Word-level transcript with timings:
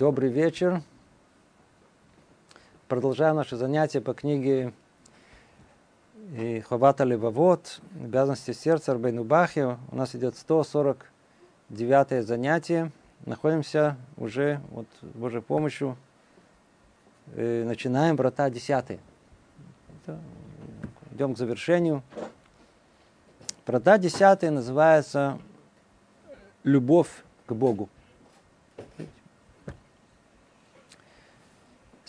Добрый 0.00 0.30
вечер. 0.30 0.80
Продолжаем 2.88 3.36
наше 3.36 3.58
занятие 3.58 4.00
по 4.00 4.14
книге 4.14 4.72
и 6.38 6.60
Хавата 6.60 7.04
Левовод, 7.04 7.82
обязанности 8.02 8.52
сердца 8.52 8.92
Арбейну 8.92 9.24
Бахи. 9.24 9.76
У 9.92 9.94
нас 9.94 10.14
идет 10.14 10.38
149 10.38 12.26
занятие. 12.26 12.92
Находимся 13.26 13.98
уже, 14.16 14.62
вот, 14.70 14.86
с 15.02 15.16
Божьей 15.18 15.42
помощью, 15.42 15.98
э, 17.34 17.64
начинаем 17.64 18.16
врата 18.16 18.48
10. 18.48 19.00
Идем 21.12 21.34
к 21.34 21.36
завершению. 21.36 22.02
Врата 23.66 23.98
10 23.98 24.50
называется 24.50 25.38
«Любовь 26.64 27.22
к 27.44 27.52
Богу». 27.52 27.90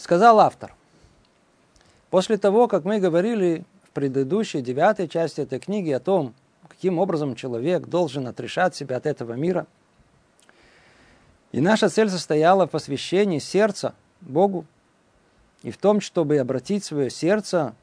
Сказал 0.02 0.40
автор. 0.40 0.74
После 2.10 2.38
того, 2.38 2.68
как 2.68 2.86
мы 2.86 3.00
говорили 3.00 3.64
в 3.84 3.92
предыдущей 3.92 4.64
девятой 4.64 5.08
части 5.08 5.42
этой 5.42 5.60
книги 5.60 5.92
о 5.92 6.00
том, 6.00 6.34
каким 6.68 6.98
образом 6.98 7.36
человек 7.36 7.86
должен 7.86 8.26
отрешать 8.26 8.74
себя 8.74 8.98
от 8.98 9.06
этого 9.06 9.34
мира, 9.34 9.68
и 11.52 11.62
наша 11.62 11.88
цель 11.88 12.10
состояла 12.10 12.66
в 12.66 12.72
посвящении 12.72 13.38
сердца 13.38 13.94
Богу, 14.22 14.66
и 15.62 15.70
в 15.70 15.78
том, 15.78 16.02
чтобы 16.02 16.40
обратить 16.40 16.84
свое 16.84 17.12
сердце 17.12 17.76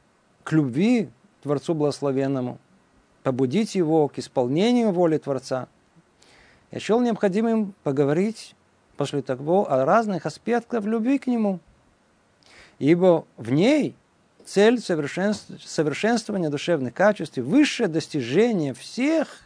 к 0.43 0.51
любви 0.51 1.11
Творцу 1.45 1.73
Благословенному, 1.75 2.59
побудить 3.23 3.77
его 3.77 4.09
к 4.09 4.19
исполнению 4.19 4.91
воли 4.91 5.19
Творца. 5.19 5.69
Я 6.73 6.81
счел 6.81 7.01
необходимым 7.01 7.75
поговорить 7.85 8.57
после 8.97 9.23
того 9.23 9.71
о 9.71 9.85
разных 9.85 10.27
аспектах 10.27 10.83
любви 10.83 11.19
к 11.21 11.29
Нему– 11.29 11.61
ибо 12.79 13.27
в 13.37 13.51
ней 13.51 13.95
цель 14.45 14.81
совершенствования 14.81 16.49
душевных 16.49 16.95
качеств 16.95 17.39
и 17.39 17.43
высшее 17.43 17.89
достижение 17.89 18.73
всех, 18.75 19.43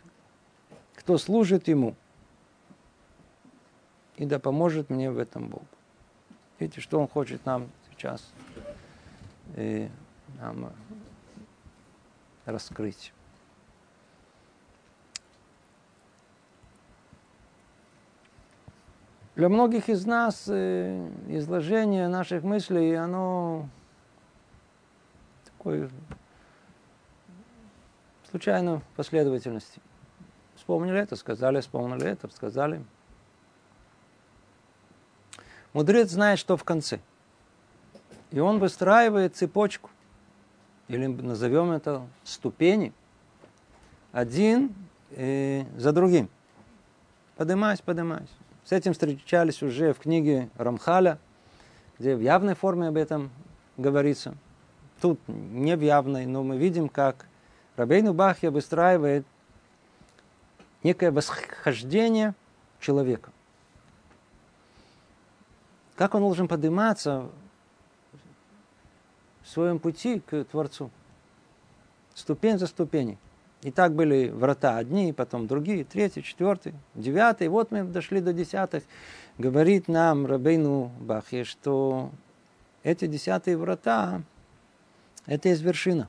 кто 0.95 1.19
служит 1.19 1.69
Ему. 1.69 1.95
И 4.17 4.25
да 4.25 4.39
поможет 4.39 4.91
мне 4.91 5.11
в 5.11 5.19
этом 5.19 5.49
Бог. 5.49 5.63
Видите, 6.59 6.81
что 6.81 7.01
Он 7.01 7.09
хочет 7.09 7.45
нам 7.45 7.69
сейчас 7.91 8.23
и 9.57 9.89
нам 10.39 10.73
раскрыть. 12.45 13.13
Для 19.35 19.49
многих 19.49 19.89
из 19.89 20.05
нас 20.05 20.45
э, 20.47 21.09
изложение 21.29 22.07
наших 22.09 22.43
мыслей, 22.43 22.95
оно 22.95 23.67
такой 25.45 25.89
случайной 28.31 28.83
последовательности. 28.95 29.81
Вспомнили 30.57 31.01
это, 31.01 31.17
сказали, 31.17 31.63
вспомнили 31.63 32.07
это, 32.07 32.29
сказали. 32.29 32.85
Мудрец 35.73 36.11
знает, 36.11 36.39
что 36.39 36.59
в 36.59 36.65
конце. 36.65 37.01
И 38.33 38.39
он 38.39 38.59
выстраивает 38.59 39.35
цепочку, 39.35 39.89
или 40.89 41.07
назовем 41.07 41.71
это 41.71 42.07
ступени, 42.23 42.93
один 44.13 44.75
э, 45.13 45.65
за 45.79 45.93
другим. 45.93 46.29
Поднимаясь, 47.37 47.81
поднимаясь. 47.81 48.29
С 48.65 48.73
этим 48.73 48.93
встречались 48.93 49.63
уже 49.63 49.93
в 49.93 49.99
книге 49.99 50.49
Рамхаля, 50.57 51.19
где 51.99 52.15
в 52.15 52.21
явной 52.21 52.55
форме 52.55 52.89
об 52.89 52.97
этом 52.97 53.31
говорится. 53.77 54.35
Тут 55.01 55.19
не 55.27 55.77
в 55.77 55.81
явной, 55.81 56.27
но 56.27 56.43
мы 56.43 56.57
видим, 56.57 56.89
как 56.89 57.27
Рабейну 57.77 58.15
Бахья 58.15 58.51
выстраивает 58.51 59.27
некое 60.83 61.11
восхождение 61.11 62.35
человека. 62.81 63.31
Как 65.97 66.15
он 66.15 66.23
должен 66.23 66.49
подниматься 66.49 67.29
в 69.43 69.49
своем 69.49 69.79
пути 69.79 70.21
к 70.21 70.45
Творцу. 70.45 70.91
Ступень 72.15 72.59
за 72.59 72.67
ступеней. 72.67 73.19
И 73.63 73.71
так 73.71 73.95
были 73.95 74.29
врата 74.29 74.77
одни, 74.77 75.13
потом 75.13 75.47
другие, 75.47 75.85
третий, 75.85 76.23
четвертый, 76.23 76.75
девятый. 76.95 77.47
Вот 77.49 77.71
мы 77.71 77.85
дошли 77.85 78.21
до 78.21 78.33
десятых. 78.33 78.83
Говорит 79.39 79.87
нам 79.87 80.27
Рабейну 80.27 80.89
Бахе, 81.01 81.45
что 81.45 82.11
эти 82.83 83.07
десятые 83.07 83.57
врата, 83.57 84.23
это 85.27 85.49
есть 85.49 85.63
вершина. 85.63 86.09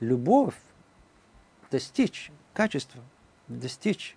Любовь, 0.00 0.56
достичь 1.70 2.32
качества, 2.52 3.00
достичь 3.46 4.16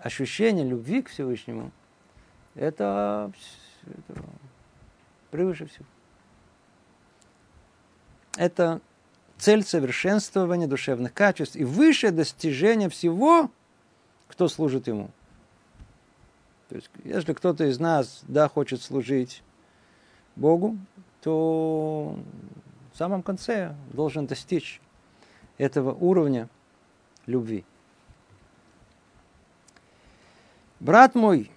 ощущения 0.00 0.62
любви 0.62 1.02
к 1.02 1.08
Всевышнему, 1.08 1.72
это, 2.54 3.32
это 3.84 4.22
превыше 5.30 5.66
всего. 5.66 5.86
Это 8.36 8.80
цель 9.38 9.64
совершенствования 9.64 10.66
душевных 10.66 11.12
качеств 11.12 11.56
и 11.56 11.64
высшее 11.64 12.12
достижение 12.12 12.88
всего, 12.88 13.50
кто 14.28 14.48
служит 14.48 14.86
ему. 14.86 15.10
То 16.68 16.76
есть, 16.76 16.90
если 17.04 17.32
кто-то 17.32 17.64
из 17.64 17.78
нас, 17.78 18.22
да, 18.26 18.48
хочет 18.48 18.82
служить 18.82 19.42
Богу, 20.34 20.76
то 21.22 22.18
в 22.92 22.98
самом 22.98 23.22
конце 23.22 23.74
должен 23.92 24.26
достичь 24.26 24.80
этого 25.58 25.92
уровня 25.92 26.48
любви. 27.26 27.64
Брат 30.80 31.14
мой, 31.14 31.50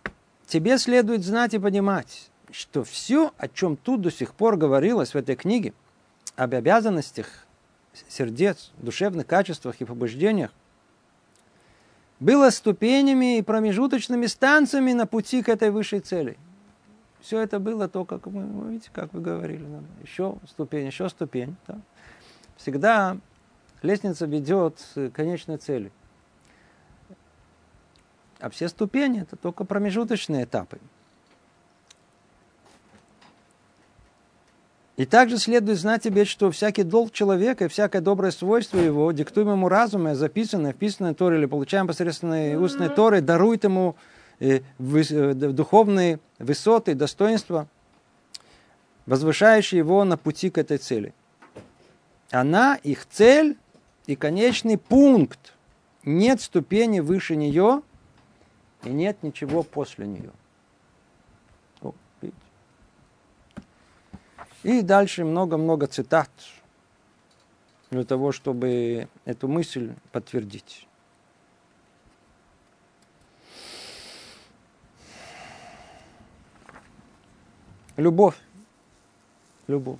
тебе 0.48 0.78
следует 0.78 1.24
знать 1.24 1.54
и 1.54 1.60
понимать, 1.60 2.30
что 2.52 2.84
все, 2.84 3.34
о 3.38 3.48
чем 3.48 3.78
тут 3.78 4.02
до 4.02 4.12
сих 4.12 4.34
пор 4.34 4.58
говорилось 4.58 5.14
в 5.14 5.18
этой 5.18 5.36
книге, 5.36 5.74
об 6.36 6.54
обязанностях 6.54 7.28
сердец, 8.08 8.72
душевных 8.78 9.28
качествах 9.28 9.76
и 9.80 9.86
побуждениях, 9.86 10.52
было 12.20 12.50
ступенями 12.50 13.38
и 13.38 13.42
промежуточными 13.42 14.26
станциями 14.26 14.94
на 14.94 15.08
пути 15.08 15.42
к 15.42 15.50
этой 15.50 15.72
высшей 15.72 16.02
цели. 16.02 16.38
Все 17.22 17.40
это 17.40 17.60
было 17.60 17.88
то, 17.88 18.06
как 18.06 18.26
мы, 18.28 18.72
видите, 18.72 18.90
как 18.94 19.14
вы 19.14 19.22
говорили, 19.22 19.66
еще 20.02 20.38
ступень, 20.48 20.88
еще 20.88 21.10
ступень. 21.10 21.56
Да? 21.68 21.80
Всегда 22.58 23.18
лестница 23.82 24.26
ведет 24.26 24.78
к 24.96 25.10
конечной 25.12 25.58
цели. 25.58 25.92
А 28.40 28.50
все 28.50 28.70
ступени 28.70 29.22
это 29.22 29.36
только 29.36 29.66
промежуточные 29.66 30.46
этапы. 30.46 30.80
И 35.00 35.06
также 35.06 35.38
следует 35.38 35.80
знать 35.80 36.04
тебе, 36.04 36.26
что 36.26 36.52
всякий 36.52 36.84
долг 36.84 37.14
человека 37.14 37.64
и 37.64 37.68
всякое 37.70 38.02
доброе 38.02 38.32
свойство 38.32 38.80
его, 38.80 39.10
диктуемому 39.14 39.70
разуму, 39.70 40.14
записанное, 40.14 40.74
вписанное 40.74 41.14
Торе 41.14 41.38
или 41.38 41.46
получаем 41.46 41.88
посредством 41.88 42.62
устной 42.62 42.90
Торы, 42.90 43.22
дарует 43.22 43.64
ему 43.64 43.96
э, 44.42 44.60
э, 44.78 45.34
духовные 45.34 46.20
высоты, 46.38 46.96
достоинства, 46.96 47.70
возвышающие 49.06 49.80
его 49.80 50.04
на 50.04 50.18
пути 50.18 50.50
к 50.50 50.58
этой 50.58 50.78
цели. 50.78 51.14
Она 52.30 52.76
их 52.76 53.08
цель 53.10 53.56
и 54.06 54.18
конечный 54.18 54.78
пункт. 54.78 55.54
Нет 56.04 56.42
ступени 56.42 57.00
выше 57.00 57.38
нее 57.38 57.84
и 58.84 58.90
нет 58.90 59.24
ничего 59.24 59.64
после 59.64 60.08
нее. 60.08 60.32
И 64.64 64.82
дальше 64.82 65.24
много-много 65.24 65.88
цитат 65.88 66.30
для 67.92 68.04
того, 68.04 68.32
чтобы 68.32 69.08
эту 69.26 69.48
мысль 69.48 69.94
подтвердить. 70.12 70.88
Любовь. 77.96 78.36
Любовь. 79.68 80.00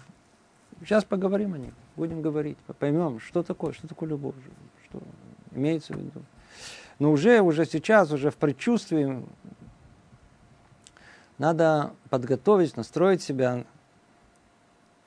Сейчас 0.82 1.04
поговорим 1.04 1.54
о 1.54 1.58
ней. 1.58 1.74
Будем 1.96 2.22
говорить, 2.22 2.58
поймем, 2.80 3.20
что 3.20 3.44
такое, 3.44 3.74
что 3.74 3.88
такое 3.88 4.10
любовь, 4.10 4.36
что 4.86 5.02
имеется 5.52 5.94
в 5.94 5.98
виду. 5.98 6.24
Но 6.98 7.12
уже, 7.12 7.42
уже 7.42 7.66
сейчас, 7.66 8.12
уже 8.12 8.32
в 8.32 8.38
предчувствии 8.38 9.26
надо 11.38 11.92
подготовить, 12.10 12.78
настроить 12.78 13.22
себя 13.22 13.66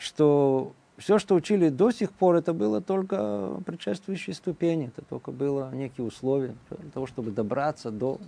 что 0.03 0.73
все, 0.99 1.19
что 1.19 1.35
учили 1.35 1.69
до 1.69 1.91
сих 1.91 2.13
пор, 2.13 2.37
это 2.37 2.53
было 2.53 2.81
только 2.81 3.61
предшествующие 3.65 4.35
ступени, 4.35 4.89
это 4.89 5.03
только 5.03 5.31
было 5.31 5.71
некие 5.73 6.07
условия 6.07 6.57
для 6.71 6.91
того, 6.91 7.07
чтобы 7.07 7.31
добраться 7.31 7.91
до 7.91 8.19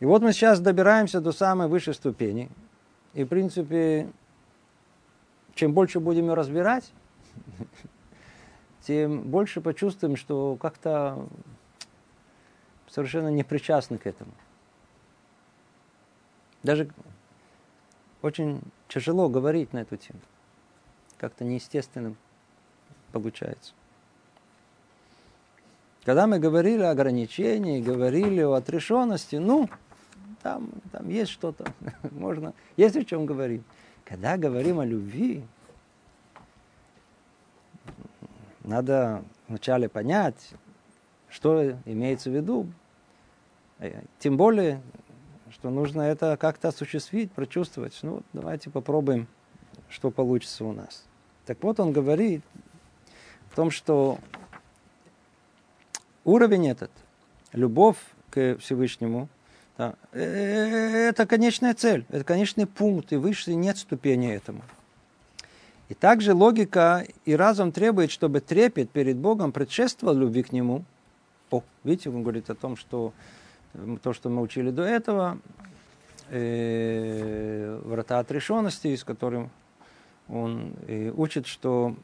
И 0.00 0.04
вот 0.04 0.22
мы 0.22 0.32
сейчас 0.32 0.60
добираемся 0.60 1.20
до 1.20 1.30
самой 1.30 1.68
высшей 1.68 1.94
ступени. 1.94 2.50
И, 3.14 3.22
в 3.22 3.28
принципе, 3.28 4.10
чем 5.54 5.72
больше 5.72 6.00
будем 6.00 6.26
ее 6.26 6.34
разбирать, 6.34 6.92
тем 8.80 9.22
больше 9.22 9.60
почувствуем, 9.60 10.16
что 10.16 10.56
как-то 10.60 11.24
совершенно 12.88 13.28
не 13.28 13.44
причастны 13.44 13.96
к 13.96 14.06
этому. 14.06 14.32
Даже 16.62 16.88
очень 18.22 18.60
тяжело 18.92 19.28
говорить 19.28 19.72
на 19.72 19.78
эту 19.78 19.96
тему. 19.96 20.20
Как-то 21.18 21.44
неестественным 21.44 22.16
получается. 23.12 23.72
Когда 26.04 26.26
мы 26.26 26.38
говорили 26.38 26.82
о 26.82 26.90
ограничении, 26.90 27.80
говорили 27.80 28.40
о 28.40 28.54
отрешенности, 28.54 29.36
ну, 29.36 29.68
там, 30.42 30.70
там 30.90 31.08
есть 31.08 31.30
что-то, 31.30 31.72
можно, 32.10 32.54
есть 32.76 32.96
о 32.96 33.04
чем 33.04 33.24
говорить. 33.24 33.62
Когда 34.04 34.36
говорим 34.36 34.80
о 34.80 34.84
любви, 34.84 35.44
надо 38.64 39.22
вначале 39.48 39.88
понять, 39.88 40.50
что 41.28 41.76
имеется 41.84 42.30
в 42.30 42.34
виду. 42.34 42.66
Тем 44.18 44.36
более, 44.36 44.80
что 45.52 45.70
нужно 45.70 46.02
это 46.02 46.36
как-то 46.36 46.68
осуществить, 46.68 47.30
прочувствовать. 47.32 47.98
Ну, 48.02 48.22
давайте 48.32 48.70
попробуем, 48.70 49.26
что 49.88 50.10
получится 50.10 50.64
у 50.64 50.72
нас. 50.72 51.04
Так 51.46 51.62
вот, 51.62 51.78
он 51.80 51.92
говорит 51.92 52.42
о 53.52 53.56
том, 53.56 53.70
что 53.70 54.18
уровень 56.24 56.68
этот, 56.68 56.90
любовь 57.52 57.98
к 58.30 58.56
Всевышнему, 58.58 59.28
да, 59.76 59.94
э, 60.12 61.08
это 61.08 61.26
конечная 61.26 61.74
цель, 61.74 62.06
это 62.08 62.24
конечный 62.24 62.66
пункт, 62.66 63.12
и 63.12 63.16
выше 63.16 63.54
нет 63.54 63.76
ступени 63.76 64.32
этому. 64.32 64.62
И 65.88 65.94
также 65.94 66.32
логика 66.32 67.06
и 67.26 67.36
разум 67.36 67.72
требует, 67.72 68.10
чтобы 68.10 68.40
трепет 68.40 68.90
перед 68.90 69.16
Богом 69.16 69.52
предшествовал 69.52 70.14
любви 70.14 70.42
к 70.42 70.52
Нему. 70.52 70.84
О, 71.50 71.62
видите, 71.84 72.08
он 72.08 72.22
говорит 72.22 72.48
о 72.48 72.54
том, 72.54 72.76
что 72.76 73.12
то, 74.02 74.12
что 74.12 74.28
мы 74.28 74.42
учили 74.42 74.70
до 74.70 74.82
этого, 74.82 75.38
э, 76.28 77.80
врата 77.84 78.18
отрешенности, 78.18 78.94
с 78.94 79.04
которым 79.04 79.50
он 80.28 80.74
э, 80.86 81.10
учит, 81.10 81.46
что 81.46 81.96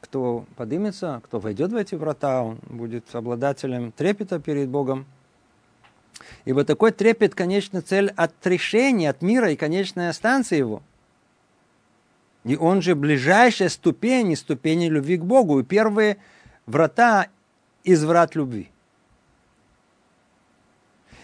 кто 0.00 0.44
поднимется, 0.56 1.20
кто 1.24 1.38
войдет 1.38 1.72
в 1.72 1.76
эти 1.76 1.94
врата, 1.94 2.42
он 2.42 2.58
будет 2.68 3.14
обладателем 3.14 3.92
трепета 3.92 4.40
перед 4.40 4.68
Богом. 4.68 5.06
Ибо 6.44 6.64
такой 6.64 6.90
трепет, 6.90 7.34
конечная 7.34 7.82
цель 7.82 8.12
отрешения 8.16 9.10
от 9.10 9.22
мира 9.22 9.50
и 9.50 9.56
конечная 9.56 10.12
станция 10.12 10.58
его. 10.58 10.82
И 12.44 12.56
он 12.56 12.82
же 12.82 12.96
ближайшая 12.96 13.68
ступень, 13.68 14.34
ступени 14.34 14.86
любви 14.88 15.16
к 15.16 15.24
Богу. 15.24 15.60
И 15.60 15.64
первые 15.64 16.18
врата 16.66 17.28
из 17.84 18.04
врат 18.04 18.34
любви. 18.34 18.70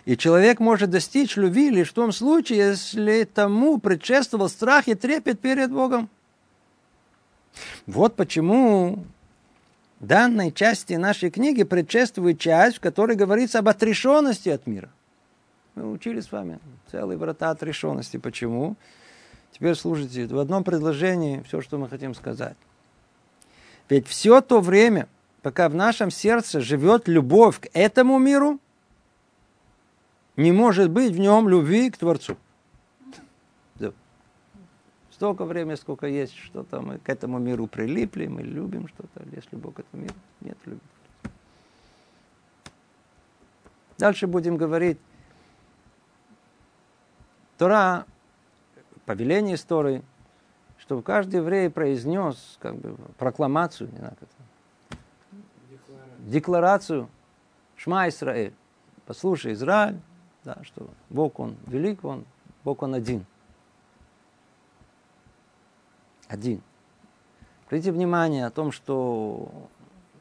И 0.08 0.16
человек 0.16 0.58
может 0.58 0.88
достичь 0.88 1.36
любви 1.36 1.68
лишь 1.68 1.90
в 1.90 1.92
том 1.92 2.12
случае, 2.12 2.60
если 2.60 3.24
тому 3.24 3.76
предшествовал 3.76 4.48
страх 4.48 4.88
и 4.88 4.94
трепет 4.94 5.38
перед 5.38 5.70
Богом. 5.70 6.08
Вот 7.84 8.16
почему 8.16 9.04
данной 10.00 10.50
части 10.50 10.94
нашей 10.94 11.30
книги 11.30 11.62
предшествует 11.62 12.40
часть, 12.40 12.78
в 12.78 12.80
которой 12.80 13.16
говорится 13.16 13.58
об 13.58 13.68
отрешенности 13.68 14.48
от 14.48 14.66
мира. 14.66 14.88
Мы 15.74 15.92
учили 15.92 16.20
с 16.20 16.32
вами 16.32 16.58
целые 16.90 17.18
врата 17.18 17.50
отрешенности. 17.50 18.16
Почему? 18.16 18.76
Теперь 19.52 19.74
слушайте, 19.74 20.24
в 20.24 20.38
одном 20.38 20.64
предложении 20.64 21.42
все, 21.46 21.60
что 21.60 21.76
мы 21.76 21.86
хотим 21.86 22.14
сказать. 22.14 22.56
Ведь 23.90 24.08
все 24.08 24.40
то 24.40 24.62
время, 24.62 25.06
пока 25.42 25.68
в 25.68 25.74
нашем 25.74 26.10
сердце 26.10 26.62
живет 26.62 27.08
любовь 27.08 27.60
к 27.60 27.68
этому 27.74 28.18
миру, 28.18 28.58
не 30.38 30.52
может 30.52 30.90
быть 30.90 31.12
в 31.12 31.18
нем 31.18 31.48
любви 31.48 31.90
к 31.90 31.98
Творцу 31.98 32.36
столько 35.18 35.44
времени, 35.44 35.74
сколько 35.74 36.06
есть 36.06 36.36
что-то, 36.36 36.80
мы 36.80 36.98
к 36.98 37.08
этому 37.08 37.40
миру 37.40 37.66
прилипли, 37.66 38.28
мы 38.28 38.42
любим 38.42 38.86
что-то, 38.86 39.24
любовь 39.50 39.74
к 39.74 39.80
этому 39.80 40.04
миру, 40.04 40.14
нет 40.40 40.56
любви. 40.64 40.80
Дальше 43.98 44.28
будем 44.28 44.56
говорить. 44.56 44.96
Тора, 47.56 48.06
повеление 49.06 49.56
истории, 49.56 50.04
чтобы 50.78 51.02
каждый 51.02 51.40
еврей 51.40 51.68
произнес 51.68 52.56
как 52.60 52.76
бы, 52.76 52.94
прокламацию, 53.18 53.90
не 53.90 53.98
знаю, 53.98 54.16
как 54.20 54.28
это, 54.28 54.98
декларацию. 55.68 56.30
декларацию 56.30 57.08
Шма 57.74 58.08
Исраэль. 58.08 58.54
Послушай, 59.04 59.54
Израиль, 59.54 59.98
да, 60.44 60.58
что 60.62 60.88
Бог 61.10 61.40
Он 61.40 61.56
велик, 61.66 62.04
Он, 62.04 62.24
Бог 62.64 62.82
Он 62.82 62.94
один– 62.94 63.24
один. 66.28 66.62
Обратите 67.66 67.90
внимание 67.90 68.46
о 68.46 68.50
том, 68.50 68.70
что 68.70 69.48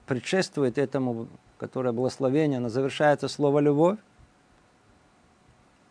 предшествует 0.06 0.78
этому, 0.78 1.28
которое 1.58 1.92
благословение, 1.92 2.58
оно 2.58 2.70
завершается 2.70 3.28
слово 3.28 3.60
«любовь». 3.60 4.00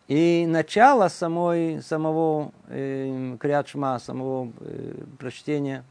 И 0.07 0.45
начало 0.47 1.09
самой, 1.09 1.81
самого 1.81 2.53
э, 2.67 3.35
Криадшма, 3.39 3.99
самого 3.99 4.51
э, 4.61 5.03
прочтения 5.19 5.83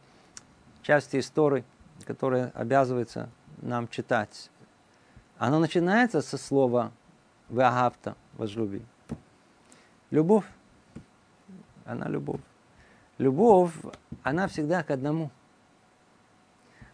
части 0.82 1.18
истории, 1.18 1.64
которая 2.04 2.50
обязывается 2.54 3.28
нам 3.60 3.88
читать, 3.88 4.50
оно 5.36 5.58
начинается 5.58 6.22
со 6.22 6.38
слова 6.38 6.92
«веагавта»– 7.50 8.16
«возлюби». 8.36 8.82
Любовь. 10.10 10.44
Она 11.84 12.08
любовь 12.08 12.40
любовь, 13.18 13.72
она 14.22 14.46
всегда 14.48 14.82
к 14.82 14.90
одному. 14.90 15.30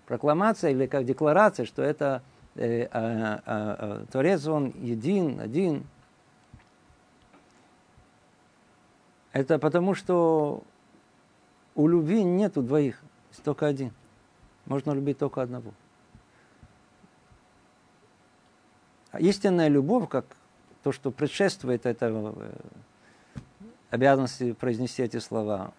Прокламация 0.07 0.71
или 0.71 0.87
как 0.87 1.05
декларация, 1.05 1.67
что 1.67 1.83
это 1.83 2.23
э, 2.55 2.89
э, 2.93 3.39
э, 3.47 4.05
Творец, 4.11 4.47
он 4.47 4.73
един, 4.81 5.41
один. 5.41 5.85
Это 9.33 9.59
потому, 9.59 9.95
что 9.95 10.63
у 11.75 11.89
любви 11.89 12.23
нету 12.23 12.63
двоих, 12.63 13.01
только 13.43 13.67
один. 13.67 13.93
Можно 14.67 14.93
любить 14.93 15.19
только 15.19 15.41
одного. 15.41 15.73
Истинная 19.19 19.69
любовь, 19.69 20.09
как 20.09 20.25
то, 20.83 20.93
что 20.93 21.11
предшествует 21.11 21.87
этого 21.87 22.35
э, 22.37 22.53
обязанности 23.91 24.53
произнести 24.53 25.03
эти 25.03 25.19
слова, 25.19 25.73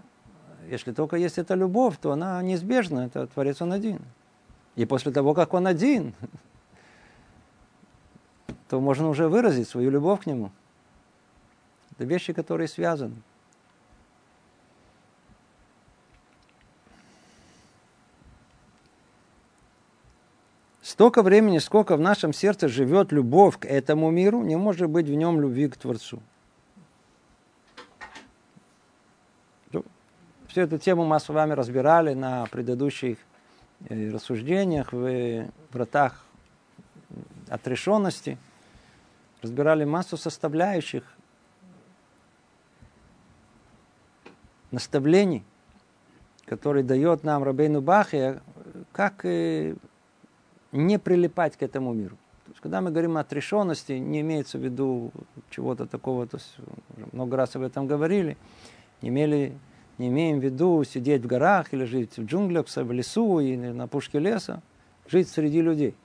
если 0.70 0.94
только 0.94 1.18
есть 1.18 1.38
эта 1.38 1.56
любовь, 1.56 1.98
то 2.02 2.12
она 2.12 2.42
неизбежна, 2.42 3.02
это 3.02 3.28
Творец 3.28 3.62
Он 3.62 3.74
один. 3.74 4.00
И 4.76 4.86
после 4.86 5.12
того, 5.12 5.34
как 5.34 5.54
Он 5.54 5.68
один, 5.68 6.14
то 8.70 8.80
можно 8.80 9.10
уже 9.10 9.28
выразить 9.28 9.68
свою 9.68 9.92
любовь 9.92 10.24
к 10.24 10.26
Нему. 10.26 10.52
Это 11.92 12.06
вещи, 12.06 12.34
которые 12.34 12.68
связаны. 12.68 13.16
Столько 20.94 21.24
времени, 21.24 21.58
сколько 21.58 21.98
в 21.98 22.02
нашем 22.02 22.34
сердце 22.34 22.68
живет 22.68 23.12
любовь 23.12 23.58
к 23.58 23.66
этому 23.66 24.12
миру, 24.12 24.44
не 24.44 24.56
может 24.56 24.92
быть 24.92 25.08
в 25.08 25.14
нем 25.16 25.42
любви 25.42 25.68
к 25.68 25.76
Творцу. 25.76 26.22
Всю 30.50 30.62
эту 30.62 30.78
тему 30.78 31.04
мы 31.04 31.20
с 31.20 31.28
вами 31.30 31.54
разбирали 31.54 32.14
на 32.14 32.46
предыдущих 32.46 33.18
э, 33.90 34.12
рассуждениях 34.12 34.94
в 34.94 35.48
вратах 35.72 36.28
отрешенности. 37.50 38.38
Разбирали 39.42 39.86
массу 39.86 40.16
составляющих 40.16 41.04
наставлений, 44.70 45.44
которые 46.46 46.84
дает 46.84 47.24
нам 47.24 47.42
Рабейну 47.42 47.82
Бахе, 47.82 48.44
как 48.92 49.26
э, 49.26 49.74
не 50.74 51.00
прилипать 51.00 51.56
к 51.56 51.64
этому 51.64 51.94
миру. 51.94 52.18
То 52.46 52.52
есть, 52.52 52.60
когда 52.60 52.82
мы 52.82 52.92
говорим 52.92 53.16
о 53.16 53.22
отрешенности, 53.22 53.94
не 53.94 54.20
имеется 54.20 54.58
в 54.58 54.62
виду 54.62 55.12
чего-то 55.50 55.86
такого, 55.86 56.28
то 56.28 56.38
есть, 56.38 56.56
много 57.14 57.38
раз 57.38 57.56
об 57.56 57.62
этом 57.62 57.88
говорили, 57.88 58.36
не 59.02 59.10
имели 59.10 59.54
не 59.98 60.08
имеем 60.08 60.40
в 60.40 60.44
виду 60.44 60.84
сидеть 60.84 61.22
в 61.22 61.28
горах 61.28 61.74
или 61.74 61.86
жить 61.86 62.18
в 62.18 62.26
джунглях, 62.26 62.68
в 62.68 62.92
лесу 62.92 63.40
или 63.40 63.68
на 63.70 63.88
пушке 63.88 64.20
леса. 64.20 64.62
Жить 65.08 65.30
среди 65.30 65.62
людей. 65.62 65.96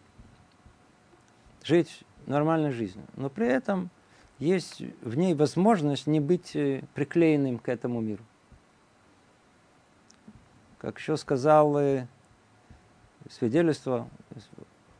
Жить 1.64 2.04
нормальной 2.26 2.70
жизнью. 2.70 3.04
Но 3.16 3.30
при 3.30 3.46
этом 3.46 3.90
есть 4.38 4.82
в 5.02 5.16
ней 5.16 5.34
возможность 5.34 6.06
не 6.06 6.20
быть 6.20 6.54
э, 6.54 6.82
приклеенным 6.94 7.58
к 7.58 7.68
этому 7.68 8.00
миру. 8.00 8.22
Как 10.78 10.98
еще 10.98 11.16
сказал 11.16 11.76
свидетельство 13.28 14.08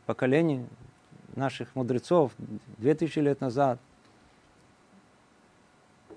поколений 0.05 0.65
наших 1.35 1.75
мудрецов 1.75 2.31
2000 2.77 3.19
лет 3.19 3.41
назад, 3.41 3.79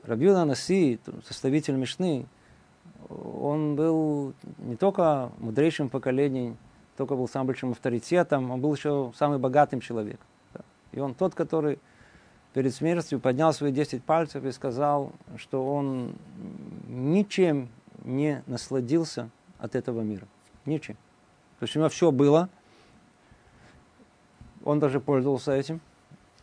Рабьюна 0.05 0.45
Наси, 0.45 0.99
составитель 1.25 1.75
Мишны, 1.75 2.27
он 3.09 3.77
был 3.77 4.35
не 4.59 4.77
только 4.77 5.31
мудрейшим 5.39 5.89
поколением, 5.89 6.57
только 6.97 7.15
был 7.15 7.29
самым 7.29 7.49
большим 7.49 7.71
авторитетом, 7.71 8.51
он 8.51 8.61
был 8.61 8.75
еще 8.75 9.13
самым 9.17 9.41
богатым 9.41 9.81
человеком. 9.81 10.27
И 10.91 10.99
он 10.99 11.15
тот, 11.15 11.35
который 11.35 11.79
перед 12.53 12.75
смертью 12.75 13.21
поднял 13.21 13.53
свои 13.53 13.73
10 13.73 14.05
пальцев 14.05 14.45
и 14.45 14.53
сказал, 14.53 15.13
что 15.37 15.67
он 15.67 16.15
ничем 16.89 17.69
не 18.05 18.43
насладился 18.47 19.31
от 19.59 19.75
этого 19.75 20.03
мира. 20.03 20.27
Ничем. 20.67 20.97
То 21.63 21.65
есть 21.65 21.77
у 21.77 21.79
него 21.79 21.91
все 21.91 22.11
было, 22.11 22.49
он 24.65 24.81
даже 24.81 24.99
пользовался 24.99 25.53
этим, 25.53 25.81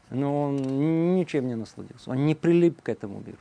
но 0.10 0.44
он 0.44 1.14
ничем 1.14 1.46
не 1.46 1.56
насладился, 1.56 2.12
он 2.12 2.26
не 2.26 2.36
прилип 2.36 2.82
к 2.82 2.88
этому 2.88 3.20
миру. 3.20 3.38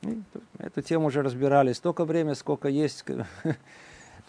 И 0.00 0.22
эту 0.56 0.80
тему 0.80 1.08
уже 1.08 1.20
разбирали 1.20 1.74
столько 1.74 2.06
времени, 2.06 2.32
сколько 2.32 2.68
есть. 2.68 3.04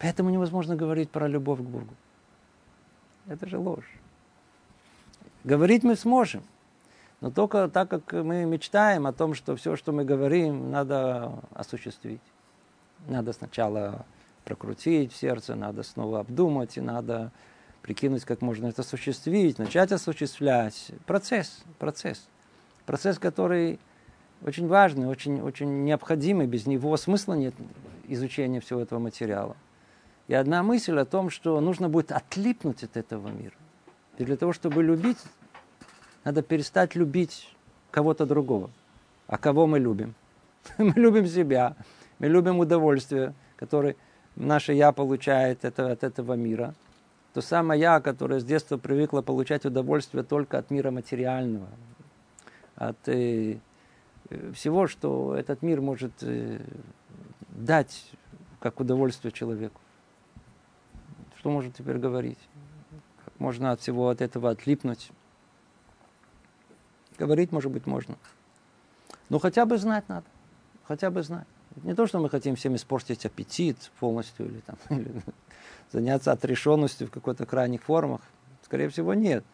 Поэтому 0.00 0.30
невозможно 0.30 0.74
говорить 0.74 1.10
про 1.10 1.28
любовь 1.28 1.60
к 1.60 1.62
Богу. 1.62 1.94
Это 3.28 3.48
же 3.48 3.58
ложь. 3.58 3.88
Говорить 5.44 5.84
мы 5.84 5.94
сможем, 5.94 6.42
но 7.20 7.30
только 7.30 7.68
так, 7.68 7.88
как 7.88 8.12
мы 8.14 8.46
мечтаем 8.46 9.06
о 9.06 9.12
том, 9.12 9.34
что 9.34 9.54
все, 9.54 9.76
что 9.76 9.92
мы 9.92 10.04
говорим, 10.04 10.72
надо 10.72 11.38
осуществить. 11.54 12.20
Надо 13.06 13.32
сначала 13.32 14.04
прокрутить 14.44 15.12
в 15.12 15.16
сердце, 15.16 15.54
надо 15.54 15.82
снова 15.82 16.20
обдумать, 16.20 16.76
и 16.76 16.80
надо 16.80 17.32
прикинуть, 17.82 18.24
как 18.24 18.40
можно 18.42 18.68
это 18.68 18.82
осуществить, 18.82 19.58
начать 19.58 19.92
осуществлять. 19.92 20.92
Процесс, 21.06 21.62
процесс. 21.78 22.28
Процесс, 22.86 23.18
который 23.18 23.78
очень 24.44 24.66
важный, 24.66 25.06
очень, 25.06 25.40
очень 25.40 25.84
необходимый. 25.84 26.46
Без 26.46 26.66
него 26.66 26.96
смысла 26.96 27.34
нет 27.34 27.54
изучения 28.08 28.60
всего 28.60 28.80
этого 28.80 28.98
материала. 28.98 29.56
И 30.28 30.34
одна 30.34 30.62
мысль 30.62 30.98
о 30.98 31.04
том, 31.04 31.30
что 31.30 31.60
нужно 31.60 31.88
будет 31.88 32.12
отлипнуть 32.12 32.84
от 32.84 32.96
этого 32.96 33.28
мира. 33.28 33.54
И 34.18 34.24
для 34.24 34.36
того, 34.36 34.52
чтобы 34.52 34.82
любить, 34.82 35.18
надо 36.24 36.42
перестать 36.42 36.94
любить 36.94 37.54
кого-то 37.90 38.26
другого. 38.26 38.70
А 39.26 39.38
кого 39.38 39.66
мы 39.66 39.78
любим? 39.78 40.14
Мы 40.78 40.92
любим 40.94 41.26
себя, 41.26 41.74
мы 42.20 42.28
любим 42.28 42.60
удовольствие, 42.60 43.34
которое 43.56 43.96
наше 44.36 44.72
«я» 44.72 44.92
получает 44.92 45.64
это, 45.64 45.92
от 45.92 46.04
этого 46.04 46.34
мира. 46.34 46.74
То 47.34 47.40
самое 47.40 47.80
«я», 47.80 48.00
которое 48.00 48.40
с 48.40 48.44
детства 48.44 48.76
привыкло 48.76 49.22
получать 49.22 49.64
удовольствие 49.64 50.24
только 50.24 50.58
от 50.58 50.70
мира 50.70 50.90
материального, 50.90 51.68
от 52.76 52.96
э, 53.08 53.58
всего, 54.54 54.86
что 54.86 55.34
этот 55.34 55.62
мир 55.62 55.80
может 55.80 56.12
э, 56.22 56.60
дать 57.48 58.10
как 58.60 58.80
удовольствие 58.80 59.32
человеку. 59.32 59.80
Что 61.36 61.50
может 61.50 61.74
теперь 61.74 61.98
говорить? 61.98 62.38
Как 63.24 63.40
можно 63.40 63.72
от 63.72 63.80
всего 63.80 64.08
от 64.08 64.20
этого 64.20 64.50
отлипнуть? 64.50 65.10
Говорить, 67.18 67.50
может 67.50 67.72
быть, 67.72 67.86
можно. 67.86 68.16
Но 69.28 69.38
хотя 69.38 69.66
бы 69.66 69.78
знать 69.78 70.08
надо. 70.08 70.26
Хотя 70.84 71.10
бы 71.10 71.22
знать. 71.22 71.46
Не 71.82 71.94
то, 71.94 72.06
что 72.06 72.18
мы 72.18 72.28
хотим 72.28 72.56
всем 72.56 72.76
испортить 72.76 73.26
аппетит 73.26 73.90
полностью 73.98 74.46
или, 74.46 74.60
там, 74.60 74.76
или 74.98 75.12
заняться 75.90 76.32
отрешенностью 76.32 77.06
в 77.06 77.10
какой-то 77.10 77.46
крайних 77.46 77.82
формах. 77.82 78.20
Скорее 78.64 78.88
всего, 78.88 79.14
нет. 79.14 79.44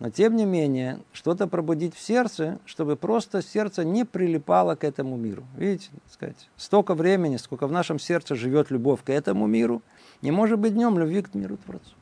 Но 0.00 0.10
тем 0.10 0.34
не 0.34 0.44
менее, 0.44 1.00
что-то 1.12 1.46
пробудить 1.46 1.94
в 1.94 2.00
сердце, 2.00 2.58
чтобы 2.64 2.96
просто 2.96 3.42
сердце 3.42 3.84
не 3.84 4.04
прилипало 4.04 4.74
к 4.74 4.82
этому 4.82 5.16
миру. 5.16 5.44
Видите, 5.56 5.90
сказать, 6.10 6.50
столько 6.56 6.94
времени, 6.94 7.36
сколько 7.36 7.66
в 7.68 7.72
нашем 7.72 7.98
сердце 7.98 8.34
живет 8.34 8.70
любовь 8.70 9.04
к 9.04 9.10
этому 9.10 9.46
миру, 9.46 9.82
не 10.20 10.32
может 10.32 10.58
быть 10.58 10.74
днем 10.74 10.98
любви 10.98 11.22
к 11.22 11.34
миру 11.34 11.56
Творцу. 11.58 11.94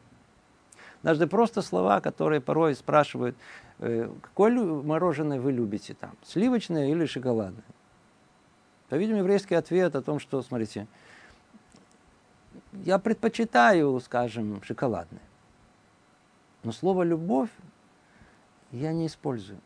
Даже 1.03 1.27
просто 1.27 1.63
слова, 1.63 2.01
которые 2.01 2.41
порой 2.41 2.75
спрашивают, 2.75 3.37
э, 3.81 4.09
какое 4.23 4.53
мороженое 4.53 5.41
вы 5.41 5.53
любите 5.53 5.95
там, 5.95 6.13
сливочное 6.25 6.91
или 6.91 7.05
шоколадное? 7.07 7.65
По-видимому, 8.93 9.23
еврейский 9.23 9.55
ответ 9.55 9.97
о 9.97 10.03
том, 10.03 10.19
что, 10.19 10.43
смотрите, 10.43 10.87
я 12.85 12.99
предпочитаю, 12.99 13.99
скажем, 14.01 14.63
шоколадное. 14.63 15.23
Но 16.63 16.73
слово 16.73 17.03
«любовь» 17.03 17.49
я 18.71 18.93
не 18.93 19.07
использую. 19.07 19.61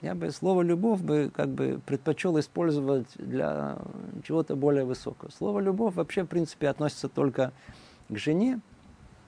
Я 0.00 0.14
бы 0.14 0.30
слово 0.30 0.62
«любовь» 0.62 1.02
бы 1.02 1.30
как 1.30 1.50
бы 1.50 1.78
предпочел 1.84 2.40
использовать 2.40 3.08
для 3.16 3.76
чего-то 4.24 4.56
более 4.56 4.86
высокого. 4.86 5.30
Слово 5.30 5.60
«любовь» 5.60 5.96
вообще, 5.96 6.22
в 6.22 6.28
принципе, 6.28 6.70
относится 6.70 7.10
только 7.10 7.52
к 8.08 8.16
жене 8.16 8.60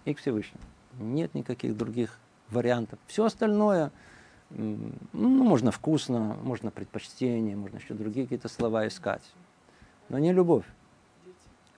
и 0.06 0.14
к 0.14 0.18
Всевышнему. 0.20 0.64
Нет 0.98 1.34
никаких 1.34 1.76
других 1.76 2.18
вариантов. 2.48 2.98
Все 3.06 3.26
остальное, 3.26 3.92
ну, 4.50 5.44
можно 5.44 5.70
вкусно, 5.70 6.36
можно 6.42 6.70
предпочтение, 6.70 7.56
можно 7.56 7.76
еще 7.76 7.94
другие 7.94 8.26
какие-то 8.26 8.48
слова 8.48 8.86
искать. 8.86 9.22
Но 10.08 10.18
не 10.18 10.32
любовь. 10.32 10.64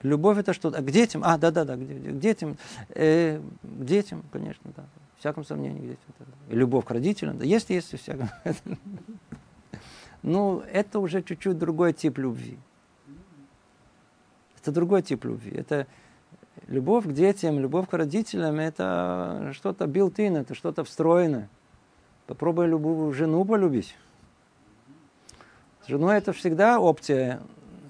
Любовь 0.01 0.37
это 0.37 0.53
что-то. 0.53 0.79
А 0.79 0.81
к 0.81 0.91
детям? 0.91 1.21
А, 1.23 1.37
да-да-да, 1.37 1.75
к 1.75 2.19
детям. 2.19 2.57
Э, 2.89 3.39
к 3.39 3.85
детям, 3.85 4.23
конечно, 4.31 4.71
да 4.75 4.83
всяком 5.23 5.45
сомнении 5.45 5.79
где 5.79 5.97
И 6.49 6.55
любовь 6.55 6.83
к 6.83 6.91
родителям, 6.91 7.37
да, 7.37 7.45
есть, 7.45 7.69
есть, 7.69 7.97
всяком. 7.97 8.29
Ну, 10.21 10.63
это 10.71 10.99
уже 10.99 11.21
чуть-чуть 11.21 11.57
другой 11.57 11.91
тип 11.91 12.17
любви. 12.17 12.57
Это 14.57 14.71
другой 14.71 15.01
тип 15.01 15.25
любви. 15.25 15.51
Это 15.51 15.85
любовь 16.67 17.05
к 17.05 17.11
детям, 17.11 17.59
любовь 17.59 17.89
к 17.89 17.93
родителям, 17.93 18.55
это 18.55 19.51
что-то 19.53 19.83
built-in, 19.83 20.37
это 20.37 20.55
что-то 20.55 20.85
встроенное. 20.85 21.49
Попробуй 22.27 22.67
любую 22.67 23.11
жену 23.13 23.43
полюбить. 23.45 23.95
С 25.85 25.89
это 25.89 26.31
всегда 26.31 26.79
опция 26.79 27.41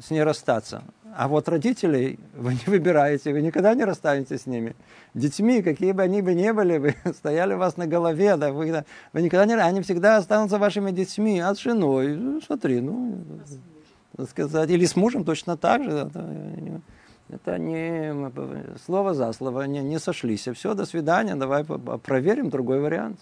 с 0.01 0.09
ней 0.09 0.23
расстаться. 0.23 0.83
А 1.15 1.27
вот 1.27 1.47
родителей 1.47 2.19
вы 2.35 2.53
не 2.53 2.63
выбираете, 2.65 3.33
вы 3.33 3.41
никогда 3.41 3.75
не 3.75 3.83
расстанетесь 3.83 4.41
с 4.41 4.45
ними. 4.47 4.75
Детьми, 5.13 5.61
какие 5.61 5.91
бы 5.91 6.01
они 6.01 6.23
бы 6.23 6.33
ни 6.33 6.49
были, 6.49 6.79
вы 6.79 6.95
стояли 7.13 7.53
у 7.53 7.59
вас 7.59 7.77
на 7.77 7.85
голове, 7.85 8.35
да, 8.35 8.51
вы, 8.51 8.83
вы 9.13 9.21
никогда 9.21 9.45
не... 9.45 9.53
Они 9.53 9.81
всегда 9.81 10.17
останутся 10.17 10.57
вашими 10.57 10.89
детьми, 10.89 11.39
а 11.39 11.53
с 11.53 11.59
женой, 11.59 12.15
ну, 12.15 12.41
смотри, 12.41 12.81
ну, 12.81 13.23
так 14.17 14.29
сказать, 14.29 14.71
или 14.71 14.85
с 14.85 14.95
мужем 14.95 15.23
точно 15.23 15.55
так 15.55 15.83
же. 15.83 15.91
Это, 15.91 16.81
это 17.29 17.57
не 17.59 18.31
слово 18.83 19.13
за 19.13 19.31
слово, 19.33 19.63
не, 19.67 19.81
не 19.81 19.99
сошлись. 19.99 20.47
Все, 20.47 20.73
до 20.73 20.85
свидания, 20.85 21.35
давай 21.35 21.63
проверим 21.63 22.49
другой 22.49 22.79
вариант. 22.79 23.19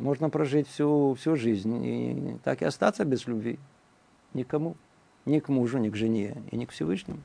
Можно 0.00 0.30
прожить 0.30 0.66
всю, 0.66 1.14
всю 1.14 1.36
жизнь 1.36 1.84
и 1.84 2.36
так 2.42 2.62
и 2.62 2.64
остаться 2.64 3.04
без 3.04 3.26
любви. 3.26 3.58
Никому 4.32 4.76
ни 5.26 5.40
к 5.40 5.50
мужу, 5.50 5.76
ни 5.76 5.90
к 5.90 5.94
жене 5.94 6.42
и 6.50 6.56
ни 6.56 6.64
к 6.64 6.70
Всевышнему. 6.70 7.20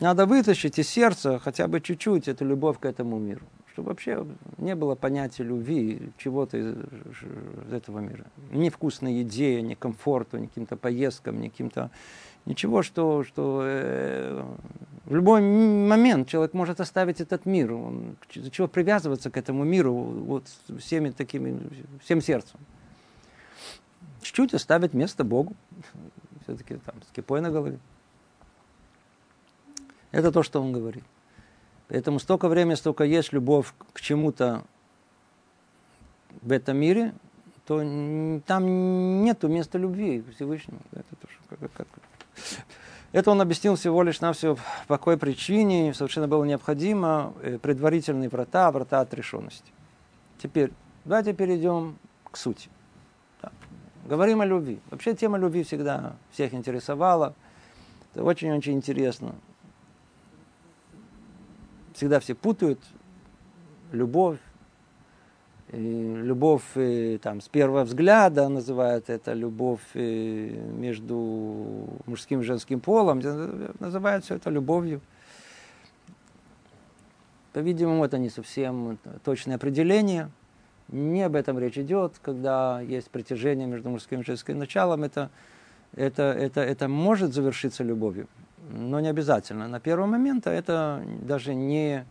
Надо 0.00 0.24
вытащить 0.24 0.78
из 0.78 0.88
сердца 0.88 1.38
хотя 1.38 1.68
бы 1.68 1.82
чуть-чуть 1.82 2.28
эту 2.28 2.46
любовь 2.46 2.78
к 2.80 2.86
этому 2.86 3.18
миру, 3.18 3.46
чтобы 3.72 3.90
вообще 3.90 4.26
не 4.56 4.74
было 4.74 4.94
понятия 4.94 5.42
любви 5.44 6.10
чего-то 6.16 6.56
из, 6.56 6.74
этого 7.70 7.98
мира. 7.98 8.24
Ни 8.50 8.70
вкусной 8.70 9.16
еде, 9.16 9.60
ни 9.60 9.74
комфорту, 9.74 10.38
ни 10.38 10.46
каким-то 10.46 10.76
поездкам, 10.76 11.40
ни 11.40 11.48
каким-то... 11.48 11.90
Ничего, 12.44 12.82
что, 12.82 13.24
что 13.24 13.62
э, 13.64 14.44
в 15.04 15.14
любой 15.14 15.40
момент 15.40 16.28
человек 16.28 16.54
может 16.54 16.80
оставить 16.80 17.20
этот 17.20 17.46
мир. 17.46 17.72
Он, 17.72 18.16
чего 18.28 18.66
привязываться 18.66 19.30
к 19.30 19.36
этому 19.36 19.64
миру 19.64 19.92
вот 19.92 20.46
всеми 20.78 21.10
такими, 21.10 21.60
всем 22.02 22.20
сердцем 22.20 22.58
чуть-чуть 24.22 24.54
оставить 24.54 24.94
место 24.94 25.24
Богу. 25.24 25.54
Все-таки 26.44 26.76
там 26.76 26.94
с 27.02 27.14
кипой 27.14 27.40
на 27.40 27.50
голове. 27.50 27.78
Это 30.10 30.32
то, 30.32 30.42
что 30.42 30.60
он 30.60 30.72
говорит. 30.72 31.04
Поэтому 31.88 32.18
столько 32.18 32.48
времени, 32.48 32.74
столько 32.74 33.04
есть 33.04 33.32
любовь 33.32 33.72
к 33.92 34.00
чему-то 34.00 34.64
в 36.40 36.50
этом 36.50 36.76
мире, 36.76 37.12
то 37.66 37.78
там 38.46 39.24
нету 39.24 39.48
места 39.48 39.78
любви 39.78 40.22
к 40.22 40.34
Всевышнему. 40.34 40.80
Это 40.92 41.16
то, 41.20 41.28
что, 41.28 41.56
как, 41.56 41.72
как, 41.72 41.88
Это 43.12 43.30
он 43.30 43.40
объяснил 43.40 43.76
всего 43.76 44.02
лишь 44.02 44.20
на 44.20 44.32
все 44.32 44.56
по 44.86 44.96
какой 44.96 45.18
причине 45.18 45.92
совершенно 45.92 46.28
было 46.28 46.44
необходимо 46.44 47.34
э, 47.42 47.58
предварительные 47.58 48.30
врата, 48.30 48.70
врата 48.72 49.00
отрешенности. 49.00 49.70
Теперь 50.38 50.72
давайте 51.04 51.34
перейдем 51.34 51.98
к 52.30 52.36
сути. 52.36 52.70
Говорим 54.06 54.40
о 54.40 54.46
любви. 54.46 54.80
Вообще 54.90 55.14
тема 55.14 55.38
любви 55.38 55.62
всегда 55.62 56.16
всех 56.32 56.54
интересовала. 56.54 57.34
Это 58.14 58.24
очень-очень 58.24 58.72
интересно. 58.72 59.34
Всегда 61.94 62.18
все 62.18 62.34
путают 62.34 62.80
любовь, 63.92 64.38
любовь 65.72 66.64
и, 66.76 67.18
там, 67.22 67.40
с 67.40 67.48
первого 67.48 67.84
взгляда 67.84 68.48
называют 68.48 69.08
это 69.08 69.32
любовь 69.32 69.80
между 69.94 71.88
мужским 72.06 72.40
и 72.40 72.44
женским 72.44 72.80
полом, 72.80 73.20
называют 73.80 74.24
все 74.24 74.36
это 74.36 74.50
любовью. 74.50 75.00
По-видимому, 77.52 78.04
это 78.04 78.18
не 78.18 78.30
совсем 78.30 78.98
точное 79.24 79.56
определение. 79.56 80.30
Не 80.88 81.22
об 81.22 81.36
этом 81.36 81.58
речь 81.58 81.78
идет, 81.78 82.14
когда 82.22 82.80
есть 82.82 83.10
притяжение 83.10 83.66
между 83.66 83.88
мужским 83.88 84.20
и 84.20 84.24
женским 84.24 84.58
началом. 84.58 85.04
Это, 85.04 85.30
это, 85.94 86.22
это, 86.22 86.60
это 86.60 86.88
может 86.88 87.32
завершиться 87.32 87.82
любовью, 87.82 88.28
но 88.70 89.00
не 89.00 89.08
обязательно. 89.08 89.68
На 89.68 89.80
первый 89.80 90.06
момент 90.06 90.46
это 90.46 91.02
даже 91.22 91.54
не 91.54 92.04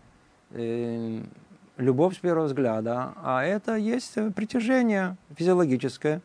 э, 0.52 1.22
любовь 1.82 2.16
с 2.16 2.20
первого 2.20 2.46
взгляда, 2.46 3.14
а 3.18 3.44
это 3.44 3.76
есть 3.76 4.14
притяжение 4.36 5.18
физиологическое, 5.36 6.22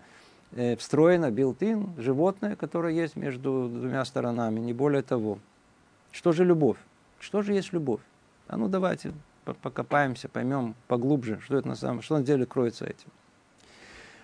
э, 0.52 0.76
встроено, 0.76 1.30
built-in, 1.30 2.00
животное, 2.00 2.56
которое 2.56 2.92
есть 2.92 3.16
между 3.16 3.68
двумя 3.68 4.04
сторонами, 4.04 4.60
не 4.60 4.72
более 4.72 5.02
того. 5.02 5.38
Что 6.12 6.32
же 6.32 6.44
любовь? 6.44 6.78
Что 7.18 7.42
же 7.42 7.52
есть 7.52 7.72
любовь? 7.72 8.00
А 8.48 8.56
ну 8.56 8.68
давайте 8.68 9.12
покопаемся, 9.62 10.28
поймем 10.28 10.75
поглубже, 10.88 11.40
что 11.40 11.56
это 11.56 11.68
на 11.68 11.76
самом 11.76 12.02
что 12.02 12.18
на 12.18 12.25
деле 12.25 12.46
кроется 12.46 12.84
этим. 12.84 13.08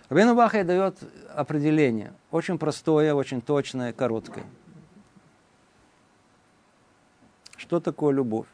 Рабейну 0.08 0.34
Бахай 0.34 0.64
дает 0.64 0.98
определение, 1.34 2.12
очень 2.30 2.58
простое, 2.58 3.14
очень 3.14 3.40
точное, 3.40 3.92
короткое. 3.92 4.44
Что 7.56 7.80
такое 7.80 8.12
любовь? 8.12 8.46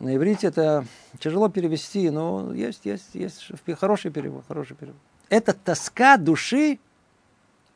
На 0.00 0.16
иврите 0.16 0.46
это 0.46 0.86
тяжело 1.18 1.50
перевести, 1.50 2.08
но 2.08 2.54
есть, 2.54 2.86
есть, 2.86 3.14
есть 3.14 3.52
хороший 3.78 4.10
перевод, 4.10 4.44
хороший 4.48 4.74
перевод. 4.74 4.96
Это 5.28 5.52
тоска 5.52 6.16
души 6.16 6.78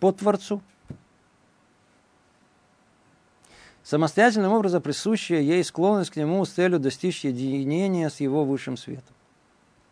по 0.00 0.10
Творцу. 0.10 0.62
Самостоятельным 3.82 4.52
образом 4.52 4.80
присущая 4.80 5.40
ей 5.40 5.62
склонность 5.62 6.10
к 6.10 6.16
нему 6.16 6.42
с 6.46 6.50
целью 6.50 6.80
достичь 6.80 7.24
единения 7.24 8.08
с 8.08 8.20
его 8.20 8.46
высшим 8.46 8.78
светом. 8.78 9.14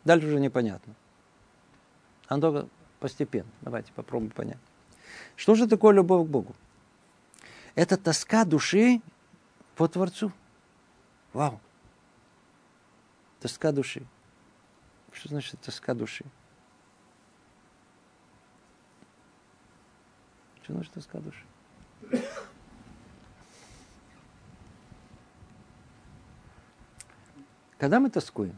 Дальше 0.04 0.28
уже 0.28 0.40
непонятно. 0.40 0.94
Оно 2.28 2.40
только 2.40 2.68
постепенно. 2.98 3.50
Давайте 3.60 3.92
попробуем 3.92 4.30
понять. 4.30 4.56
Что 5.36 5.54
же 5.54 5.68
такое 5.68 5.94
любовь 5.94 6.26
к 6.26 6.30
Богу? 6.30 6.56
Это 7.74 7.98
тоска 7.98 8.46
души 8.46 9.02
по 9.76 9.86
Творцу. 9.86 10.32
Вау. 11.34 11.60
Тоска 13.42 13.72
души. 13.72 14.06
Что 15.10 15.30
значит 15.30 15.60
тоска 15.60 15.94
души? 15.94 16.24
Что 20.62 20.74
значит 20.74 20.92
тоска 20.92 21.18
души? 21.18 21.44
Когда 27.78 27.98
мы 27.98 28.10
тоскуем? 28.10 28.56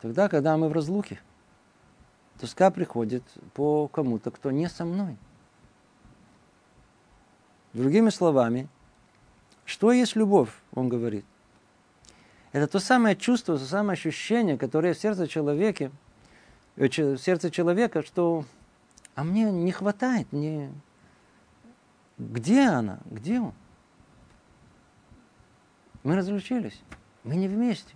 Тогда, 0.00 0.28
когда 0.28 0.56
мы 0.56 0.68
в 0.68 0.72
разлуке. 0.72 1.20
Тоска 2.40 2.72
приходит 2.72 3.22
по 3.52 3.86
кому-то, 3.86 4.32
кто 4.32 4.50
не 4.50 4.68
со 4.68 4.84
мной. 4.84 5.16
Другими 7.74 8.10
словами, 8.10 8.68
что 9.64 9.92
есть 9.92 10.16
любовь, 10.16 10.50
он 10.72 10.88
говорит. 10.88 11.24
Это 12.54 12.68
то 12.68 12.78
самое 12.78 13.16
чувство, 13.16 13.58
то 13.58 13.64
самое 13.64 13.94
ощущение, 13.94 14.56
которое 14.56 14.94
в 14.94 14.98
сердце 14.98 15.26
человека, 15.26 15.90
э, 16.76 16.86
в 16.86 17.16
сердце 17.18 17.50
человека, 17.50 18.02
что 18.02 18.44
а 19.16 19.24
мне 19.24 19.50
не 19.50 19.72
хватает, 19.72 20.32
мне... 20.32 20.72
Где 22.16 22.68
она? 22.68 23.00
Где 23.06 23.40
он? 23.40 23.54
Мы 26.04 26.14
разлучились. 26.14 26.80
Мы 27.24 27.34
не 27.34 27.48
вместе. 27.48 27.92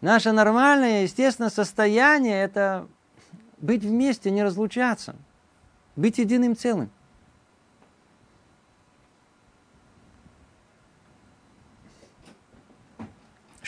Наше 0.00 0.30
нормальное, 0.30 1.02
естественное 1.02 1.50
состояние– 1.50 2.40
это 2.44 2.86
быть 3.58 3.82
вместе, 3.82 4.30
не 4.30 4.44
разлучаться. 4.44 5.16
Быть 5.96 6.18
единым 6.18 6.54
целым. 6.54 6.88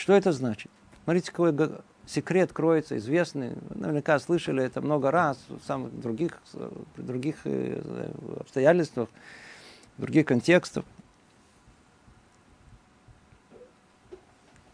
Что 0.03 0.11
это 0.11 0.33
значит? 0.33 0.69
Смотрите, 1.05 1.31
какой 1.31 1.55
секрет 2.05 2.51
кроется, 2.51 2.97
известный. 2.97 3.53
Наверняка 3.69 4.19
слышали 4.19 4.61
это 4.61 4.81
много 4.81 5.11
раз 5.11 5.39
в 5.47 5.61
самых 5.65 5.97
других, 5.97 6.41
других 6.97 7.37
э, 7.45 8.11
обстоятельствах, 8.37 9.07
в 9.95 10.01
других 10.01 10.25
контекстах. 10.25 10.83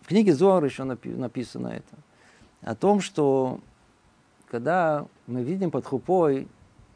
В 0.01 0.07
книге 0.07 0.33
Зор 0.33 0.65
еще 0.65 0.83
написано 0.83 1.67
это. 1.67 1.95
О 2.63 2.73
том, 2.73 2.99
что 2.99 3.59
когда 4.47 5.05
мы 5.27 5.43
видим 5.43 5.69
под 5.69 5.85
хупой 5.85 6.47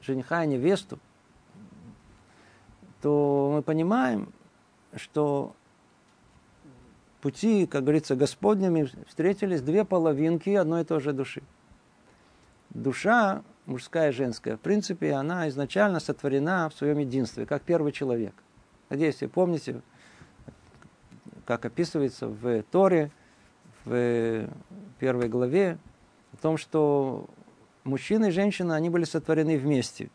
жениха 0.02 0.44
и 0.44 0.48
невесту, 0.48 0.98
то 3.00 3.52
мы 3.54 3.62
понимаем, 3.62 4.34
что 4.96 5.56
пути, 7.24 7.66
как 7.68 7.84
говорится, 7.84 8.18
Господними 8.18 8.90
встретились 9.08 9.62
две 9.62 9.86
половинки 9.86 10.50
одной 10.50 10.82
и 10.82 10.84
той 10.84 11.00
же 11.00 11.14
души. 11.14 11.42
Душа, 12.72 13.44
мужская 13.66 14.10
и 14.10 14.12
женская, 14.12 14.58
в 14.58 14.60
принципе, 14.60 15.14
она 15.14 15.48
изначально 15.48 16.02
сотворена 16.02 16.70
в 16.70 16.74
своем 16.78 16.98
единстве, 16.98 17.46
как 17.46 17.62
первый 17.62 17.94
человек. 17.94 18.36
Надеюсь, 18.90 19.22
вы 19.22 19.30
помните, 19.30 19.82
как 21.46 21.64
описывается 21.64 22.28
в 22.28 22.64
Торе, 22.64 23.10
в 23.86 24.50
первой 25.00 25.30
главе, 25.30 25.78
о 26.34 26.38
том, 26.42 26.58
что 26.58 27.30
мужчина 27.86 28.26
и 28.26 28.32
женщина, 28.32 28.76
они 28.76 28.90
были 28.90 29.06
сотворены 29.06 29.58
вместе. 29.58 30.10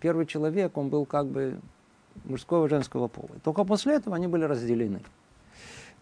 Первый 0.00 0.26
человек, 0.26 0.76
он 0.76 0.90
был 0.90 1.06
как 1.06 1.28
бы 1.28 1.58
мужского 2.24 2.66
и 2.66 2.68
женского 2.68 3.08
пола. 3.08 3.30
Только 3.42 3.64
после 3.64 3.94
этого 3.94 4.16
они 4.16 4.26
были 4.26 4.44
разделены. 4.44 5.00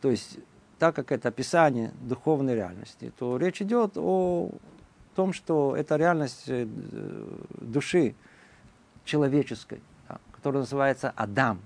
То 0.00 0.10
есть, 0.10 0.38
так 0.78 0.94
как 0.94 1.12
это 1.12 1.28
описание 1.28 1.92
духовной 2.00 2.54
реальности, 2.54 3.12
то 3.18 3.36
речь 3.36 3.60
идет 3.62 3.92
о 3.96 4.50
том, 5.14 5.32
что 5.32 5.74
это 5.76 5.96
реальность 5.96 6.44
э, 6.46 6.66
души 7.60 8.14
человеческой, 9.04 9.80
да, 10.08 10.18
которая 10.32 10.62
называется 10.62 11.12
Адам. 11.16 11.60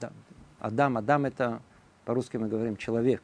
Да. 0.00 0.12
Адам, 0.60 0.98
Адам 0.98 1.24
это 1.24 1.60
по-русски 2.04 2.36
мы 2.36 2.48
говорим 2.48 2.76
человек. 2.76 3.22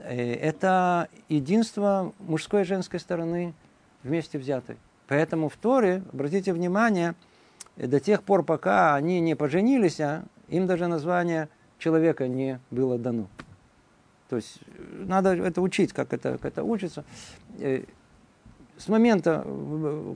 Э, 0.00 0.34
это 0.34 1.08
единство 1.28 2.12
мужской 2.20 2.62
и 2.62 2.64
женской 2.64 3.00
стороны 3.00 3.54
вместе 4.02 4.38
взятой. 4.38 4.76
Поэтому 5.08 5.48
в 5.48 5.56
Торе, 5.56 6.02
обратите 6.12 6.52
внимание, 6.52 7.14
до 7.76 8.00
тех 8.00 8.22
пор, 8.22 8.44
пока 8.44 8.94
они 8.94 9.20
не 9.20 9.34
поженились, 9.34 10.00
а 10.00 10.24
им 10.48 10.66
даже 10.66 10.86
название 10.86 11.48
человека 11.84 12.28
не 12.28 12.60
было 12.70 12.98
дано. 12.98 13.28
То 14.30 14.36
есть 14.36 14.58
э, 14.66 15.04
надо 15.06 15.34
это 15.34 15.60
учить, 15.60 15.92
как 15.92 16.14
это, 16.14 16.32
как 16.38 16.46
это 16.46 16.64
учится. 16.64 17.04
Э, 17.58 17.84
с 18.78 18.88
момента, 18.88 19.46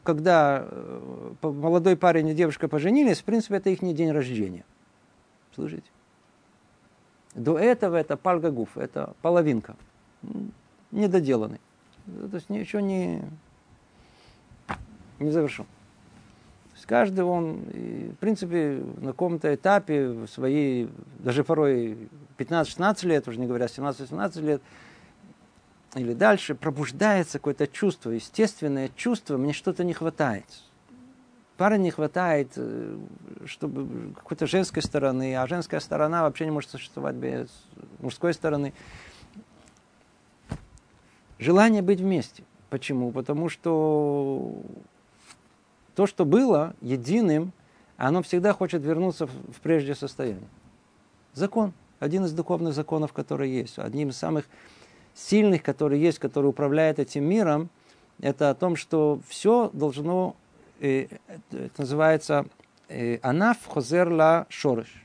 когда 0.03 0.65
э, 0.67 1.31
молодой 1.43 1.97
парень 1.97 2.29
и 2.29 2.35
девушка 2.35 2.69
поженились, 2.69 3.21
в 3.21 3.25
принципе, 3.25 3.57
это 3.57 3.71
их 3.71 3.81
день 3.81 4.11
рождения. 4.11 4.65
Слышите? 5.55 5.91
До 7.35 7.59
этого 7.59 7.97
это 7.97 8.17
пальгагуф, 8.17 8.79
это 8.79 9.15
половинка, 9.21 9.77
недоделанный. 10.91 11.61
То 12.07 12.37
есть 12.37 12.49
ничего 12.49 12.81
не, 12.81 13.23
не 15.19 15.31
завершен 15.31 15.67
каждый 16.89 17.25
он, 17.25 17.65
в 17.67 18.17
принципе, 18.17 18.83
на 18.97 19.09
каком-то 19.09 19.55
этапе 19.55 20.09
в 20.09 20.27
своей, 20.27 20.89
даже 21.19 21.45
порой 21.45 22.09
15-16 22.39 23.07
лет, 23.07 23.29
уже 23.29 23.39
не 23.39 23.47
говоря 23.47 23.67
17-18 23.67 24.41
лет, 24.41 24.63
или 25.95 26.15
дальше 26.15 26.55
пробуждается 26.55 27.39
какое-то 27.39 27.67
чувство, 27.67 28.11
естественное 28.11 28.91
чувство, 28.97 29.37
мне 29.37 29.53
что-то 29.53 29.85
не 29.85 29.93
хватает. 29.93 30.47
Пары 31.59 31.77
не 31.77 31.91
хватает, 31.91 32.53
э, 32.57 32.97
чтобы 33.45 34.15
какой-то 34.15 34.47
женской 34.47 34.83
стороны, 34.83 35.37
а 35.37 35.47
женская 35.47 35.81
сторона 35.81 36.23
вообще 36.23 36.47
не 36.47 36.53
может 36.53 36.71
существовать 36.71 37.17
без 37.17 37.49
мужской 37.99 38.33
стороны. 38.33 38.73
Желание 41.39 41.83
быть 41.83 42.01
вместе. 42.01 42.45
Почему? 42.71 43.11
Потому 43.11 43.49
что 43.49 44.63
то, 45.99 46.07
что 46.07 46.25
было 46.25 46.77
единым, 46.81 47.51
оно 47.97 48.23
всегда 48.23 48.53
хочет 48.53 48.85
вернуться 48.85 49.27
в 49.27 49.61
прежнее 49.61 49.97
состояние. 49.97 50.47
Закон. 51.35 51.73
Один 51.99 52.25
из 52.25 52.33
духовных 52.33 52.73
законов, 52.73 53.13
который 53.13 53.51
есть. 53.51 53.81
Одним 53.81 54.11
из 54.11 54.17
самых 54.17 54.45
сильных, 55.13 55.65
который 55.65 55.99
есть, 55.99 56.21
который 56.21 56.47
управляет 56.47 57.01
этим 57.01 57.25
миром, 57.25 57.69
это 58.21 58.51
о 58.51 58.55
том, 58.55 58.77
что 58.77 59.19
все 59.27 59.71
должно, 59.73 60.37
э, 60.79 61.09
это 61.51 61.81
называется 61.81 62.47
э, 62.89 63.19
анаф 63.21 63.67
хозер 63.67 64.09
ла 64.09 64.47
шорыш. 64.49 65.05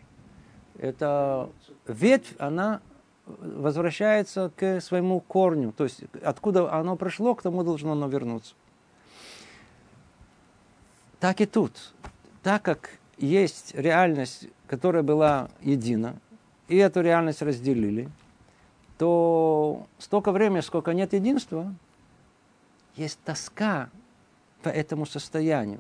Это 0.77 1.49
ветвь, 1.88 2.36
она 2.38 2.82
возвращается 3.25 4.51
к 4.56 4.79
своему 4.79 5.21
корню. 5.21 5.71
То 5.71 5.86
есть 5.86 6.03
откуда 6.23 6.71
оно 6.71 6.97
пришло, 6.97 7.34
к 7.34 7.41
тому 7.41 7.63
должно 7.63 7.93
оно 7.93 8.08
вернуться. 8.08 8.53
Так 11.23 11.39
и 11.39 11.45
тут. 11.45 11.93
Так 12.41 12.63
как 12.63 12.89
есть 13.17 13.73
реальность, 13.75 14.49
которая 14.67 15.03
была 15.03 15.47
едина, 15.62 16.17
и 16.67 16.75
эту 16.75 16.99
реальность 16.99 17.41
разделили, 17.41 18.09
то 18.97 19.88
столько 19.99 20.33
времени, 20.33 20.59
сколько 20.59 20.91
нет 20.91 21.13
единства, 21.13 21.73
есть 22.97 23.19
тоска 23.23 23.89
по 24.63 24.67
этому 24.67 25.05
состоянию. 25.05 25.79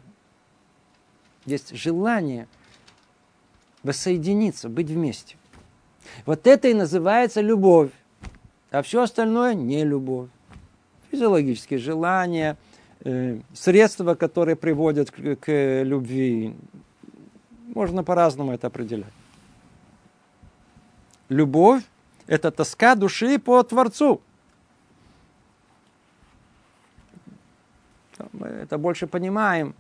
Есть 1.45 1.75
желание 1.75 2.47
воссоединиться, 3.83 4.69
быть 4.69 4.87
вместе. 4.87 5.35
Вот 6.25 6.47
это 6.47 6.69
и 6.69 6.73
называется 6.73 7.41
любовь. 7.41 7.91
А 8.71 8.81
все 8.81 9.01
остальное 9.01 9.55
не 9.55 9.83
любовь. 9.83 10.29
Физиологические 11.11 11.79
желания, 11.79 12.55
средства, 13.53 14.15
которые 14.15 14.55
приводят 14.55 15.11
к, 15.11 15.35
к 15.35 15.83
любви. 15.83 16.55
Можно 17.75 18.03
по-разному 18.03 18.51
это 18.51 18.67
определять. 18.67 19.13
Любовь– 21.29 21.83
это 22.27 22.51
тоска 22.51 22.95
души 22.95 23.39
по 23.39 23.63
Творцу. 23.63 24.21
Мы 28.31 28.47
это 28.47 28.77
больше 28.77 29.07
понимаем 29.07 29.75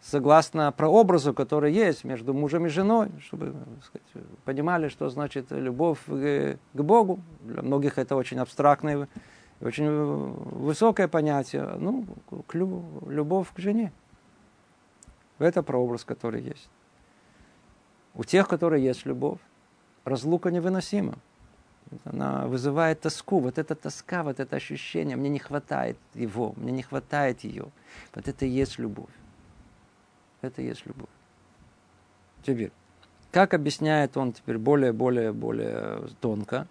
согласно 0.00 0.72
прообразу, 0.72 1.34
который 1.34 1.72
есть 1.72 2.04
между 2.04 2.32
мужем 2.32 2.66
и 2.66 2.68
женой, 2.68 3.10
чтобы 3.20 3.54
сказать, 3.84 4.26
понимали, 4.44 4.88
что 4.88 5.08
значит 5.10 5.50
любовь 5.50 5.98
к, 6.06 6.58
к 6.72 6.82
Богу. 6.82 7.20
Для 7.42 7.62
многих 7.62 7.98
это 7.98 8.16
очень 8.16 8.38
абстрактное, 8.38 9.08
очень 9.60 9.88
высокое 9.88 11.08
понятие. 11.08 11.76
Ну, 11.78 12.06
любовь 13.06 13.52
к 13.52 13.58
жене. 13.58 13.92
Это 15.38 15.62
прообраз, 15.62 16.04
который 16.04 16.42
есть. 16.42 16.68
У 18.14 18.24
тех, 18.24 18.48
которые 18.48 18.84
есть 18.84 19.06
любовь, 19.06 19.38
разлука 20.04 20.50
невыносима. 20.50 21.14
Она 22.04 22.46
вызывает 22.46 23.00
тоску. 23.00 23.40
Вот 23.40 23.58
эта 23.58 23.74
тоска, 23.74 24.22
вот 24.22 24.40
это 24.40 24.56
ощущение, 24.56 25.16
мне 25.16 25.28
не 25.28 25.38
хватает 25.38 25.96
его, 26.14 26.54
мне 26.56 26.72
не 26.72 26.82
хватает 26.82 27.44
ее. 27.44 27.66
Вот 28.14 28.28
это 28.28 28.46
и 28.46 28.48
есть 28.48 28.78
любовь. 28.78 29.10
Это 30.40 30.62
и 30.62 30.66
есть 30.66 30.86
любовь. 30.86 31.08
Теперь, 32.42 32.72
как 33.30 33.54
объясняет 33.54 34.16
он 34.16 34.32
теперь 34.32 34.58
более, 34.58 34.92
более, 34.92 35.32
более 35.32 36.08
тонко? 36.20 36.66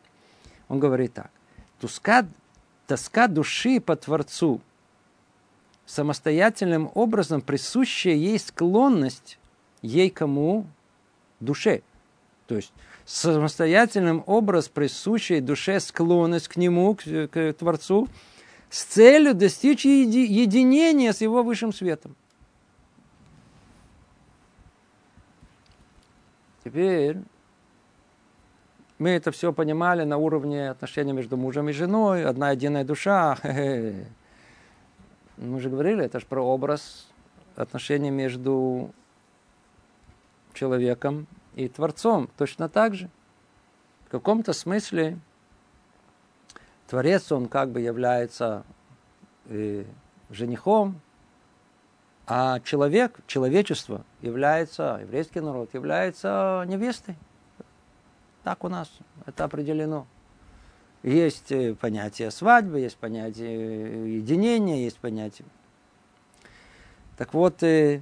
Он 0.67 0.79
говорит 0.79 1.13
так. 1.13 1.31
Тоска, 1.79 2.25
тоска 2.89 3.27
души 3.27 3.79
по 3.79 3.95
Творцу 3.95 4.61
самостоятельным 5.85 6.89
образом 6.95 7.39
присущая 7.41 8.15
ей 8.15 8.39
склонность 8.39 9.37
ей 9.83 10.09
кому? 10.09 10.65
Душе. 11.39 11.83
То 12.47 12.55
есть 12.55 12.73
самостоятельным 13.05 14.23
образом 14.25 14.71
присущей 14.73 15.39
душе 15.39 15.79
склонность 15.79 16.47
к 16.47 16.57
нему, 16.57 16.95
к, 16.95 17.27
к 17.27 17.53
Творцу, 17.53 18.07
с 18.71 18.83
целью 18.85 19.35
достичь 19.35 19.85
еди, 19.85 20.25
единения 20.25 21.13
с 21.13 21.21
его 21.21 21.43
высшим 21.43 21.71
светом. 21.71 22.15
Теперь 26.63 27.17
мы 28.99 29.11
это 29.11 29.31
все 29.31 29.53
понимали 29.53 30.03
на 30.03 30.17
уровне 30.17 30.69
отношений 30.69 31.13
между 31.13 31.37
мужем 31.37 31.69
и 31.69 31.71
женой, 31.71 32.25
одна 32.25 32.51
единая 32.51 32.83
душа. 32.83 33.37
Мы 35.37 35.59
же 35.61 35.69
говорили, 35.69 36.03
это 36.03 36.19
же 36.19 36.25
про 36.25 36.41
образ 36.41 37.07
отношений 37.55 38.11
между 38.11 38.91
человеком 40.53 41.27
и 41.55 41.69
Творцом 41.69 42.29
точно 42.37 42.67
так 42.67 42.93
же. 42.93 43.09
В 44.05 44.09
каком-то 44.09 44.51
смысле 44.51 45.17
Творец, 46.87 47.31
он 47.31 47.47
как 47.47 47.69
бы 47.69 47.79
является 47.79 48.65
э, 49.45 49.85
женихом, 50.29 50.99
а 52.27 52.59
человек, 52.59 53.19
человечество 53.27 54.03
является, 54.21 54.99
еврейский 55.01 55.39
народ 55.39 55.73
является 55.73 56.65
невестой. 56.67 57.15
Так 58.43 58.63
у 58.63 58.69
нас 58.69 58.89
это 59.25 59.43
определено. 59.43 60.07
Есть 61.03 61.51
э, 61.51 61.75
понятие 61.75 62.31
свадьбы, 62.31 62.79
есть 62.79 62.97
понятие 62.97 64.17
единения, 64.17 64.83
есть 64.83 64.97
понятие. 64.97 65.47
Так 67.17 67.33
вот, 67.33 67.63
э, 67.63 68.01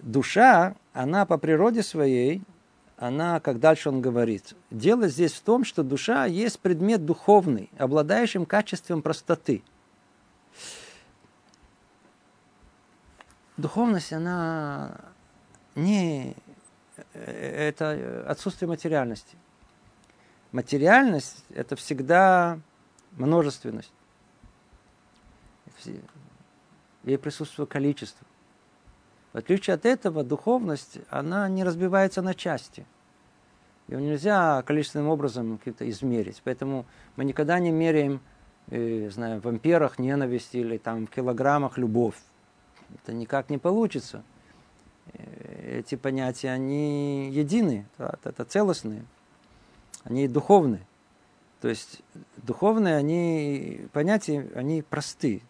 душа, 0.00 0.74
она 0.92 1.24
по 1.26 1.38
природе 1.38 1.82
своей 1.82 2.42
она, 3.02 3.40
как 3.40 3.58
дальше 3.58 3.88
он 3.88 4.00
говорит, 4.00 4.54
дело 4.70 5.08
здесь 5.08 5.32
в 5.32 5.40
том, 5.40 5.64
что 5.64 5.82
душа 5.82 6.24
есть 6.26 6.60
предмет 6.60 7.04
духовный, 7.04 7.68
обладающим 7.76 8.46
качеством 8.46 9.02
простоты. 9.02 9.64
Духовность, 13.56 14.12
она 14.12 15.00
не 15.74 16.36
это 17.12 18.24
отсутствие 18.28 18.68
материальности. 18.68 19.36
Материальность– 20.52 21.44
это 21.54 21.76
всегда 21.76 22.58
множественность. 23.12 23.92
Ей 27.04 27.18
присутствует 27.18 27.70
количество. 27.70 28.26
В 29.32 29.38
отличие 29.38 29.74
от 29.74 29.86
этого, 29.86 30.22
духовность, 30.22 30.98
она 31.08 31.48
не 31.48 31.64
разбивается 31.64 32.20
на 32.20 32.34
части. 32.34 32.84
Ее 33.88 34.00
нельзя 34.00 34.62
количественным 34.62 35.08
образом 35.08 35.58
как-то 35.64 35.88
измерить. 35.88 36.42
Поэтому 36.44 36.84
мы 37.16 37.24
никогда 37.24 37.58
не 37.58 37.70
меряем, 37.70 38.20
э, 38.68 39.08
знаю, 39.10 39.40
в 39.40 39.48
амперах 39.48 39.98
ненависть 39.98 40.54
или 40.54 40.76
там 40.76 41.06
в 41.06 41.10
килограммах 41.10 41.78
любовь. 41.78 42.16
Это 42.94 43.14
никак 43.14 43.48
не 43.48 43.56
получится. 43.56 44.22
Э, 45.14 45.78
эти 45.78 45.94
понятия, 45.94 46.50
они 46.50 47.30
едины, 47.30 47.86
это 47.96 48.44
целостные, 48.44 49.04
они 50.04 50.28
духовные. 50.28 50.86
То 51.60 51.68
есть 51.68 52.02
духовные, 52.38 52.96
они, 52.96 53.86
понятия, 53.92 54.50
они 54.54 54.82
просты. 54.82 55.42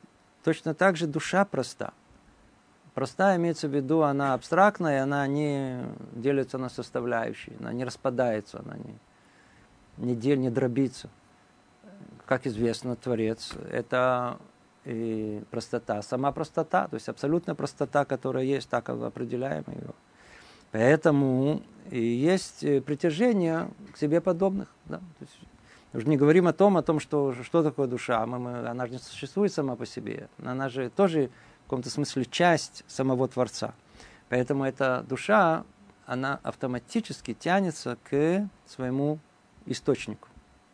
Точно 0.44 0.74
так 0.74 0.96
же 0.96 1.06
душа 1.06 1.44
проста. 1.44 1.92
Простая 2.94 3.38
имеется 3.38 3.68
в 3.68 3.74
виду, 3.74 4.02
она 4.02 4.34
абстрактная, 4.34 5.02
она 5.02 5.26
не 5.26 5.82
делится 6.12 6.58
на 6.58 6.68
составляющие, 6.68 7.56
она 7.58 7.72
не 7.72 7.84
распадается, 7.84 8.60
она 8.62 8.76
не, 8.76 8.98
не, 9.96 10.14
дел, 10.14 10.36
не 10.36 10.50
дробится. 10.50 11.08
Как 12.26 12.46
известно, 12.46 12.94
Творец– 12.96 13.52
это 13.70 14.38
и 14.84 15.42
простота, 15.50 16.02
сама 16.02 16.32
простота, 16.32 16.88
то 16.88 16.94
есть 16.94 17.08
абсолютная 17.08 17.54
простота, 17.54 18.04
которая 18.04 18.44
есть, 18.44 18.68
так 18.68 18.88
определяем 18.90 19.64
ее. 19.68 19.94
Поэтому 20.72 21.62
и 21.90 22.02
есть 22.02 22.60
притяжение 22.84 23.70
к 23.92 23.96
себе 23.96 24.20
подобных. 24.20 24.68
Да? 24.86 24.98
То 24.98 25.04
есть, 25.20 25.38
мы 25.92 26.00
же 26.00 26.08
не 26.08 26.16
говорим 26.16 26.48
о 26.48 26.52
том, 26.52 26.76
о 26.76 26.82
том, 26.82 26.98
что, 26.98 27.34
что 27.42 27.62
такое 27.62 27.86
душа. 27.86 28.24
Мы, 28.26 28.38
мы, 28.38 28.66
она 28.66 28.86
же 28.86 28.92
не 28.92 28.98
существует 28.98 29.52
сама 29.52 29.76
по 29.76 29.86
себе. 29.86 30.28
Она 30.42 30.68
же 30.68 30.88
тоже 30.90 31.30
каком-то 31.72 31.88
смысле 31.88 32.26
часть 32.26 32.84
самого 32.86 33.26
Творца. 33.28 33.72
Поэтому 34.28 34.66
эта 34.66 35.06
душа, 35.08 35.64
она 36.04 36.38
автоматически 36.42 37.32
тянется 37.32 37.96
к 38.04 38.46
своему 38.66 39.18
источнику. 39.64 40.28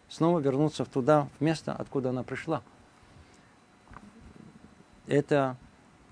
Снова 0.08 0.40
вернуться 0.40 0.84
туда, 0.84 1.28
в 1.38 1.44
место, 1.44 1.72
откуда 1.72 2.10
она 2.10 2.24
пришла. 2.24 2.62
это 5.06 5.56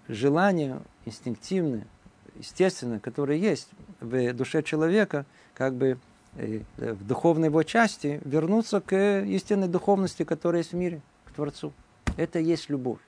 желание 0.07 0.81
инстинктивное, 1.05 1.88
естественное, 2.37 3.01
которое 3.01 3.38
есть 3.38 3.70
в 4.07 4.33
душе 4.33 4.62
человека, 4.62 5.27
как 5.55 5.75
бы 5.75 5.99
э, 6.37 6.61
в 6.77 7.07
духовной 7.07 7.49
его 7.49 7.62
части, 7.62 8.21
вернуться 8.25 8.81
к 8.81 9.23
истинной 9.25 9.69
духовности, 9.69 10.25
которая 10.25 10.62
есть 10.62 10.73
в 10.73 10.77
мире, 10.77 11.01
к 11.27 11.33
Творцу. 11.33 11.73
Это 12.16 12.38
есть 12.38 12.71
любовь. 12.71 13.01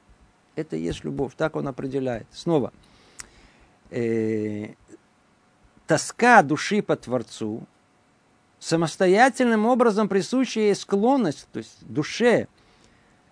Это 0.54 0.76
есть 0.76 1.04
любовь. 1.04 1.32
Так 1.36 1.56
он 1.56 1.68
определяет. 1.68 2.26
Снова. 2.32 2.72
Э, 3.90 4.68
тоска 5.86 6.42
души 6.42 6.82
по 6.82 6.96
Творцу, 6.96 7.66
самостоятельным 8.58 9.66
образом 9.66 10.08
присущая 10.08 10.74
склонность, 10.74 11.48
то 11.52 11.58
есть 11.58 11.78
душе, 11.80 12.48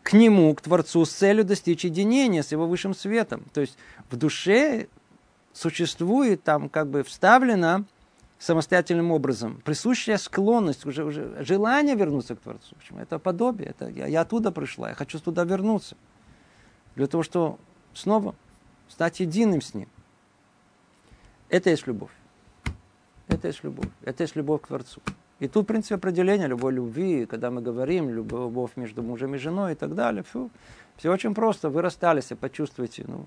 к 0.02 0.12
нему, 0.12 0.54
к 0.54 0.62
Творцу, 0.62 1.04
с 1.04 1.10
целью 1.10 1.44
достичь 1.44 1.84
единения 1.84 2.42
с 2.42 2.52
его 2.52 2.66
высшим 2.66 2.94
светом. 2.94 3.44
То 3.52 3.60
есть 3.60 3.76
в 4.08 4.16
душе 4.16 4.86
существует 5.56 6.42
там 6.42 6.68
как 6.68 6.88
бы 6.88 7.02
вставлена 7.02 7.84
самостоятельным 8.38 9.10
образом 9.10 9.62
присущая 9.64 10.18
склонность, 10.18 10.84
уже, 10.84 11.04
уже 11.04 11.42
желание 11.42 11.96
вернуться 11.96 12.36
к 12.36 12.40
Творцу. 12.40 12.76
Почему? 12.76 12.98
Это 12.98 13.18
подобие. 13.18 13.70
Это, 13.70 13.88
я, 13.88 14.06
я 14.06 14.20
оттуда 14.20 14.52
пришла, 14.52 14.90
я 14.90 14.94
хочу 14.94 15.18
туда 15.18 15.44
вернуться. 15.44 15.96
Для 16.94 17.06
того, 17.06 17.22
чтобы 17.22 17.58
снова 17.94 18.34
стать 18.88 19.20
единым 19.20 19.62
с 19.62 19.74
Ним. 19.74 19.88
Это 21.48 21.70
есть 21.70 21.86
любовь. 21.86 22.12
Это 23.28 23.48
есть 23.48 23.64
любовь. 23.64 23.88
Это 24.02 24.22
есть 24.22 24.36
любовь 24.36 24.62
к 24.62 24.66
Творцу. 24.66 25.00
И 25.38 25.48
тут, 25.48 25.64
в 25.64 25.66
принципе, 25.66 25.96
определение 25.96 26.48
любой 26.48 26.72
любви, 26.72 27.26
когда 27.26 27.50
мы 27.50 27.60
говорим 27.60 28.10
любовь 28.10 28.72
между 28.76 29.02
мужем 29.02 29.34
и 29.34 29.38
женой 29.38 29.72
и 29.72 29.74
так 29.74 29.94
далее, 29.94 30.22
фу, 30.22 30.50
все 30.96 31.12
очень 31.12 31.34
просто. 31.34 31.68
Вы 31.68 31.82
расстались 31.82 32.30
и 32.30 32.34
почувствуете, 32.34 33.04
ну, 33.06 33.26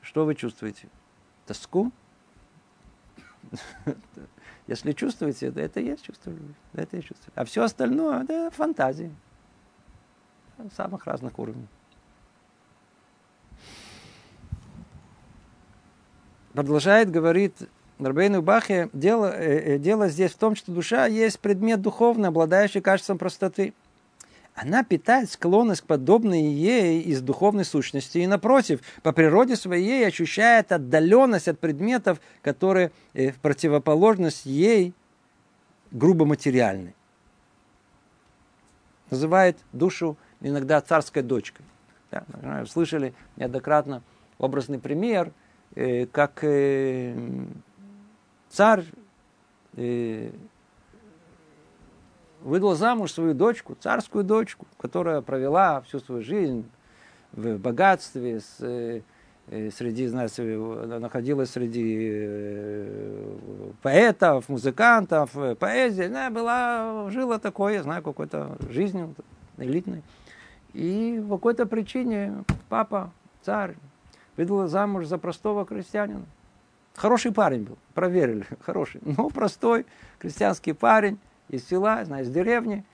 что 0.00 0.24
вы 0.24 0.34
чувствуете? 0.34 0.88
Тоску? 1.48 1.90
Если 4.66 4.92
чувствуете, 4.92 5.46
это, 5.46 5.60
это 5.60 5.80
есть 5.80 6.04
чувство 6.04 6.30
любви. 6.30 6.54
Это 6.74 6.96
есть 6.96 7.08
чувство. 7.08 7.32
А 7.34 7.44
все 7.46 7.64
остальное, 7.64 8.22
это 8.24 8.50
фантазии. 8.50 9.10
Самых 10.76 11.06
разных 11.06 11.38
уровней. 11.38 11.66
Продолжает, 16.52 17.10
говорит 17.10 17.54
Рабейну 17.98 18.42
Бахе, 18.42 18.90
дело, 18.92 19.32
э, 19.32 19.76
э, 19.76 19.78
дело 19.78 20.08
здесь 20.08 20.32
в 20.32 20.38
том, 20.38 20.54
что 20.54 20.72
душа 20.72 21.06
есть 21.06 21.40
предмет 21.40 21.80
духовный, 21.80 22.28
обладающий 22.28 22.82
качеством 22.82 23.16
простоты. 23.16 23.72
Она 24.60 24.82
питает 24.82 25.30
склонность 25.30 25.82
к 25.82 25.84
подобной 25.84 26.42
ей 26.42 27.00
из 27.00 27.22
духовной 27.22 27.64
сущности 27.64 28.18
и, 28.18 28.26
напротив, 28.26 28.80
по 29.04 29.12
природе 29.12 29.54
своей 29.54 30.04
ощущает 30.04 30.72
отдаленность 30.72 31.46
от 31.46 31.60
предметов, 31.60 32.20
которые 32.42 32.90
э, 33.14 33.30
в 33.30 33.36
противоположность 33.36 34.46
ей 34.46 34.94
грубо 35.92 36.24
материальны. 36.24 36.94
Называет 39.10 39.56
душу 39.72 40.16
иногда 40.40 40.80
царской 40.80 41.22
дочкой. 41.22 41.64
Да, 42.10 42.24
слышали 42.66 43.14
неоднократно 43.36 44.02
образный 44.38 44.80
пример, 44.80 45.30
как 46.10 46.40
царь 48.50 48.84
э, 49.76 50.30
выдал 52.42 52.74
замуж 52.74 53.12
свою 53.12 53.34
дочку, 53.34 53.76
царскую 53.78 54.24
дочку, 54.24 54.66
которая 54.78 55.20
провела 55.20 55.80
всю 55.82 56.00
свою 56.00 56.22
жизнь 56.22 56.68
в 57.32 57.56
богатстве, 57.58 58.40
с, 58.40 58.56
э, 58.60 59.02
э 59.48 59.70
среди, 59.70 60.06
знаете, 60.06 60.42
находилась 60.42 61.50
среди 61.50 62.08
э, 62.10 63.36
поэтов, 63.82 64.48
музыкантов, 64.48 65.36
э, 65.36 65.54
поэзии, 65.54 66.06
она 66.06 66.30
была, 66.30 67.10
жила 67.10 67.38
такой, 67.38 67.74
я 67.74 67.82
знаю, 67.82 68.02
какой-то 68.02 68.56
жизнью 68.70 69.14
элитной. 69.58 70.02
И 70.74 71.22
по 71.28 71.36
какой-то 71.36 71.66
причине 71.66 72.44
папа, 72.68 73.10
царь, 73.42 73.74
выдал 74.36 74.66
замуж 74.68 75.06
за 75.06 75.18
простого 75.18 75.66
крестьянина. 75.66 76.24
Хороший 76.94 77.32
парень 77.32 77.62
был, 77.62 77.78
проверили, 77.94 78.44
хороший. 78.60 79.00
Но 79.04 79.28
простой 79.28 79.86
крестьянский 80.18 80.74
парень 80.74 81.18
из 81.48 81.66
села, 81.66 82.04
знаешь, 82.04 82.26
из 82.26 82.32
деревни. 82.32 82.84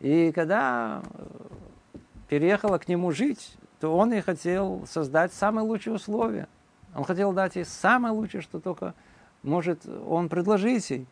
И 0.00 0.32
когда 0.32 1.02
э, 1.02 1.98
переехала 2.28 2.78
к 2.78 2.88
нему 2.88 3.10
жить, 3.12 3.56
то 3.80 3.96
он 3.96 4.12
и 4.12 4.20
хотел 4.20 4.84
создать 4.86 5.32
самые 5.32 5.64
лучшие 5.64 5.94
условия. 5.94 6.48
Он 6.94 7.04
хотел 7.04 7.32
дать 7.32 7.56
ей 7.56 7.64
самое 7.64 8.12
лучшее, 8.12 8.40
что 8.40 8.60
только 8.60 8.94
может 9.42 9.86
он 9.86 10.28
предложить 10.28 10.90
ей. 10.90 11.06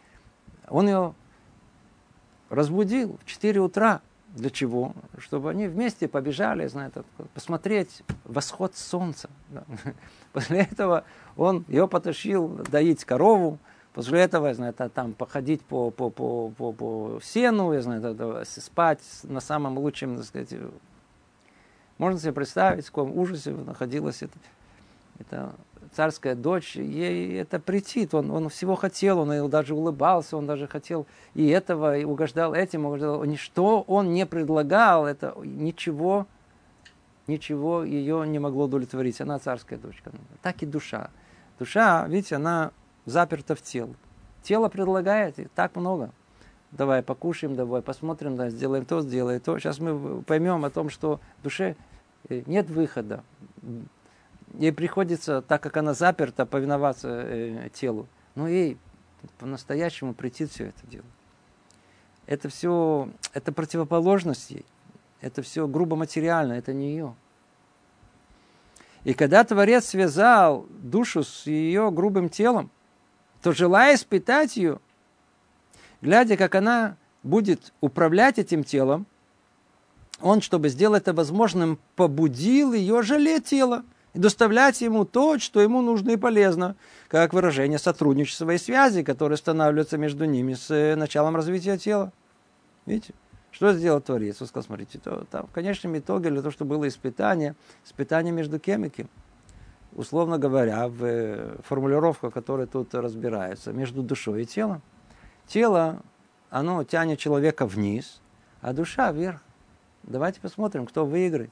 Он 0.69 0.87
ее 0.87 1.15
разбудил 2.49 3.19
в 3.23 3.27
4 3.27 3.61
утра. 3.61 4.01
Для 4.35 4.51
чего? 4.51 4.93
Чтобы 5.19 5.51
они 5.51 5.67
вместе 5.67 6.09
побежали, 6.09 6.67
знаете, 6.67 7.05
посмотреть 7.33 8.03
восход 8.25 8.77
солнца. 8.77 9.31
После 10.33 10.63
этого 10.71 11.05
он 11.37 11.65
ее 11.69 11.89
потащил 11.89 12.49
доить 12.71 13.05
корову, 13.05 13.59
после 13.97 14.21
этого, 14.21 14.49
я 14.49 14.55
знаю, 14.55 14.75
там 14.75 15.15
походить 15.15 15.63
по, 15.63 15.91
по, 15.91 16.11
по, 16.11 16.51
по, 16.51 16.73
по 16.73 17.19
сену, 17.23 17.73
я 17.73 17.81
знаю, 17.81 18.45
спать 18.45 19.01
на 19.23 19.41
самом 19.41 19.79
лучшем, 19.79 20.17
так 20.17 20.27
сказать, 20.27 20.51
можно 21.97 22.21
себе 22.21 22.33
представить, 22.35 22.85
в 22.85 22.91
каком 22.91 23.17
ужасе 23.17 23.53
находилась 23.53 24.23
эта, 24.23 24.39
эта 25.19 25.55
царская 25.95 26.35
дочь, 26.35 26.77
ей 26.77 27.41
это 27.41 27.59
претит, 27.59 28.13
он, 28.13 28.31
он 28.31 28.51
всего 28.51 28.77
хотел, 28.77 29.21
он 29.21 29.49
даже 29.49 29.75
улыбался, 29.75 30.37
он 30.37 30.47
даже 30.47 30.67
хотел 30.67 31.07
и 31.33 31.47
этого, 31.49 31.97
и 31.97 32.05
угождал 32.05 32.53
этим, 32.53 32.85
угождал, 32.85 33.25
ничто 33.25 33.81
он 33.81 34.13
не 34.13 34.27
предлагал, 34.27 35.07
это 35.07 35.35
ничего, 35.43 36.27
ничего 37.27 37.83
ее 37.83 38.27
не 38.27 38.41
могло 38.41 38.65
удовлетворить, 38.65 39.23
она 39.23 39.39
царская 39.39 39.79
дочка. 39.79 40.13
Так 40.43 40.63
и 40.63 40.67
душа. 40.67 41.09
Душа, 41.59 42.07
видите, 42.09 42.37
она 42.37 42.73
заперта 43.07 43.55
в 43.55 43.63
тело. 43.63 43.95
Тело 44.43 44.69
предлагает 44.69 45.39
и 45.39 45.47
так 45.47 45.75
много. 45.77 46.11
Давай 46.73 47.03
покушаем, 47.03 47.57
давай 47.57 47.81
посмотрим, 47.81 48.37
да, 48.37 48.51
сделаем 48.51 48.85
то, 48.85 49.01
сделаем 49.01 49.41
то. 49.41 49.59
Сейчас 49.59 49.79
мы 49.79 50.23
поймем 50.23 50.65
о 50.65 50.71
том, 50.71 50.91
что 50.91 51.21
душе 51.43 51.77
э, 52.29 52.43
нет 52.47 52.69
выхода. 52.69 53.25
Ей 54.55 54.73
приходится, 54.73 55.43
так 55.43 55.63
как 55.63 55.77
она 55.77 55.95
заперта, 55.95 56.45
повиноваться 56.45 57.09
э, 57.09 57.71
телу. 57.73 58.07
Но 58.35 58.49
ей 58.49 58.77
по-настоящему 59.39 60.13
прийти 60.13 60.45
все 60.47 60.67
это 60.67 60.87
дело. 60.87 61.07
Это 62.27 62.49
все, 62.49 63.09
это 63.33 63.53
противоположность 63.53 64.51
ей. 64.51 64.67
Это 65.21 65.43
все 65.43 65.67
грубо 65.67 65.97
материально, 65.97 66.55
это 66.55 66.75
не 66.75 66.91
ее. 66.91 67.15
И 69.05 69.15
когда 69.15 69.45
Творец 69.45 69.87
связал 69.87 70.67
душу 70.69 71.23
с 71.23 71.47
ее 71.47 71.91
грубым 71.93 72.29
телом, 72.29 72.71
то 73.47 73.53
желая 73.53 73.95
испытать 73.95 74.57
ее, 74.57 74.81
глядя, 76.03 76.37
как 76.37 76.57
она 76.57 76.97
будет 77.23 77.73
управлять 77.81 78.41
этим 78.41 78.65
телом, 78.65 79.07
он, 80.21 80.41
чтобы 80.41 80.69
сделать 80.69 81.03
это 81.03 81.13
возможным, 81.13 81.79
побудил 81.95 82.73
ее 82.73 83.03
жалеть 83.03 83.45
тело 83.45 83.85
и 84.15 84.19
доставлять 84.19 84.81
ему 84.81 85.05
то, 85.05 85.39
что 85.39 85.61
ему 85.61 85.81
нужно 85.81 86.11
и 86.11 86.17
полезно, 86.17 86.75
как 87.07 87.33
выражение 87.33 87.79
сотрудничества 87.79 88.51
и 88.51 88.59
связи, 88.59 89.05
которые 89.05 89.37
устанавливаются 89.37 89.97
между 89.97 90.25
ними 90.25 90.55
с 90.55 90.69
э, 90.73 90.97
началом 90.97 91.37
развития 91.37 91.79
тела. 91.79 92.13
Видите? 92.85 93.15
Что 93.53 93.73
сделал 93.75 94.01
Творец? 94.01 94.43
Он 94.43 94.49
сказал, 94.49 94.65
смотрите, 94.65 94.99
то, 94.99 95.25
там, 95.31 95.47
в 95.47 95.53
конечном 95.53 95.97
итоге 95.97 96.31
для 96.31 96.41
того, 96.41 96.51
чтобы 96.51 96.71
было 96.71 96.89
испытание, 96.89 97.55
испытание 97.85 98.33
между 98.33 98.59
кем 98.59 98.87
и 98.87 98.89
кем. 98.89 99.09
Условно 99.97 100.39
говоря, 100.39 100.89
в 100.89 101.05
э, 101.05 101.57
формулировках, 101.65 102.33
которые 102.33 102.67
тут 102.67 102.95
разбираются, 102.95 103.73
между 103.73 104.03
душой 104.03 104.43
и 104.43 104.47
телом. 104.47 104.83
Тело, 105.47 106.03
оно 106.51 106.85
тянет 106.85 107.19
человека 107.19 107.67
вниз, 107.67 108.21
а 108.61 108.73
душа 108.73 109.11
вверх. 109.11 109.43
Давайте 110.05 110.41
посмотрим, 110.41 110.87
кто 110.87 111.05
выиграет. 111.05 111.51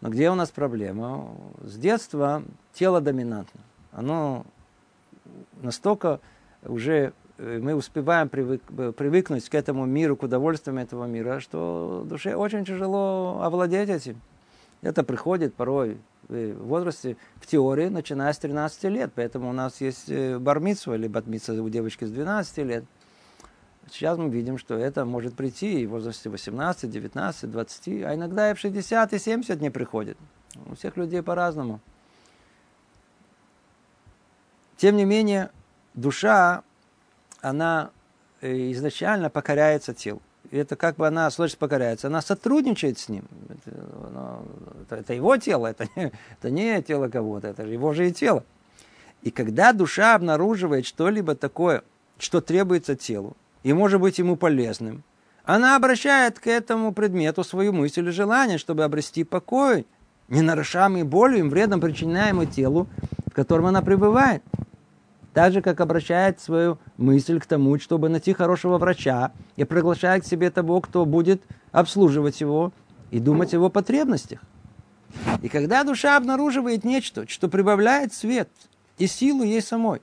Но 0.00 0.08
где 0.08 0.30
у 0.30 0.34
нас 0.34 0.50
проблема? 0.50 1.34
С 1.60 1.76
детства 1.76 2.42
тело 2.72 3.00
доминантно. 3.00 3.60
Оно 3.92 4.46
настолько 5.60 6.20
уже 6.62 7.12
Э, 7.38 7.58
мы 7.62 7.74
успеваем 7.74 8.28
привык, 8.28 8.62
э, 8.76 8.92
привыкнуть 8.92 9.48
к 9.48 9.54
этому 9.54 9.86
миру, 9.86 10.16
к 10.16 10.24
удовольствиям 10.24 10.78
этого 10.78 11.06
мира, 11.06 11.40
что 11.40 12.04
душе 12.04 12.34
очень 12.34 12.64
тяжело 12.64 13.40
овладеть 13.42 13.88
этим. 13.88 14.20
Это 14.82 15.04
приходит 15.04 15.54
порой 15.54 15.98
в 16.28 16.64
возрасте, 16.64 17.16
в 17.36 17.46
теории, 17.46 17.88
начиная 17.88 18.32
с 18.32 18.38
13 18.38 18.84
лет. 18.84 19.12
Поэтому 19.14 19.50
у 19.50 19.52
нас 19.52 19.80
есть 19.80 20.08
э, 20.08 20.38
бармитсва 20.38 20.94
или 20.94 21.08
батмитсва 21.08 21.54
у 21.54 21.68
девочки 21.68 22.04
с 22.04 22.10
12 22.10 22.58
лет. 22.58 22.84
Сейчас 23.90 24.18
мы 24.18 24.28
видим, 24.28 24.58
что 24.58 24.74
это 24.74 25.04
может 25.04 25.34
прийти 25.34 25.80
и 25.80 25.86
в 25.86 25.90
возрасте 25.90 26.28
18, 26.28 26.90
19, 26.90 27.50
20, 27.50 27.88
а 28.04 28.14
иногда 28.14 28.50
и 28.50 28.54
в 28.54 28.58
60 28.58 29.12
и 29.14 29.18
70 29.18 29.60
не 29.60 29.70
приходит. 29.70 30.18
У 30.66 30.74
всех 30.74 30.96
людей 30.96 31.22
по-разному. 31.22 31.80
Тем 34.76 34.96
не 34.96 35.04
менее, 35.04 35.50
душа, 35.94 36.62
она 37.40 37.90
э, 38.40 38.72
изначально 38.72 39.30
покоряется 39.30 39.94
телу. 39.94 40.22
И 40.50 40.56
это 40.56 40.76
как 40.76 40.96
бы 40.96 41.06
она, 41.06 41.30
слышит, 41.30 41.58
покоряется. 41.58 42.06
Она 42.06 42.22
сотрудничает 42.22 42.98
с 42.98 43.08
ним. 43.08 43.24
Это, 43.48 44.96
это, 44.96 45.14
его 45.14 45.36
тело, 45.36 45.66
это 45.66 45.86
не, 45.96 46.12
это 46.38 46.50
не 46.50 46.82
тело 46.82 47.08
кого-то, 47.08 47.48
это 47.48 47.64
его 47.64 47.92
же 47.92 48.08
и 48.08 48.12
тело. 48.12 48.44
И 49.22 49.30
когда 49.30 49.72
душа 49.72 50.14
обнаруживает 50.14 50.86
что-либо 50.86 51.34
такое, 51.34 51.82
что 52.18 52.40
требуется 52.40 52.96
телу, 52.96 53.36
и 53.62 53.72
может 53.72 54.00
быть 54.00 54.18
ему 54.18 54.36
полезным, 54.36 55.02
она 55.44 55.76
обращает 55.76 56.38
к 56.38 56.46
этому 56.46 56.92
предмету 56.92 57.42
свою 57.42 57.72
мысль 57.72 58.00
или 58.00 58.10
желание, 58.10 58.58
чтобы 58.58 58.84
обрести 58.84 59.24
покой, 59.24 59.86
не 60.28 60.42
нарушаемый 60.42 61.04
болью 61.04 61.38
и 61.38 61.48
вредом, 61.48 61.80
причиняемый 61.80 62.46
телу, 62.46 62.86
в 63.26 63.34
котором 63.34 63.66
она 63.66 63.82
пребывает. 63.82 64.42
Так 65.34 65.52
же, 65.52 65.62
как 65.62 65.80
обращает 65.80 66.40
свою 66.40 66.78
мысль 66.96 67.38
к 67.38 67.46
тому, 67.46 67.78
чтобы 67.78 68.08
найти 68.08 68.32
хорошего 68.32 68.78
врача 68.78 69.32
и 69.56 69.64
приглашает 69.64 70.24
к 70.24 70.26
себе 70.26 70.50
того, 70.50 70.80
кто 70.80 71.04
будет 71.04 71.42
обслуживать 71.70 72.40
его 72.40 72.72
и 73.10 73.20
думать 73.20 73.52
о 73.52 73.56
его 73.56 73.68
потребностях. 73.68 74.40
И 75.42 75.48
когда 75.48 75.84
душа 75.84 76.16
обнаруживает 76.16 76.84
нечто, 76.84 77.28
что 77.28 77.48
прибавляет 77.48 78.12
свет 78.12 78.48
и 78.98 79.06
силу 79.06 79.42
ей 79.42 79.62
самой, 79.62 80.00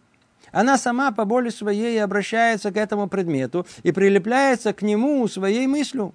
она 0.51 0.77
сама 0.77 1.11
по 1.11 1.25
боли 1.25 1.49
своей 1.49 2.01
обращается 2.01 2.71
к 2.71 2.77
этому 2.77 3.09
предмету 3.09 3.67
и 3.83 3.91
прилепляется 3.91 4.73
к 4.73 4.81
нему 4.81 5.27
своей 5.27 5.67
мыслью. 5.67 6.13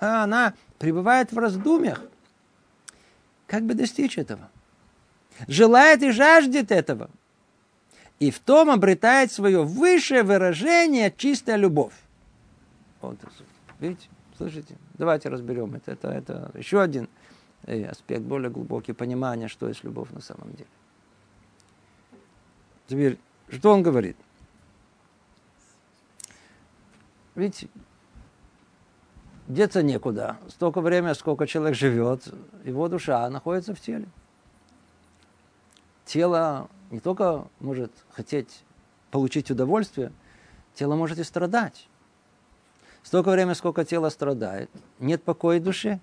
А 0.00 0.24
она 0.24 0.54
пребывает 0.78 1.32
в 1.32 1.38
раздумьях. 1.38 2.02
Как 3.46 3.64
бы 3.64 3.74
достичь 3.74 4.16
этого? 4.16 4.48
Желает 5.48 6.02
и 6.02 6.12
жаждет 6.12 6.70
этого. 6.70 7.10
И 8.20 8.30
в 8.30 8.38
том 8.38 8.70
обретает 8.70 9.32
свое 9.32 9.64
высшее 9.64 10.22
выражение 10.22 11.12
чистая 11.16 11.56
любовь. 11.56 11.94
Вот, 13.00 13.18
видите, 13.80 14.08
слышите? 14.38 14.76
Давайте 14.94 15.28
разберем 15.28 15.74
это. 15.74 15.92
Это, 15.92 16.08
это 16.08 16.50
еще 16.54 16.80
один 16.80 17.08
э, 17.66 17.84
аспект, 17.84 18.22
более 18.22 18.50
глубокий 18.50 18.92
понимания, 18.92 19.48
что 19.48 19.68
есть 19.68 19.84
любовь 19.84 20.10
на 20.12 20.20
самом 20.20 20.52
деле. 20.52 20.68
Теперь 22.86 23.18
что 23.50 23.72
он 23.72 23.82
говорит? 23.82 24.16
Ведь 27.34 27.68
деться 29.48 29.82
некуда. 29.82 30.38
Столько 30.48 30.80
времени, 30.80 31.12
сколько 31.12 31.46
человек 31.46 31.76
живет, 31.76 32.32
его 32.64 32.88
душа 32.88 33.28
находится 33.28 33.74
в 33.74 33.80
теле. 33.80 34.08
Тело 36.04 36.68
не 36.94 37.00
только 37.00 37.48
может 37.58 37.90
хотеть 38.10 38.62
получить 39.10 39.50
удовольствие, 39.50 40.12
тело 40.74 40.94
может 40.94 41.18
и 41.18 41.24
страдать. 41.24 41.88
Столько 43.02 43.30
времени, 43.32 43.54
сколько 43.54 43.84
тело 43.84 44.08
страдает, 44.10 44.70
нет 45.00 45.24
покоя 45.24 45.58
душе. 45.58 45.98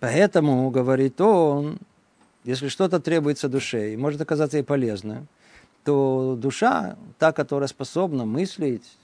Поэтому, 0.00 0.70
говорит 0.70 1.20
он, 1.20 1.78
если 2.42 2.68
что-то 2.68 3.00
требуется 3.00 3.50
душе 3.50 3.92
и 3.92 3.98
может 3.98 4.18
оказаться 4.22 4.56
ей 4.56 4.62
полезным, 4.62 5.28
то 5.84 6.34
душа, 6.34 6.96
та, 7.18 7.32
которая 7.32 7.68
способна 7.68 8.24
мыслить, 8.24 8.96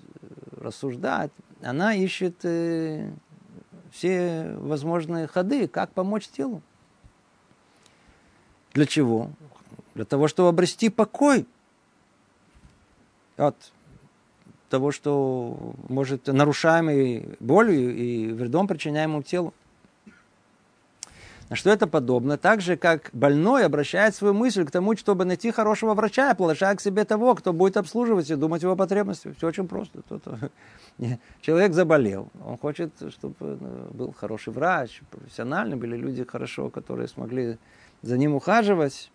рассуждать, 0.56 1.32
она 1.62 1.94
ищет 1.94 2.36
э, 2.44 3.10
все 3.92 4.56
возможные 4.56 5.26
ходы, 5.26 5.68
как 5.68 5.90
помочь 5.90 6.28
телу. 6.28 6.62
Для 8.72 8.86
чего? 8.86 9.30
Для 9.94 10.04
того, 10.04 10.28
чтобы 10.28 10.48
обрести 10.48 10.88
покой 10.88 11.46
от 13.36 13.56
того, 14.68 14.90
что 14.90 15.74
может 15.88 16.26
нарушаемый 16.26 17.36
болью 17.38 17.94
и 17.94 18.32
вредом 18.32 18.66
причиняемому 18.66 19.22
телу. 19.22 19.54
На 21.50 21.56
что 21.56 21.70
это 21.70 21.86
подобно? 21.86 22.38
Так 22.38 22.60
же, 22.62 22.76
как 22.76 23.10
больной 23.12 23.66
обращает 23.66 24.16
свою 24.16 24.34
мысль 24.34 24.64
к 24.64 24.70
тому, 24.70 24.96
чтобы 24.96 25.24
найти 25.24 25.50
хорошего 25.50 25.94
врача, 25.94 26.34
приглашая 26.34 26.74
к 26.74 26.80
себе 26.80 27.04
того, 27.04 27.34
кто 27.34 27.52
будет 27.52 27.76
обслуживать 27.76 28.30
и 28.30 28.34
думать 28.34 28.62
его 28.62 28.74
потребности. 28.74 29.32
Все 29.36 29.46
очень 29.48 29.68
просто. 29.68 30.00
Человек 31.42 31.74
заболел. 31.74 32.28
Он 32.44 32.56
хочет, 32.56 32.90
чтобы 33.10 33.34
э, 33.40 33.88
был 33.92 34.12
хороший 34.18 34.52
врач, 34.52 35.02
профессиональный, 35.10 35.76
были 35.76 35.96
люди 35.96 36.24
хорошо, 36.24 36.70
которые 36.70 37.08
смогли 37.08 37.58
за 38.02 38.16
ним 38.16 38.34
ухаживать. 38.34 39.10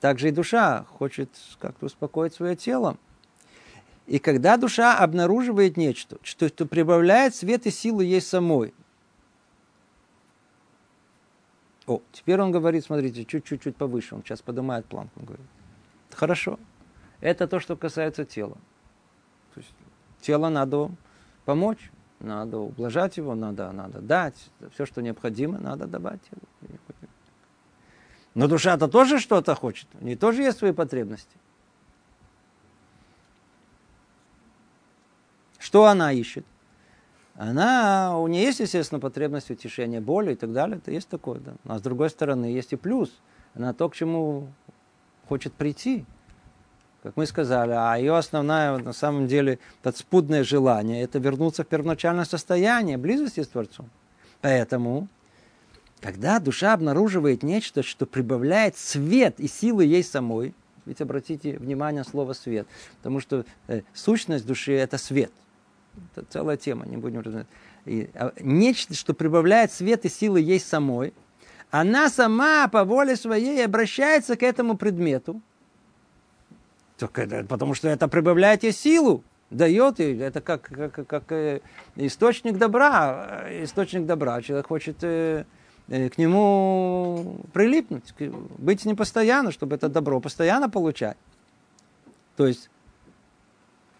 Также 0.00 0.28
и 0.28 0.30
душа 0.30 0.84
хочет 0.84 1.30
как-то 1.58 1.86
успокоить 1.86 2.34
свое 2.34 2.56
тело. 2.56 2.96
И 4.06 4.18
когда 4.18 4.56
душа 4.56 4.98
обнаруживает 4.98 5.76
нечто, 5.76 6.18
что, 6.22 6.48
что 6.48 6.66
прибавляет 6.66 7.34
свет 7.34 7.66
и 7.66 7.70
силы 7.70 8.04
ей 8.04 8.20
самой, 8.20 8.72
о, 11.86 12.00
теперь 12.12 12.40
он 12.40 12.50
говорит, 12.50 12.84
смотрите, 12.84 13.24
чуть-чуть 13.24 13.76
повыше, 13.76 14.16
он 14.16 14.22
сейчас 14.22 14.42
поднимает 14.42 14.86
планку, 14.86 15.20
он 15.20 15.26
говорит. 15.26 15.46
Хорошо. 16.12 16.58
Это 17.20 17.46
то, 17.46 17.60
что 17.60 17.76
касается 17.76 18.24
тела. 18.24 18.56
То 19.54 19.60
есть 19.60 19.72
тело 20.20 20.48
надо 20.48 20.90
помочь, 21.44 21.90
надо 22.20 22.58
ублажать 22.58 23.16
его, 23.16 23.34
надо, 23.34 23.70
надо 23.72 24.00
дать. 24.00 24.50
Все, 24.72 24.84
что 24.84 25.00
необходимо, 25.00 25.58
надо 25.58 25.86
давать 25.86 26.20
телу. 26.22 26.42
Но 28.36 28.48
душа-то 28.48 28.86
тоже 28.86 29.18
что-то 29.18 29.54
хочет. 29.54 29.88
У 29.98 30.04
нее 30.04 30.16
тоже 30.16 30.42
есть 30.42 30.58
свои 30.58 30.72
потребности. 30.72 31.36
Что 35.58 35.86
она 35.86 36.12
ищет? 36.12 36.44
она, 37.38 38.18
у 38.18 38.26
нее 38.28 38.44
есть, 38.44 38.60
естественно, 38.60 39.00
потребность 39.00 39.50
утешения 39.50 40.00
боли 40.00 40.32
и 40.32 40.36
так 40.36 40.52
далее, 40.52 40.78
это 40.78 40.90
есть 40.90 41.08
такое, 41.08 41.38
да. 41.40 41.52
А 41.66 41.78
с 41.78 41.82
другой 41.82 42.08
стороны, 42.08 42.46
есть 42.46 42.72
и 42.72 42.76
плюс. 42.76 43.10
Она 43.54 43.72
то, 43.72 43.88
к 43.88 43.94
чему 43.94 44.48
хочет 45.28 45.52
прийти. 45.52 46.04
Как 47.02 47.16
мы 47.16 47.26
сказали, 47.26 47.72
а 47.72 47.94
ее 47.96 48.16
основное, 48.16 48.78
на 48.78 48.92
самом 48.92 49.28
деле, 49.28 49.58
подспудное 49.82 50.44
желание– 50.44 51.02
это 51.04 51.18
вернуться 51.18 51.62
в 51.62 51.66
первоначальное 51.66 52.24
состояние, 52.24 52.96
близости 52.96 53.42
с 53.42 53.48
Творцом. 53.48 53.88
Поэтому, 54.40 55.08
когда 56.00 56.38
душа 56.38 56.72
обнаруживает 56.72 57.42
нечто, 57.42 57.82
что 57.82 58.06
прибавляет 58.06 58.76
свет 58.76 59.40
и 59.40 59.48
силы 59.48 59.84
ей 59.84 60.04
самой, 60.04 60.54
ведь 60.84 61.00
обратите 61.00 61.58
внимание 61.58 62.02
на 62.02 62.08
слово 62.08 62.32
«свет», 62.32 62.66
потому 62.98 63.20
что 63.20 63.44
э, 63.66 63.82
сущность 63.92 64.46
души– 64.46 64.72
это 64.74 64.98
свет– 64.98 65.32
это 66.14 66.26
целая 66.28 66.56
тема, 66.56 66.86
не 66.86 66.96
будем 66.96 67.20
разуметь. 67.20 67.46
И, 67.84 68.10
а, 68.14 68.32
нечто, 68.40 68.94
что 68.94 69.14
прибавляет 69.14 69.72
свет 69.72 70.04
и 70.04 70.08
силы 70.08 70.40
ей 70.40 70.60
самой, 70.60 71.12
она 71.70 72.08
сама 72.10 72.68
по 72.68 72.84
воле 72.84 73.16
своей 73.16 73.64
обращается 73.64 74.36
к 74.36 74.42
этому 74.42 74.76
предмету, 74.76 75.40
только 76.98 77.44
потому 77.48 77.74
что 77.74 77.88
это 77.88 78.08
прибавляет 78.08 78.62
ей 78.62 78.72
силу, 78.72 79.22
дает 79.50 79.98
ей, 79.98 80.18
это 80.18 80.40
как, 80.40 80.62
как, 80.62 81.06
как 81.06 81.32
э, 81.32 81.60
источник 81.96 82.56
добра, 82.56 83.42
э, 83.44 83.64
источник 83.64 84.06
добра. 84.06 84.40
Человек 84.42 84.66
хочет 84.66 84.96
э, 85.02 85.44
к 85.88 86.18
нему 86.18 87.40
прилипнуть, 87.52 88.12
быть 88.58 88.80
с 88.80 88.84
ним 88.84 88.96
постоянно, 88.96 89.52
чтобы 89.52 89.76
это 89.76 89.88
добро 89.88 90.20
постоянно 90.20 90.68
получать. 90.68 91.16
То 92.36 92.46
есть 92.46 92.68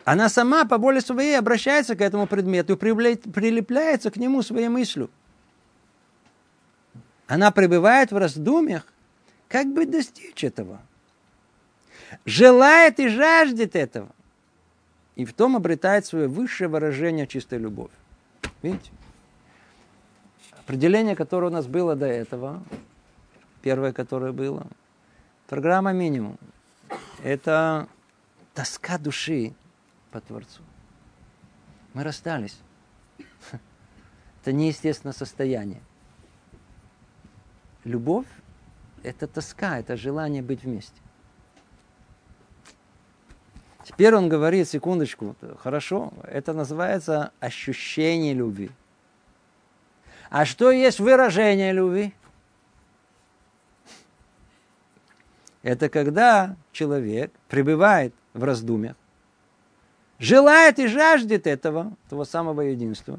она 0.04 0.28
сама 0.28 0.64
по 0.64 0.78
воле 0.78 1.00
своей 1.00 1.38
обращается 1.38 1.96
к 1.96 2.00
этому 2.00 2.26
предмету 2.26 2.74
и 2.74 2.76
прилепляется 2.76 4.10
к 4.10 4.16
нему 4.16 4.42
своей 4.42 4.68
мыслью. 4.68 5.10
Она 7.26 7.50
пребывает 7.50 8.12
в 8.12 8.16
раздумьях, 8.16 8.86
как 9.48 9.66
бы 9.72 9.86
достичь 9.86 10.44
этого. 10.44 10.80
Желает 12.24 13.00
и 13.00 13.08
жаждет 13.08 13.74
этого. 13.74 14.08
И 15.16 15.24
в 15.24 15.32
том 15.32 15.56
обретает 15.56 16.06
свое 16.06 16.28
высшее 16.28 16.68
выражение 16.68 17.26
чистой 17.26 17.58
любовь. 17.58 17.90
Видите? 18.62 18.90
Определение, 20.66 21.14
которое 21.14 21.46
у 21.46 21.52
нас 21.52 21.68
было 21.68 21.94
до 21.94 22.06
этого, 22.06 22.60
первое, 23.62 23.92
которое 23.92 24.32
было, 24.32 24.66
программа 25.46 25.92
минимум. 25.92 26.38
Это 27.22 27.86
тоска 28.52 28.98
души 28.98 29.54
по 30.10 30.20
Творцу. 30.20 30.62
Мы 31.94 32.02
расстались. 32.02 32.58
Это 34.42 34.52
неестественное 34.52 35.12
состояние. 35.12 35.80
Любовь– 37.84 38.26
это 39.04 39.28
тоска, 39.28 39.78
это 39.78 39.96
желание 39.96 40.42
быть 40.42 40.64
вместе. 40.64 41.00
Теперь 43.84 44.16
он 44.16 44.28
говорит, 44.28 44.68
секундочку, 44.68 45.36
хорошо, 45.60 46.12
это 46.24 46.52
называется 46.52 47.30
ощущение 47.38 48.34
любви. 48.34 48.72
А 50.30 50.44
что 50.44 50.70
есть 50.70 51.00
выражение 51.00 51.72
любви? 51.72 52.12
Это 55.62 55.88
когда 55.88 56.56
человек 56.72 57.32
пребывает 57.48 58.14
в 58.34 58.44
раздумьях, 58.44 58.94
желает 60.18 60.78
и 60.78 60.86
жаждет 60.86 61.46
этого, 61.46 61.92
того 62.08 62.24
самого 62.24 62.60
единства, 62.60 63.18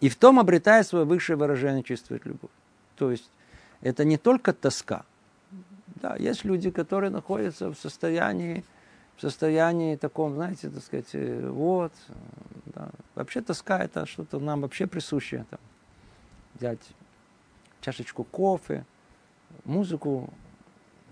и 0.00 0.08
в 0.08 0.16
том 0.16 0.38
обретает 0.38 0.86
свое 0.86 1.04
высшее 1.04 1.36
выражение, 1.36 1.82
чувствует 1.82 2.26
любовь. 2.26 2.50
То 2.96 3.10
есть 3.10 3.30
это 3.80 4.04
не 4.04 4.18
только 4.18 4.52
тоска. 4.52 5.04
Да, 6.02 6.16
есть 6.16 6.44
люди, 6.44 6.70
которые 6.70 7.10
находятся 7.10 7.70
в 7.72 7.78
состоянии, 7.78 8.64
в 9.16 9.20
состоянии 9.20 9.96
таком, 9.96 10.34
знаете, 10.34 10.68
так 10.68 10.82
сказать, 10.82 11.08
э, 11.12 11.48
вот. 11.48 11.92
Вообще 13.16 13.40
тоска 13.40 13.78
это 13.82 14.06
что-то 14.06 14.38
нам 14.38 14.60
вообще 14.60 14.86
присущее. 14.86 15.46
Там, 15.50 15.58
взять 16.54 16.80
чашечку 17.80 18.24
кофе, 18.24 18.84
музыку 19.64 20.32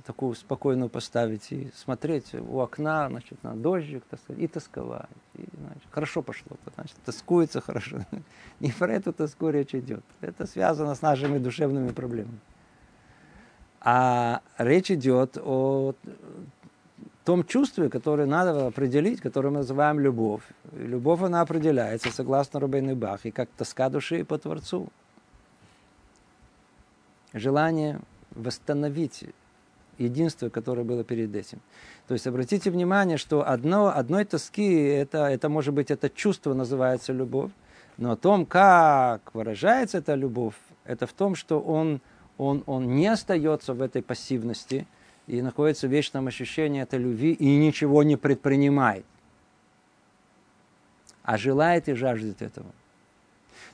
такую 0.04 0.34
спокойную 0.34 0.90
поставить 0.90 1.50
и 1.50 1.70
смотреть 1.74 2.34
у 2.34 2.60
окна, 2.60 3.08
значит, 3.08 3.42
на 3.42 3.54
дождик, 3.54 4.04
так 4.04 4.20
сказать, 4.20 4.42
и 4.42 4.46
тосковать. 4.46 5.08
И, 5.34 5.48
значит, 5.58 5.88
хорошо 5.90 6.20
пошло, 6.20 6.58
значит, 6.74 6.96
тоскуется 7.06 7.62
хорошо. 7.62 8.00
Не 8.60 8.70
про 8.70 8.92
эту 8.92 9.14
тоску 9.14 9.48
речь 9.48 9.74
идет. 9.74 10.04
Это 10.20 10.46
связано 10.46 10.94
с 10.94 11.00
нашими 11.00 11.38
душевными 11.38 11.88
проблемами. 11.88 12.38
А 13.80 14.42
речь 14.58 14.90
идет 14.90 15.38
о 15.38 15.94
том 17.24 17.44
чувстве, 17.44 17.88
которое 17.88 18.26
надо 18.26 18.66
определить, 18.66 19.20
которое 19.20 19.48
мы 19.48 19.58
называем 19.58 19.98
любовь. 19.98 20.42
Любовь, 20.72 21.22
она 21.22 21.40
определяется, 21.40 22.10
согласно 22.12 22.60
Рубейну 22.60 22.94
Бах, 22.94 23.24
и 23.24 23.30
как 23.30 23.48
тоска 23.56 23.88
души 23.88 24.24
по 24.24 24.38
Творцу. 24.38 24.88
Желание 27.32 28.00
восстановить 28.30 29.24
единство, 29.98 30.48
которое 30.50 30.84
было 30.84 31.02
перед 31.04 31.34
этим. 31.34 31.60
То 32.08 32.14
есть 32.14 32.26
обратите 32.26 32.70
внимание, 32.70 33.16
что 33.16 33.48
одно, 33.48 33.88
одной 33.88 34.24
тоски, 34.24 34.74
это, 34.74 35.26
это 35.26 35.48
может 35.48 35.72
быть, 35.72 35.90
это 35.90 36.10
чувство 36.10 36.52
называется 36.52 37.12
любовь, 37.12 37.52
но 37.96 38.12
о 38.12 38.16
том, 38.16 38.44
как 38.44 39.34
выражается 39.34 39.98
эта 39.98 40.14
любовь, 40.14 40.56
это 40.84 41.06
в 41.06 41.12
том, 41.12 41.34
что 41.34 41.60
он, 41.60 42.00
он, 42.38 42.62
он 42.66 42.94
не 42.94 43.06
остается 43.06 43.72
в 43.72 43.80
этой 43.80 44.02
пассивности 44.02 44.86
и 45.26 45.40
находится 45.42 45.88
в 45.88 45.90
вечном 45.90 46.26
ощущении 46.26 46.82
этой 46.82 46.98
любви 46.98 47.32
и 47.32 47.56
ничего 47.56 48.02
не 48.02 48.16
предпринимает, 48.16 49.04
а 51.22 51.38
желает 51.38 51.88
и 51.88 51.94
жаждет 51.94 52.42
этого. 52.42 52.70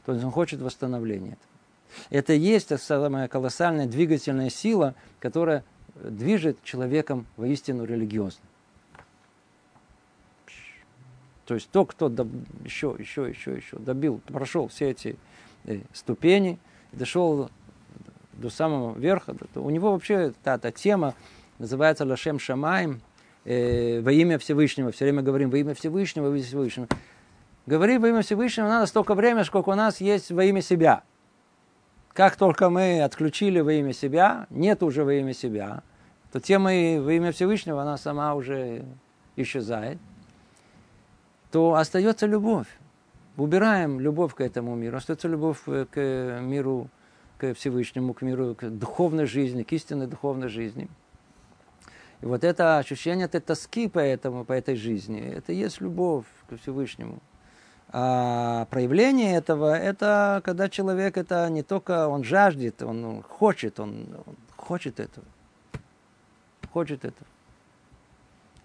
То 0.05 0.13
есть 0.13 0.25
он 0.25 0.31
хочет 0.31 0.61
восстановления 0.61 1.33
этого. 1.33 1.51
Это 2.11 2.33
есть 2.33 2.69
та 2.69 2.79
самая 2.79 3.27
колоссальная 3.29 3.87
двигательная 3.87 4.51
сила, 4.51 4.95
которая 5.19 5.65
движет 5.97 6.63
человеком 6.63 7.27
воистину 7.37 7.85
религиозно. 7.85 8.43
То 11.47 11.55
есть 11.55 11.69
то, 11.71 11.85
кто 11.85 12.09
доб... 12.09 12.29
еще, 12.65 12.95
еще, 12.97 13.29
еще, 13.29 13.57
еще 13.57 13.77
добил, 13.79 14.21
прошел 14.27 14.69
все 14.69 14.91
эти 14.91 15.17
э, 15.65 15.81
ступени, 15.93 16.61
дошел 16.93 17.51
до 18.35 18.51
самого 18.51 18.97
верха, 18.97 19.35
то 19.53 19.61
у 19.61 19.69
него 19.71 19.91
вообще 19.91 20.33
та, 20.45 20.59
та 20.59 20.71
тема 20.71 21.15
называется 21.61 22.07
Лашем 22.07 22.39
Шамаем, 22.39 23.03
э, 23.45 24.01
во 24.01 24.11
имя 24.11 24.39
Всевышнего. 24.39 24.91
Все 24.91 25.05
время 25.05 25.23
говорим 25.23 25.51
во 25.51 25.59
имя 25.59 25.75
Всевышнего, 25.75 26.29
во 26.29 26.37
имя 26.37 26.43
Всевышнего. 26.43 26.89
Говори 27.67 27.99
во 27.99 28.09
имя 28.09 28.23
Всевышнего 28.23 28.67
надо 28.67 28.87
столько 28.87 29.15
времени, 29.15 29.45
сколько 29.45 29.69
у 29.69 29.75
нас 29.75 30.01
есть 30.01 30.33
во 30.33 30.43
имя 30.43 30.63
себя. 30.63 31.05
Как 32.15 32.37
только 32.37 32.71
мы 32.71 33.03
отключили 33.03 33.61
во 33.61 33.73
имя 33.75 33.93
себя, 33.93 34.47
нет 34.49 34.83
уже 34.83 35.05
во 35.05 35.13
имя 35.13 35.35
себя, 35.35 35.83
то 36.33 36.41
тема 36.41 36.71
во 36.71 37.13
имя 37.13 37.31
Всевышнего, 37.31 37.83
она 37.83 37.99
сама 37.99 38.35
уже 38.35 38.85
исчезает, 39.37 39.99
то 41.53 41.75
остается 41.75 42.27
любовь. 42.27 42.67
Убираем 43.37 44.01
любовь 44.01 44.35
к 44.35 44.41
этому 44.41 44.75
миру, 44.75 44.97
остается 44.97 45.29
любовь 45.29 45.61
к 45.65 46.41
миру, 46.41 46.89
к 47.39 47.55
Всевышнему, 47.55 48.13
к 48.15 48.23
миру, 48.23 48.55
к 48.55 48.65
духовной 48.65 49.27
жизни, 49.27 49.63
к 49.63 49.73
истинной 49.73 50.07
духовной 50.07 50.49
жизни. 50.49 50.89
И 52.23 52.27
вот 52.27 52.45
это 52.45 52.79
ощущение 52.79 53.27
этой 53.27 53.41
тоски 53.41 53.89
по, 53.89 53.99
этому, 53.99 54.45
по 54.45 54.53
этой 54.53 54.77
жизни, 54.77 55.21
это 55.21 55.53
и 55.53 55.57
есть 55.57 55.81
любовь 55.81 56.27
к 56.49 56.57
Всевышнему. 56.59 57.19
А 57.93 58.67
проявление 58.71 59.37
этого, 59.37 59.77
это 59.77 60.43
когда 60.45 60.69
человек 60.69 61.17
это 61.17 61.49
не 61.51 61.63
только 61.63 62.09
он 62.09 62.23
жаждет, 62.23 62.83
он 62.83 63.23
хочет, 63.23 63.81
он, 63.81 64.07
он 64.27 64.37
хочет 64.57 65.01
этого 65.01 65.25
хочет 66.73 67.05
этого. 67.05 67.27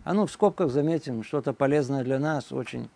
А 0.03 0.13
ну, 0.13 0.25
в 0.25 0.31
скобках 0.31 0.71
заметим, 0.71 1.23
что-то 1.23 1.53
полезное 1.53 2.03
для 2.03 2.19
нас 2.19 2.51
очень. 2.51 2.89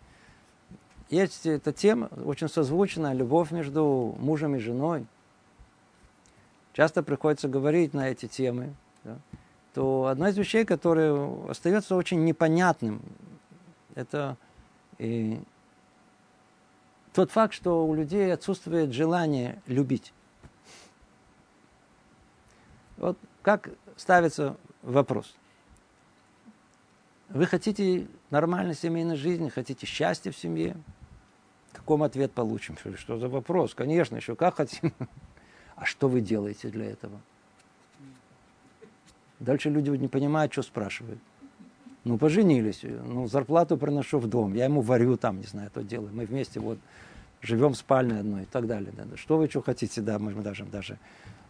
Есть 1.08 1.44
эта 1.44 1.72
тема, 1.72 2.08
очень 2.24 2.48
созвучная, 2.48 3.12
любовь 3.12 3.50
между 3.50 4.14
мужем 4.20 4.54
и 4.54 4.58
женой. 4.60 5.06
Часто 6.72 7.02
приходится 7.02 7.48
говорить 7.48 7.94
на 7.94 8.08
эти 8.08 8.26
темы. 8.26 8.74
То 9.74 10.06
одна 10.06 10.30
из 10.30 10.38
вещей, 10.38 10.64
которая 10.64 11.48
остается 11.48 11.94
очень 11.94 12.24
непонятным, 12.24 13.02
это 13.94 14.36
и 14.98 15.40
тот 17.12 17.30
факт, 17.30 17.54
что 17.54 17.86
у 17.86 17.94
людей 17.94 18.32
отсутствует 18.32 18.92
желание 18.92 19.60
любить. 19.66 20.12
Вот 22.96 23.18
как 23.42 23.70
ставится 23.96 24.56
вопрос. 24.82 25.34
Вы 27.28 27.46
хотите 27.46 28.08
нормальной 28.30 28.74
семейной 28.74 29.16
жизни, 29.16 29.48
хотите 29.48 29.86
счастья 29.86 30.32
в 30.32 30.36
семье? 30.36 30.76
Каком 31.72 32.02
ответ 32.02 32.32
получим? 32.32 32.76
Что 32.96 33.18
за 33.18 33.28
вопрос? 33.28 33.74
Конечно, 33.74 34.16
еще 34.16 34.34
как 34.34 34.56
хотим. 34.56 34.92
А 35.76 35.86
что 35.86 36.08
вы 36.08 36.20
делаете 36.20 36.68
для 36.68 36.90
этого? 36.90 37.22
Дальше 39.40 39.70
люди 39.70 39.90
не 39.90 40.08
понимают, 40.08 40.52
что 40.52 40.62
спрашивают. 40.62 41.18
Ну, 42.04 42.16
поженились, 42.18 42.82
ну, 42.82 43.26
зарплату 43.26 43.76
приношу 43.76 44.18
в 44.18 44.26
дом, 44.26 44.54
я 44.54 44.64
ему 44.64 44.80
варю 44.80 45.16
там, 45.16 45.38
не 45.38 45.46
знаю, 45.46 45.70
то 45.70 45.82
делаю. 45.82 46.10
Мы 46.14 46.24
вместе 46.24 46.60
вот 46.60 46.78
живем 47.42 47.72
в 47.72 47.76
спальне 47.76 48.20
одной 48.20 48.42
и 48.42 48.46
так 48.46 48.66
далее. 48.66 48.92
Да. 48.96 49.04
Что 49.16 49.36
вы 49.36 49.48
что 49.48 49.62
хотите, 49.62 50.00
да, 50.00 50.18
мы 50.18 50.32
даже, 50.34 50.64
даже 50.64 50.98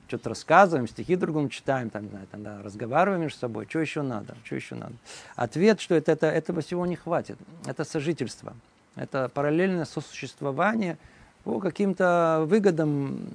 что-то 0.08 0.30
рассказываем, 0.30 0.88
стихи 0.88 1.14
другому 1.14 1.48
читаем, 1.48 1.88
там, 1.88 2.04
не 2.04 2.08
знаю, 2.10 2.26
там, 2.30 2.42
да, 2.42 2.62
разговариваем 2.62 3.22
между 3.22 3.38
собой, 3.38 3.66
что 3.68 3.78
еще 3.78 4.02
надо, 4.02 4.34
что 4.44 4.56
еще 4.56 4.74
надо. 4.74 4.94
Ответ, 5.36 5.80
что 5.80 5.94
это, 5.94 6.12
это, 6.12 6.26
этого 6.26 6.62
всего 6.62 6.84
не 6.84 6.96
хватит. 6.96 7.38
Это 7.64 7.84
сожительство. 7.84 8.54
Это 8.96 9.28
параллельное 9.28 9.84
сосуществование 9.84 10.98
по 11.44 11.60
каким-то 11.60 12.44
выгодам. 12.46 13.28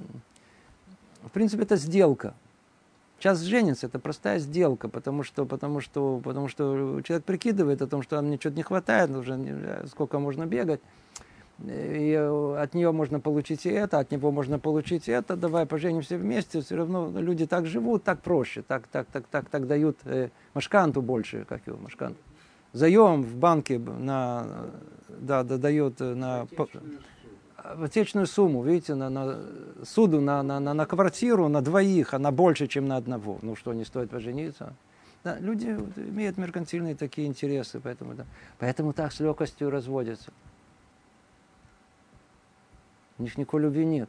В 1.24 1.30
принципе, 1.30 1.62
это 1.62 1.76
сделка. 1.76 2.34
Сейчас 3.26 3.40
женится, 3.40 3.88
это 3.88 3.98
простая 3.98 4.38
сделка, 4.38 4.88
потому 4.88 5.24
что, 5.24 5.46
потому 5.46 5.80
что, 5.80 6.20
потому 6.22 6.46
что 6.46 7.00
человек 7.02 7.24
прикидывает 7.24 7.82
о 7.82 7.88
том, 7.88 8.00
что 8.02 8.22
мне 8.22 8.36
что-то 8.36 8.54
не 8.54 8.62
хватает, 8.62 9.10
уже 9.10 9.84
сколько 9.90 10.20
можно 10.20 10.46
бегать 10.46 10.80
и 11.58 12.14
э, 12.16 12.56
от 12.56 12.74
нее 12.74 12.92
можно 12.92 13.18
получить 13.18 13.66
и 13.66 13.70
это, 13.70 13.98
от 13.98 14.12
него 14.12 14.30
можно 14.30 14.60
получить 14.60 15.08
и 15.08 15.10
это, 15.10 15.34
давай 15.34 15.66
поженимся 15.66 16.16
вместе, 16.16 16.60
все 16.60 16.76
равно 16.76 17.10
люди 17.16 17.46
так 17.46 17.66
живут, 17.66 18.04
так 18.04 18.20
проще, 18.20 18.62
так, 18.62 18.86
так, 18.86 19.08
так, 19.08 19.26
так, 19.26 19.48
так 19.48 19.66
дают 19.66 19.98
э, 20.04 20.28
машканту 20.54 21.02
больше, 21.02 21.44
как 21.48 21.66
его 21.66 21.78
машканту. 21.78 22.20
Заем 22.74 23.24
в 23.24 23.34
банке 23.34 23.80
на, 23.80 24.70
да, 25.08 25.42
да, 25.42 25.56
дает 25.58 25.98
на 25.98 26.46
отечную 27.72 28.26
сумму, 28.26 28.62
видите, 28.62 28.94
на, 28.94 29.10
на 29.10 29.38
суду, 29.84 30.20
на, 30.20 30.42
на, 30.42 30.60
на, 30.60 30.74
на 30.74 30.86
квартиру, 30.86 31.48
на 31.48 31.62
двоих, 31.62 32.14
она 32.14 32.30
больше, 32.30 32.66
чем 32.66 32.86
на 32.86 32.96
одного. 32.96 33.38
Ну 33.42 33.56
что, 33.56 33.72
не 33.72 33.84
стоит 33.84 34.10
пожениться? 34.10 34.74
Да, 35.24 35.38
люди 35.38 35.66
имеют 35.96 36.38
меркантильные 36.38 36.94
такие 36.94 37.26
интересы, 37.26 37.80
поэтому, 37.80 38.14
да, 38.14 38.26
поэтому 38.58 38.92
так 38.92 39.12
с 39.12 39.20
легкостью 39.20 39.70
разводятся. 39.70 40.32
У 43.18 43.22
них 43.22 43.36
никакой 43.36 43.62
любви 43.62 43.84
нет. 43.84 44.08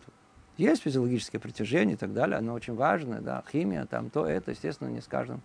Есть 0.58 0.84
физиологическое 0.84 1.39
притяжение 1.39 1.95
и 1.95 1.97
так 1.97 2.14
далее, 2.14 2.38
оно 2.38 2.53
очень 2.53 2.76
важное, 2.76 3.22
да, 3.22 3.43
химия, 3.51 3.86
там, 3.86 4.10
то, 4.10 4.26
это, 4.26 4.51
естественно, 4.51 4.89
не 4.89 5.01
скажем. 5.01 5.41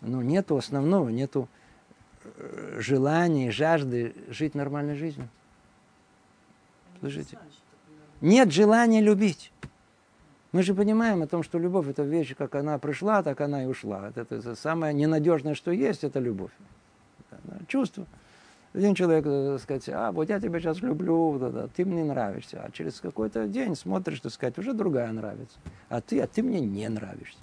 Но 0.00 0.22
нету 0.22 0.56
основного, 0.56 1.08
нету 1.08 1.48
э, 2.24 2.78
желания, 2.80 3.50
жажды 3.50 4.14
жить 4.28 4.54
нормальной 4.54 4.96
жизнью. 4.96 5.28
Слышите? 7.04 7.38
Нет 8.22 8.50
желания 8.50 9.02
любить. 9.02 9.52
Мы 10.52 10.62
же 10.62 10.74
понимаем 10.74 11.20
о 11.20 11.26
том, 11.26 11.42
что 11.42 11.58
любовь 11.58 11.86
это 11.86 12.02
вещь, 12.02 12.34
как 12.34 12.54
она 12.54 12.78
пришла, 12.78 13.22
так 13.22 13.42
она 13.42 13.64
и 13.64 13.66
ушла. 13.66 14.08
Это, 14.08 14.22
это 14.22 14.54
самое 14.54 14.94
ненадежное, 14.94 15.54
что 15.54 15.70
есть, 15.70 16.02
это 16.02 16.18
любовь. 16.18 16.52
Чувство. 17.68 18.06
Один 18.72 18.94
человек, 18.94 19.24
так 19.24 19.60
сказать, 19.60 19.88
а 19.90 20.12
вот 20.12 20.30
я 20.30 20.40
тебя 20.40 20.58
сейчас 20.60 20.80
люблю, 20.80 21.38
да, 21.38 21.50
да, 21.50 21.68
ты 21.68 21.84
мне 21.84 22.04
нравишься. 22.04 22.62
А 22.64 22.70
через 22.70 23.00
какой-то 23.00 23.48
день 23.48 23.76
смотришь, 23.76 24.20
так 24.20 24.32
сказать, 24.32 24.56
уже 24.56 24.72
другая 24.72 25.12
нравится. 25.12 25.58
А 25.90 26.00
ты, 26.00 26.20
а 26.20 26.26
ты 26.26 26.42
мне 26.42 26.60
не 26.60 26.88
нравишься. 26.88 27.38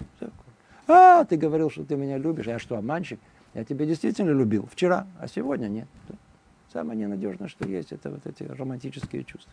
А, 0.88 1.24
ты 1.24 1.36
говорил, 1.36 1.70
что 1.70 1.84
ты 1.84 1.94
меня 1.94 2.18
любишь. 2.18 2.46
Я 2.46 2.58
что, 2.58 2.76
обманщик? 2.76 3.20
Я 3.54 3.64
тебя 3.64 3.86
действительно 3.86 4.30
любил 4.30 4.68
вчера, 4.72 5.06
а 5.20 5.28
сегодня 5.28 5.68
нет. 5.68 5.88
Самое 6.72 6.98
ненадежное, 6.98 7.48
что 7.48 7.68
есть, 7.68 7.92
это 7.92 8.10
вот 8.10 8.26
эти 8.26 8.44
романтические 8.44 9.24
чувства. 9.24 9.52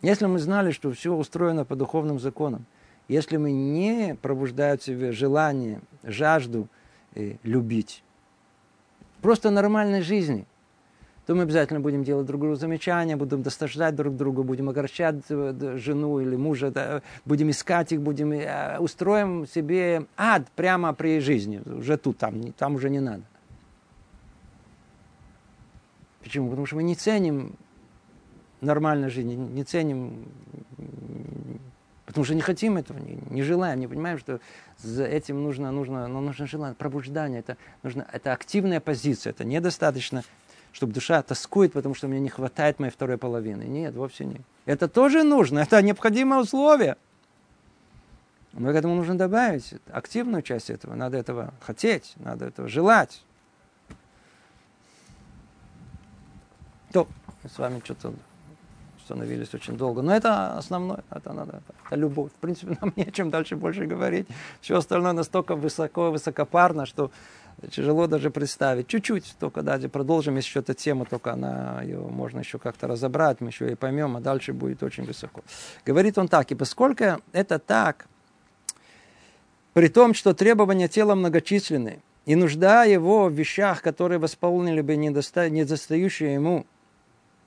Если 0.00 0.26
мы 0.26 0.38
знали, 0.38 0.70
что 0.70 0.90
все 0.92 1.12
устроено 1.12 1.64
по 1.64 1.76
духовным 1.76 2.18
законам, 2.18 2.64
если 3.08 3.36
мы 3.36 3.52
не 3.52 4.16
пробуждаем 4.22 4.78
в 4.78 4.82
себе 4.82 5.12
желание, 5.12 5.80
жажду 6.02 6.68
э, 7.14 7.36
любить, 7.42 8.02
просто 9.20 9.50
нормальной 9.50 10.02
жизни, 10.02 10.46
то 11.26 11.34
мы 11.34 11.42
обязательно 11.42 11.80
будем 11.80 12.04
делать 12.04 12.26
друг 12.26 12.40
другу 12.40 12.54
замечания, 12.54 13.16
будем 13.16 13.42
достаждать 13.42 13.94
друг 13.96 14.16
друга, 14.16 14.44
будем 14.44 14.70
огорчать 14.70 15.16
э, 15.28 15.76
жену 15.76 16.20
или 16.20 16.36
мужа, 16.36 16.70
да, 16.70 17.02
будем 17.26 17.50
искать 17.50 17.92
их, 17.92 18.00
будем 18.00 18.32
э, 18.32 18.78
устроим 18.78 19.46
себе 19.46 20.06
ад 20.16 20.46
прямо 20.56 20.94
при 20.94 21.20
жизни, 21.20 21.60
уже 21.66 21.98
тут, 21.98 22.16
там, 22.16 22.52
там 22.52 22.76
уже 22.76 22.88
не 22.88 23.00
надо. 23.00 23.24
Почему? 26.28 26.50
Потому 26.50 26.66
что 26.66 26.76
мы 26.76 26.82
не 26.82 26.94
ценим 26.94 27.54
нормальной 28.60 29.08
жизни, 29.08 29.34
не 29.34 29.64
ценим, 29.64 30.28
потому 32.04 32.26
что 32.26 32.34
не 32.34 32.42
хотим 32.42 32.76
этого, 32.76 32.98
не, 32.98 33.18
не 33.30 33.40
желаем, 33.40 33.80
не 33.80 33.86
понимаем, 33.86 34.18
что 34.18 34.38
за 34.76 35.06
этим 35.06 35.42
нужно, 35.42 35.72
нужно, 35.72 36.06
ну, 36.06 36.20
нужно 36.20 36.46
желание, 36.46 36.74
пробуждение, 36.74 37.38
это, 37.38 37.56
нужно, 37.82 38.06
это 38.12 38.34
активная 38.34 38.78
позиция, 38.78 39.30
это 39.30 39.44
недостаточно, 39.44 40.22
чтобы 40.72 40.92
душа 40.92 41.22
тоскует, 41.22 41.72
потому 41.72 41.94
что 41.94 42.08
мне 42.08 42.20
не 42.20 42.28
хватает 42.28 42.78
моей 42.78 42.92
второй 42.92 43.16
половины. 43.16 43.62
Нет, 43.62 43.94
вовсе 43.94 44.26
нет. 44.26 44.42
Это 44.66 44.86
тоже 44.86 45.22
нужно, 45.22 45.60
это 45.60 45.80
необходимое 45.80 46.40
условие. 46.40 46.98
Но 48.52 48.70
к 48.70 48.74
этому 48.74 48.96
нужно 48.96 49.16
добавить 49.16 49.76
активную 49.90 50.42
часть 50.42 50.68
этого. 50.68 50.94
Надо 50.94 51.16
этого 51.16 51.54
хотеть, 51.62 52.12
надо 52.16 52.44
этого 52.44 52.68
желать. 52.68 53.22
То, 56.92 57.06
с 57.54 57.58
вами 57.58 57.80
что-то 57.84 58.12
становились 59.08 59.54
очень 59.54 59.76
долго. 59.76 60.02
Но 60.02 60.14
это 60.14 60.58
основное, 60.58 61.02
это 61.10 61.32
надо, 61.32 61.62
это 61.86 61.96
любовь. 61.96 62.30
В 62.30 62.40
принципе, 62.40 62.76
нам 62.80 62.92
не 62.96 63.04
о 63.04 63.10
чем 63.10 63.30
дальше 63.30 63.56
больше 63.56 63.86
говорить. 63.86 64.26
Все 64.60 64.76
остальное 64.76 65.12
настолько 65.12 65.56
высоко, 65.56 66.10
высокопарно, 66.10 66.86
что 66.86 67.10
тяжело 67.70 68.06
даже 68.06 68.30
представить. 68.30 68.86
Чуть-чуть, 68.86 69.34
только 69.40 69.62
даже 69.62 69.88
продолжим 69.88 70.36
еще 70.36 70.60
эту 70.60 70.74
тему, 70.74 71.06
только 71.06 71.32
она, 71.32 71.82
ее 71.82 71.98
можно 71.98 72.40
еще 72.40 72.58
как-то 72.58 72.86
разобрать, 72.86 73.40
мы 73.40 73.48
еще 73.48 73.72
и 73.72 73.74
поймем, 73.74 74.16
а 74.16 74.20
дальше 74.20 74.52
будет 74.52 74.82
очень 74.82 75.04
высоко. 75.04 75.42
Говорит 75.86 76.18
он 76.18 76.28
так, 76.28 76.52
и 76.52 76.54
поскольку 76.54 77.04
это 77.32 77.58
так, 77.58 78.06
при 79.72 79.88
том, 79.88 80.14
что 80.14 80.34
требования 80.34 80.88
тела 80.88 81.14
многочисленны, 81.14 82.02
и 82.26 82.36
нужда 82.36 82.84
его 82.84 83.28
в 83.28 83.32
вещах, 83.32 83.80
которые 83.80 84.18
восполнили 84.18 84.82
бы 84.82 84.96
недостающие 84.96 86.34
ему 86.34 86.66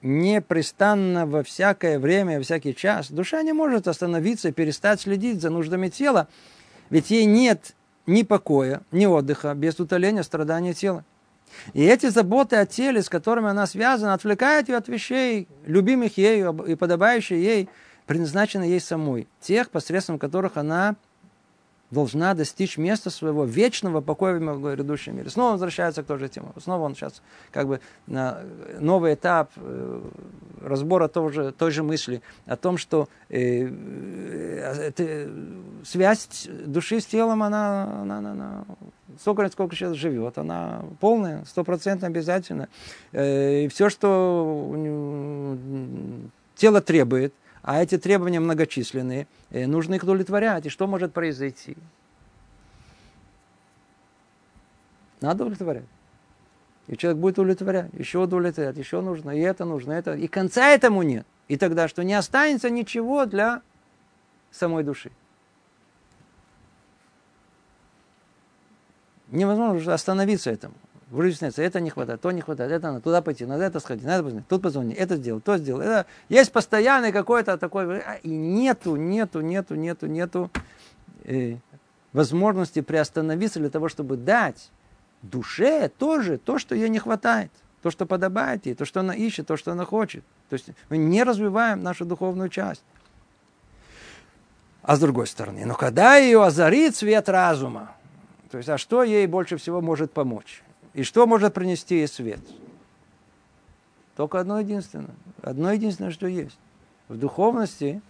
непрестанно 0.01 1.25
во 1.25 1.43
всякое 1.43 1.99
время, 1.99 2.37
во 2.37 2.43
всякий 2.43 2.75
час, 2.75 3.11
душа 3.11 3.41
не 3.43 3.53
может 3.53 3.87
остановиться 3.87 4.51
перестать 4.51 5.01
следить 5.01 5.41
за 5.41 5.49
нуждами 5.49 5.89
тела, 5.89 6.27
ведь 6.89 7.11
ей 7.11 7.25
нет 7.25 7.75
ни 8.05 8.23
покоя, 8.23 8.81
ни 8.91 9.05
отдыха 9.05 9.53
без 9.53 9.79
утоления 9.79 10.23
страдания 10.23 10.73
тела. 10.73 11.05
И 11.73 11.83
эти 11.83 12.07
заботы 12.07 12.55
о 12.55 12.65
теле, 12.65 13.01
с 13.03 13.09
которыми 13.09 13.49
она 13.49 13.67
связана, 13.67 14.13
отвлекают 14.13 14.69
ее 14.69 14.77
от 14.77 14.87
вещей, 14.87 15.47
любимых 15.65 16.17
ею 16.17 16.53
и 16.67 16.75
подобающих 16.75 17.37
ей, 17.37 17.69
предназначенных 18.07 18.69
ей 18.69 18.79
самой, 18.79 19.27
тех, 19.41 19.69
посредством 19.69 20.17
которых 20.17 20.57
она 20.57 20.95
должна 21.91 22.33
достичь 22.33 22.77
места 22.77 23.09
своего 23.09 23.45
вечного 23.45 24.01
покоя 24.01 24.39
в 24.39 24.61
грядущем 24.61 25.17
мире. 25.17 25.29
Снова 25.29 25.51
возвращается 25.51 26.03
к 26.03 26.05
той 26.05 26.17
же 26.17 26.29
теме. 26.29 26.47
Снова 26.57 26.85
он 26.85 26.95
сейчас 26.95 27.21
как 27.51 27.67
бы 27.67 27.81
на 28.07 28.39
новый 28.79 29.13
этап 29.13 29.51
э, 29.57 30.01
разбора 30.61 31.07
той 31.09 31.31
же, 31.33 31.51
той 31.51 31.71
же 31.71 31.83
мысли 31.83 32.21
о 32.45 32.55
том, 32.55 32.77
что 32.77 33.09
э, 33.29 33.67
э, 33.67 34.91
э, 34.97 35.29
связь 35.83 36.47
души 36.65 37.01
с 37.01 37.05
телом, 37.05 37.43
она, 37.43 38.01
она, 38.01 38.17
она, 38.17 38.31
она 38.31 38.65
столько 39.19 39.43
лет, 39.43 39.51
сколько 39.51 39.75
сейчас 39.75 39.95
живет, 39.95 40.37
она 40.37 40.83
полная, 41.01 41.43
стопроцентно 41.45 42.07
обязательно. 42.07 42.69
Э, 43.11 43.63
и 43.63 43.67
все, 43.67 43.89
что 43.89 45.57
тело 46.55 46.81
требует, 46.81 47.33
а 47.63 47.81
эти 47.81 47.97
требования 47.97 48.39
многочисленные, 48.39 49.27
э, 49.51 49.67
нужно 49.67 49.95
их 49.95 50.03
удовлетворять. 50.03 50.65
И 50.65 50.69
что 50.69 50.87
может 50.87 51.13
произойти? 51.13 51.77
Надо 55.21 55.43
удовлетворять. 55.43 55.85
И 56.87 56.97
человек 56.97 57.21
будет 57.21 57.37
удовлетворять, 57.37 57.93
еще 57.93 58.19
удовлетворять, 58.19 58.75
еще 58.77 59.01
нужно, 59.01 59.31
и 59.31 59.39
это 59.39 59.65
нужно, 59.65 59.93
и 59.93 59.95
это. 59.95 60.15
И 60.15 60.27
конца 60.27 60.69
этому 60.69 61.03
нет. 61.03 61.27
И 61.47 61.57
тогда 61.57 61.87
что? 61.87 62.03
Не 62.03 62.15
останется 62.15 62.69
ничего 62.69 63.25
для 63.25 63.61
самой 64.49 64.83
души. 64.83 65.11
Невозможно 69.27 69.93
остановиться 69.93 70.49
этому 70.49 70.73
выясняется, 71.11 71.61
это 71.61 71.79
не 71.81 71.89
хватает, 71.89 72.21
то 72.21 72.31
не 72.31 72.41
хватает, 72.41 72.71
это 72.71 72.87
надо 72.87 73.01
туда 73.01 73.21
пойти, 73.21 73.45
надо 73.45 73.65
это 73.65 73.79
сходить, 73.79 74.05
надо 74.05 74.23
позвонить, 74.23 74.47
тут 74.47 74.61
позвонить, 74.61 74.97
это 74.97 75.17
сделать, 75.17 75.43
то 75.43 75.57
сделать. 75.57 75.85
Это... 75.85 76.05
Есть 76.29 76.51
постоянный 76.51 77.11
какой-то 77.11 77.57
такой, 77.57 77.99
а, 77.99 78.15
и 78.23 78.29
нету, 78.29 78.95
нету, 78.95 79.41
нету, 79.41 79.75
нету, 79.75 80.07
нету 80.07 80.49
э, 81.25 81.57
возможности 82.13 82.81
приостановиться 82.81 83.59
для 83.59 83.69
того, 83.69 83.89
чтобы 83.89 84.15
дать 84.15 84.71
душе 85.21 85.89
тоже 85.89 86.37
то, 86.37 86.57
что 86.57 86.75
ей 86.75 86.89
не 86.89 86.99
хватает, 86.99 87.51
то, 87.81 87.91
что 87.91 88.05
подобает 88.05 88.65
ей, 88.65 88.73
то, 88.73 88.85
что 88.85 89.01
она 89.01 89.13
ищет, 89.13 89.47
то, 89.47 89.57
что 89.57 89.73
она 89.73 89.85
хочет. 89.85 90.23
То 90.49 90.53
есть 90.53 90.69
мы 90.89 90.97
не 90.97 91.23
развиваем 91.23 91.83
нашу 91.83 92.05
духовную 92.05 92.49
часть. 92.49 92.83
А 94.81 94.95
с 94.95 94.99
другой 94.99 95.27
стороны, 95.27 95.65
но 95.65 95.75
когда 95.75 96.15
ее 96.15 96.43
озарит 96.43 96.95
свет 96.95 97.29
разума, 97.29 97.91
то 98.49 98.57
есть, 98.57 98.69
а 98.69 98.77
что 98.77 99.03
ей 99.03 99.27
больше 99.27 99.57
всего 99.57 99.79
может 99.81 100.11
помочь? 100.11 100.63
И 100.93 101.03
что 101.03 101.25
может 101.25 101.53
принести 101.53 101.95
ей 101.95 102.07
свет? 102.07 102.41
Только 104.15 104.39
одно 104.39 104.59
единственное. 104.59 105.15
Одно 105.41 105.71
единственное, 105.71 106.11
что 106.11 106.27
есть. 106.27 106.57
В 107.07 107.17
духовности, 107.17 108.01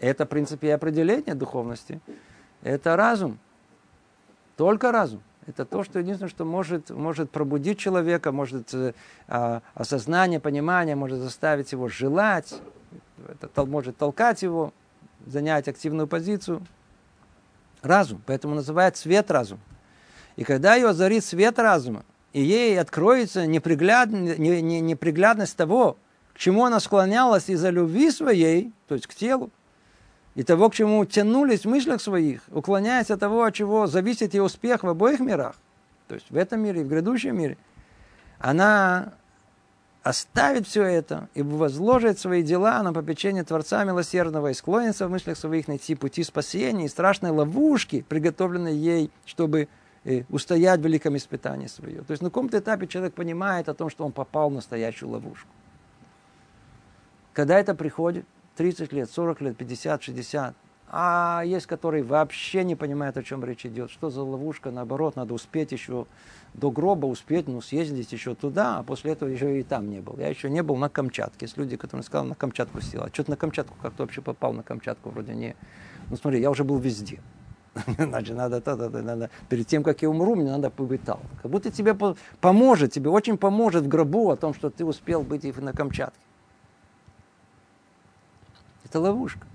это, 0.00 0.24
в 0.24 0.28
принципе, 0.28 0.68
и 0.68 0.70
определение 0.70 1.34
духовности, 1.34 2.00
это 2.62 2.96
разум. 2.96 3.38
Только 4.56 4.92
разум. 4.92 5.22
Это 5.46 5.64
то, 5.64 5.84
что 5.84 5.98
единственное, 5.98 6.30
что 6.30 6.44
может, 6.44 6.90
может 6.90 7.30
пробудить 7.30 7.78
человека, 7.78 8.30
может 8.30 8.72
э, 8.74 8.92
а, 9.26 9.62
осознание, 9.74 10.38
понимание, 10.38 10.96
может 10.96 11.18
заставить 11.18 11.72
его 11.72 11.88
желать, 11.88 12.60
это 13.26 13.64
может 13.64 13.96
толкать 13.96 14.42
его, 14.42 14.72
занять 15.26 15.66
активную 15.66 16.06
позицию. 16.06 16.64
Разум. 17.82 18.22
Поэтому 18.26 18.54
называют 18.54 18.96
свет 18.96 19.30
разум. 19.30 19.58
И 20.36 20.44
когда 20.44 20.74
ее 20.74 20.88
озарит 20.88 21.24
свет 21.24 21.58
разума, 21.58 22.04
и 22.32 22.42
ей 22.42 22.78
откроется 22.78 23.46
непригляд, 23.46 24.10
не, 24.10 24.62
не, 24.62 24.80
неприглядность 24.80 25.56
того, 25.56 25.96
к 26.32 26.38
чему 26.38 26.64
она 26.64 26.80
склонялась 26.80 27.48
из-за 27.48 27.70
любви 27.70 28.10
своей, 28.10 28.72
то 28.88 28.94
есть 28.94 29.06
к 29.06 29.14
телу, 29.14 29.50
и 30.34 30.42
того, 30.42 30.70
к 30.70 30.74
чему 30.74 31.04
тянулись 31.04 31.62
в 31.64 31.68
мыслях 31.68 32.00
своих, 32.00 32.42
уклоняясь 32.50 33.10
от 33.10 33.20
того, 33.20 33.42
от 33.44 33.54
чего 33.54 33.86
зависит 33.86 34.34
ее 34.34 34.42
успех 34.42 34.84
в 34.84 34.88
обоих 34.88 35.20
мирах, 35.20 35.56
то 36.08 36.14
есть 36.14 36.30
в 36.30 36.36
этом 36.36 36.60
мире 36.60 36.82
и 36.82 36.84
в 36.84 36.88
грядущем 36.88 37.36
мире, 37.36 37.56
она 38.38 39.12
оставит 40.02 40.66
все 40.66 40.84
это 40.84 41.28
и 41.34 41.42
возложит 41.42 42.18
свои 42.18 42.42
дела 42.42 42.82
на 42.82 42.92
попечение 42.92 43.44
Творца 43.44 43.84
Милосердного 43.84 44.48
и 44.48 44.54
склонится 44.54 45.06
в 45.06 45.10
мыслях 45.10 45.36
своих 45.36 45.68
найти 45.68 45.94
пути 45.94 46.22
спасения 46.22 46.86
и 46.86 46.88
страшной 46.88 47.32
ловушки, 47.32 48.04
приготовленной 48.08 48.74
ей, 48.74 49.10
чтобы 49.26 49.68
устоять 50.28 50.80
в 50.80 50.84
великом 50.84 51.16
испытании 51.16 51.66
свое. 51.66 52.02
То 52.02 52.12
есть 52.12 52.22
на 52.22 52.30
каком-то 52.30 52.58
этапе 52.58 52.86
человек 52.86 53.14
понимает 53.14 53.68
о 53.68 53.74
том, 53.74 53.90
что 53.90 54.04
он 54.04 54.12
попал 54.12 54.50
в 54.50 54.54
настоящую 54.54 55.10
ловушку. 55.10 55.48
Когда 57.32 57.58
это 57.58 57.74
приходит, 57.74 58.24
30 58.56 58.92
лет, 58.92 59.10
40 59.10 59.40
лет, 59.42 59.56
50, 59.56 60.02
60, 60.02 60.54
а 60.92 61.42
есть, 61.46 61.66
которые 61.66 62.02
вообще 62.02 62.64
не 62.64 62.74
понимают, 62.74 63.16
о 63.16 63.22
чем 63.22 63.44
речь 63.44 63.64
идет. 63.64 63.92
Что 63.92 64.10
за 64.10 64.22
ловушка, 64.22 64.72
наоборот, 64.72 65.14
надо 65.14 65.34
успеть 65.34 65.70
еще 65.70 66.06
до 66.54 66.72
гроба 66.72 67.06
успеть, 67.06 67.46
ну, 67.46 67.60
съездить 67.60 68.10
еще 68.10 68.34
туда, 68.34 68.78
а 68.78 68.82
после 68.82 69.12
этого 69.12 69.28
еще 69.28 69.60
и 69.60 69.62
там 69.62 69.88
не 69.88 70.00
был. 70.00 70.16
Я 70.18 70.26
еще 70.26 70.50
не 70.50 70.64
был 70.64 70.76
на 70.76 70.88
Камчатке. 70.88 71.46
Есть 71.46 71.56
люди, 71.56 71.76
которые 71.76 72.02
сказали, 72.02 72.30
на 72.30 72.34
Камчатку 72.34 72.80
сел. 72.80 73.04
А 73.04 73.08
что 73.08 73.22
ты 73.22 73.30
на 73.30 73.36
Камчатку, 73.36 73.76
как 73.80 73.94
ты 73.94 74.02
вообще 74.02 74.20
попал 74.20 74.52
на 74.52 74.64
Камчатку? 74.64 75.10
Вроде 75.10 75.32
не... 75.34 75.54
Ну, 76.08 76.16
смотри, 76.16 76.40
я 76.40 76.50
уже 76.50 76.64
был 76.64 76.78
везде. 76.78 77.20
Значит, 77.98 78.36
надо, 78.36 78.60
то, 78.60 78.76
то, 78.76 78.90
то, 78.90 79.02
надо, 79.02 79.30
перед 79.48 79.66
тем, 79.66 79.82
как 79.82 80.02
я 80.02 80.10
умру, 80.10 80.34
мне 80.34 80.50
надо 80.50 80.70
там. 81.04 81.20
Как 81.42 81.50
будто 81.50 81.70
тебе 81.70 81.96
поможет, 82.40 82.92
тебе 82.92 83.10
очень 83.10 83.38
поможет 83.38 83.84
в 83.84 83.88
гробу 83.88 84.30
о 84.30 84.36
том, 84.36 84.54
что 84.54 84.70
ты 84.70 84.84
успел 84.84 85.22
быть 85.22 85.44
и 85.44 85.52
на 85.52 85.72
Камчатке. 85.72 86.18
Это 88.84 88.98
ловушка. 88.98 89.46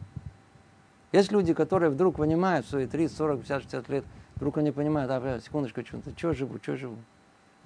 Есть 1.12 1.32
люди, 1.32 1.54
которые 1.54 1.90
вдруг 1.90 2.18
понимают 2.18 2.66
свои 2.68 2.88
30, 2.88 3.18
40, 3.18 3.40
50, 3.40 3.62
60 3.64 3.90
лет, 3.90 4.06
вдруг 4.36 4.58
они 4.58 4.72
понимают, 4.72 5.12
а, 5.12 5.40
секундочку, 5.44 5.82
что, 5.86 6.00
что 6.16 6.34
живу, 6.34 6.58
что 6.62 6.76
живу. 6.78 6.98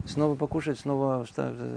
Снова 0.06 0.36
покушать, 0.36 0.80
снова, 0.80 1.26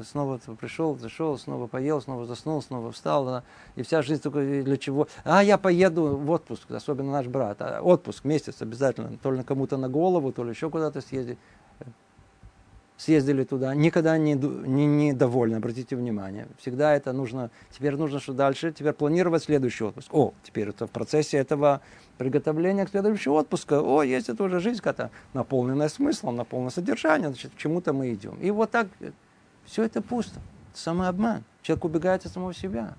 снова 0.05 0.39
пришел, 0.59 0.97
зашел, 0.97 1.37
снова 1.39 1.67
поел, 1.67 2.01
снова 2.01 2.25
заснул, 2.25 2.63
снова 2.63 2.93
встал. 2.93 3.43
И 3.75 3.83
вся 3.83 4.01
жизнь 4.01 4.23
только 4.23 4.41
для 4.63 4.77
чего? 4.77 5.09
А, 5.25 5.43
я 5.43 5.59
поеду 5.59 6.17
в 6.17 6.31
отпуск, 6.31 6.71
особенно 6.71 7.13
наш 7.13 7.27
брат. 7.27 7.61
А, 7.61 7.81
отпуск, 7.83 8.25
месяц 8.25 8.63
обязательно. 8.63 9.19
То 9.23 9.33
ли 9.33 9.43
кому-то 9.43 9.77
на 9.77 9.89
голову, 9.89 10.33
то 10.33 10.45
ли 10.45 10.51
еще 10.51 10.71
куда-то 10.71 11.01
съездить 11.01 11.39
съездили 13.03 13.43
туда, 13.43 13.75
никогда 13.75 14.17
не, 14.17 14.35
не, 14.35 14.87
не 14.87 15.13
довольны, 15.13 15.57
обратите 15.57 15.97
внимание. 15.97 16.47
Всегда 16.59 16.95
это 16.95 17.13
нужно, 17.13 17.51
теперь 17.71 17.97
нужно 17.97 18.21
что 18.21 18.33
дальше, 18.33 18.73
теперь 18.73 18.93
планировать 18.93 19.43
следующий 19.43 19.83
отпуск. 19.83 20.15
О, 20.15 20.33
теперь 20.45 20.69
это 20.69 20.87
в 20.87 20.91
процессе 20.91 21.37
этого 21.37 21.81
приготовления 22.17 22.87
к 22.87 22.91
следующему 22.91 23.35
отпуску, 23.35 23.75
о, 23.75 24.05
есть 24.05 24.29
это 24.29 24.45
уже 24.45 24.61
жизнь 24.61 24.79
какая-то 24.79 25.11
наполненная 25.35 25.89
смыслом, 25.89 26.37
наполненная 26.37 26.71
содержанием, 26.71 27.31
значит, 27.31 27.53
к 27.53 27.57
чему-то 27.57 27.93
мы 27.93 28.13
идем. 28.15 28.39
И 28.41 28.53
вот 28.53 28.71
так, 28.71 28.87
все 29.65 29.83
это 29.83 30.01
пусто, 30.01 30.39
самообман. 30.73 31.43
Человек 31.63 31.85
убегает 31.85 32.25
от 32.25 32.33
самого 32.33 32.55
себя. 32.55 32.95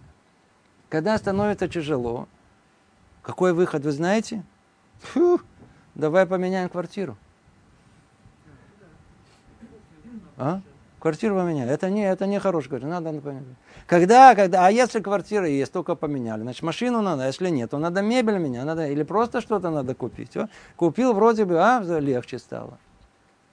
Когда 0.89 1.17
становится 1.17 1.69
тяжело, 1.69 2.27
какой 3.21 3.53
выход, 3.53 3.85
вы 3.85 3.91
знаете? 3.91 4.43
Фу, 4.99 5.39
давай 5.95 6.25
поменяем 6.25 6.67
квартиру. 6.67 7.17
А? 10.37 10.61
Квартиру 10.99 11.35
поменяли. 11.35 11.69
Это 11.69 11.89
не, 11.89 12.09
это 12.09 12.25
не 12.27 12.39
хорошая 12.39 12.69
квартира. 12.69 12.89
Надо 12.89 13.19
понять. 13.19 13.43
Когда, 13.87 14.35
когда, 14.35 14.65
а 14.65 14.71
если 14.71 15.01
квартира 15.01 15.45
есть, 15.47 15.73
только 15.73 15.95
поменяли. 15.95 16.43
Значит, 16.43 16.63
машину 16.63 17.01
надо, 17.01 17.23
а 17.23 17.27
если 17.27 17.49
нет, 17.49 17.71
то 17.71 17.77
надо 17.77 18.01
мебель 18.01 18.37
менять, 18.37 18.65
надо, 18.65 18.87
или 18.87 19.03
просто 19.03 19.41
что-то 19.41 19.69
надо 19.69 19.95
купить. 19.95 20.37
О? 20.37 20.47
Купил, 20.77 21.13
вроде 21.13 21.43
бы, 21.43 21.59
а, 21.59 21.81
легче 21.99 22.39
стало. 22.39 22.77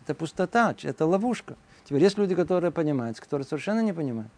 Это 0.04 0.14
пустота, 0.14 0.74
это 0.82 1.06
ловушка. 1.06 1.56
Теперь 1.84 2.02
есть 2.02 2.18
люди, 2.18 2.36
которые 2.36 2.70
понимают, 2.70 3.18
которые 3.18 3.44
совершенно 3.44 3.80
не 3.80 3.92
понимают. 3.92 4.30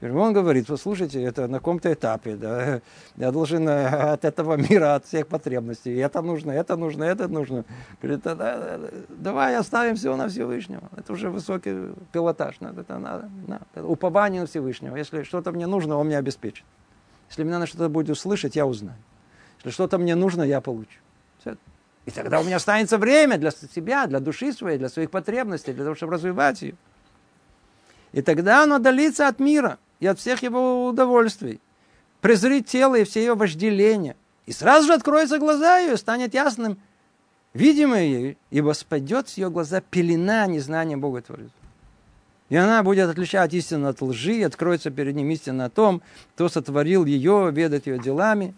Он 0.00 0.32
говорит, 0.32 0.68
послушайте, 0.68 1.20
это 1.20 1.48
на 1.48 1.58
каком-то 1.58 1.92
этапе, 1.92 2.36
да, 2.36 2.80
я 3.16 3.32
должен 3.32 3.68
э, 3.68 4.12
от 4.12 4.24
этого 4.24 4.54
мира, 4.54 4.94
от 4.94 5.06
всех 5.06 5.26
потребностей, 5.26 5.96
это 5.96 6.22
нужно, 6.22 6.52
это 6.52 6.76
нужно, 6.76 7.02
это 7.02 7.26
нужно. 7.26 7.64
Говорит, 8.00 8.22
да, 8.22 8.78
давай 9.08 9.56
оставим 9.56 9.96
все 9.96 10.14
на 10.14 10.28
Всевышнего. 10.28 10.88
Это 10.96 11.12
уже 11.12 11.30
высокий 11.30 11.92
пилотаж, 12.12 12.60
надо, 12.60 12.82
это 12.82 12.98
надо, 12.98 13.28
надо. 13.48 13.64
упование 13.84 14.42
на 14.42 14.46
Всевышнего. 14.46 14.94
Если 14.94 15.24
что-то 15.24 15.50
мне 15.50 15.66
нужно, 15.66 15.96
он 15.96 16.06
мне 16.06 16.18
обеспечит. 16.18 16.64
Если 17.28 17.42
мне 17.42 17.54
надо 17.54 17.66
что-то 17.66 17.88
будет 17.88 18.10
услышать, 18.10 18.54
я 18.54 18.66
узнаю. 18.66 18.98
Если 19.58 19.70
что-то 19.70 19.98
мне 19.98 20.14
нужно, 20.14 20.44
я 20.44 20.60
получу. 20.60 21.00
Все. 21.40 21.56
И 22.06 22.12
тогда 22.12 22.38
у 22.38 22.44
меня 22.44 22.56
останется 22.56 22.98
время 22.98 23.36
для 23.36 23.50
себя, 23.50 24.06
для 24.06 24.20
души 24.20 24.52
своей, 24.52 24.78
для 24.78 24.88
своих 24.88 25.10
потребностей, 25.10 25.72
для 25.72 25.82
того, 25.82 25.96
чтобы 25.96 26.12
развивать 26.12 26.62
ее. 26.62 26.76
И 28.12 28.22
тогда 28.22 28.62
оно 28.62 28.76
отдалится 28.76 29.26
от 29.26 29.40
мира– 29.40 29.78
и 30.00 30.06
от 30.06 30.18
всех 30.18 30.42
его 30.42 30.86
удовольствий. 30.86 31.60
Презрит 32.20 32.66
тело 32.66 32.96
и 32.96 33.04
все 33.04 33.20
ее 33.20 33.34
вожделения. 33.34 34.16
И 34.46 34.52
сразу 34.52 34.86
же 34.86 34.94
откроются 34.94 35.38
глаза 35.38 35.78
ее, 35.78 35.96
станет 35.96 36.34
ясным, 36.34 36.78
видимое 37.52 38.04
ей, 38.04 38.38
ибо 38.50 38.72
спадет 38.72 39.28
с 39.28 39.36
ее 39.36 39.50
глаза 39.50 39.80
пелена 39.80 40.46
незнания 40.46 40.96
Бога 40.96 41.20
Творца. 41.22 41.52
И 42.48 42.56
она 42.56 42.82
будет 42.82 43.10
отличать 43.10 43.52
истину 43.52 43.88
от 43.88 44.00
лжи, 44.00 44.42
откроется 44.42 44.90
перед 44.90 45.14
ним 45.14 45.28
истина 45.30 45.66
о 45.66 45.70
том, 45.70 46.00
кто 46.34 46.48
сотворил 46.48 47.04
ее, 47.04 47.50
ведать 47.52 47.86
ее 47.86 47.98
делами. 47.98 48.54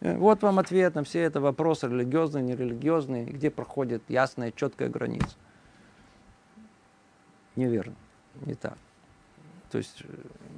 Э, 0.00 0.16
вот 0.16 0.42
вам 0.42 0.60
ответ 0.60 0.94
на 0.94 1.02
все 1.02 1.22
это 1.22 1.40
вопросы, 1.40 1.88
религиозные, 1.88 2.44
нерелигиозные, 2.44 3.24
где 3.24 3.50
проходит 3.50 4.02
ясная, 4.08 4.52
четкая 4.52 4.88
граница. 4.88 5.34
Неверно, 7.56 7.96
не 8.46 8.54
так. 8.54 8.78
То 9.72 9.78
есть 9.78 10.02
э, 10.04 10.06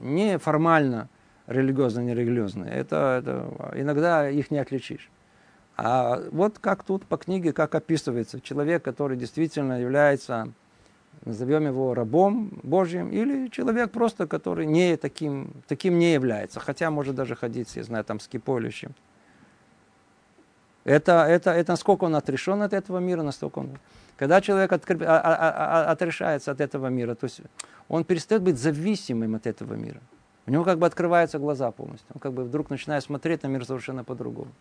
не 0.02 0.38
формально 0.38 1.08
религиозно, 1.46 2.00
нерелигиозно. 2.00 2.64
Это, 2.64 3.18
это 3.20 3.80
иногда 3.80 4.28
их 4.28 4.50
не 4.50 4.58
отличишь. 4.58 5.08
А 5.76 6.20
вот 6.32 6.58
как 6.58 6.82
тут 6.82 7.06
по 7.06 7.16
книге, 7.16 7.52
как 7.52 7.74
описывается 7.74 8.40
человек, 8.40 8.82
который 8.82 9.16
действительно 9.16 9.80
является, 9.80 10.52
назовем 11.24 11.66
его 11.66 11.94
рабом 11.94 12.60
Божьим, 12.62 13.10
или 13.10 13.48
человек 13.48 13.92
просто, 13.92 14.26
который 14.26 14.66
не 14.66 14.96
таким, 14.96 15.52
таким 15.68 15.98
не 15.98 16.12
является, 16.12 16.58
хотя 16.58 16.90
может 16.90 17.14
даже 17.14 17.36
ходить, 17.36 17.74
я 17.76 17.84
знаю, 17.84 18.04
там 18.04 18.18
с 18.18 18.26
кипой 18.26 18.72
Это, 20.84 21.24
это, 21.28 21.50
это 21.52 21.72
насколько 21.72 22.04
он 22.04 22.16
отрешен 22.16 22.62
от 22.62 22.72
этого 22.72 22.98
мира, 22.98 23.22
настолько 23.22 23.60
он... 23.60 23.78
Когда 24.16 24.40
человек 24.40 24.72
откр... 24.72 25.02
а, 25.02 25.20
а, 25.20 25.86
а, 25.88 25.90
отрешается 25.90 26.52
от 26.52 26.60
этого 26.60 26.86
мира, 26.88 27.14
то 27.14 27.24
есть 27.24 27.40
он 27.88 28.04
перестает 28.04 28.42
быть 28.42 28.58
зависимым 28.58 29.34
от 29.34 29.46
этого 29.46 29.74
мира. 29.74 30.00
У 30.46 30.50
него 30.50 30.64
как 30.64 30.78
бы 30.78 30.86
открываются 30.86 31.38
глаза 31.38 31.70
полностью. 31.70 32.08
Он 32.14 32.20
как 32.20 32.32
бы 32.32 32.44
вдруг 32.44 32.70
начинает 32.70 33.02
смотреть 33.02 33.42
на 33.42 33.48
мир 33.48 33.64
совершенно 33.64 34.04
по-другому. 34.04 34.52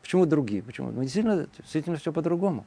Почему 0.00 0.26
другие? 0.26 0.62
Почему? 0.62 0.90
Ну, 0.90 1.02
действительно, 1.02 1.46
действительно 1.58 1.96
все 1.96 2.12
по-другому. 2.12 2.64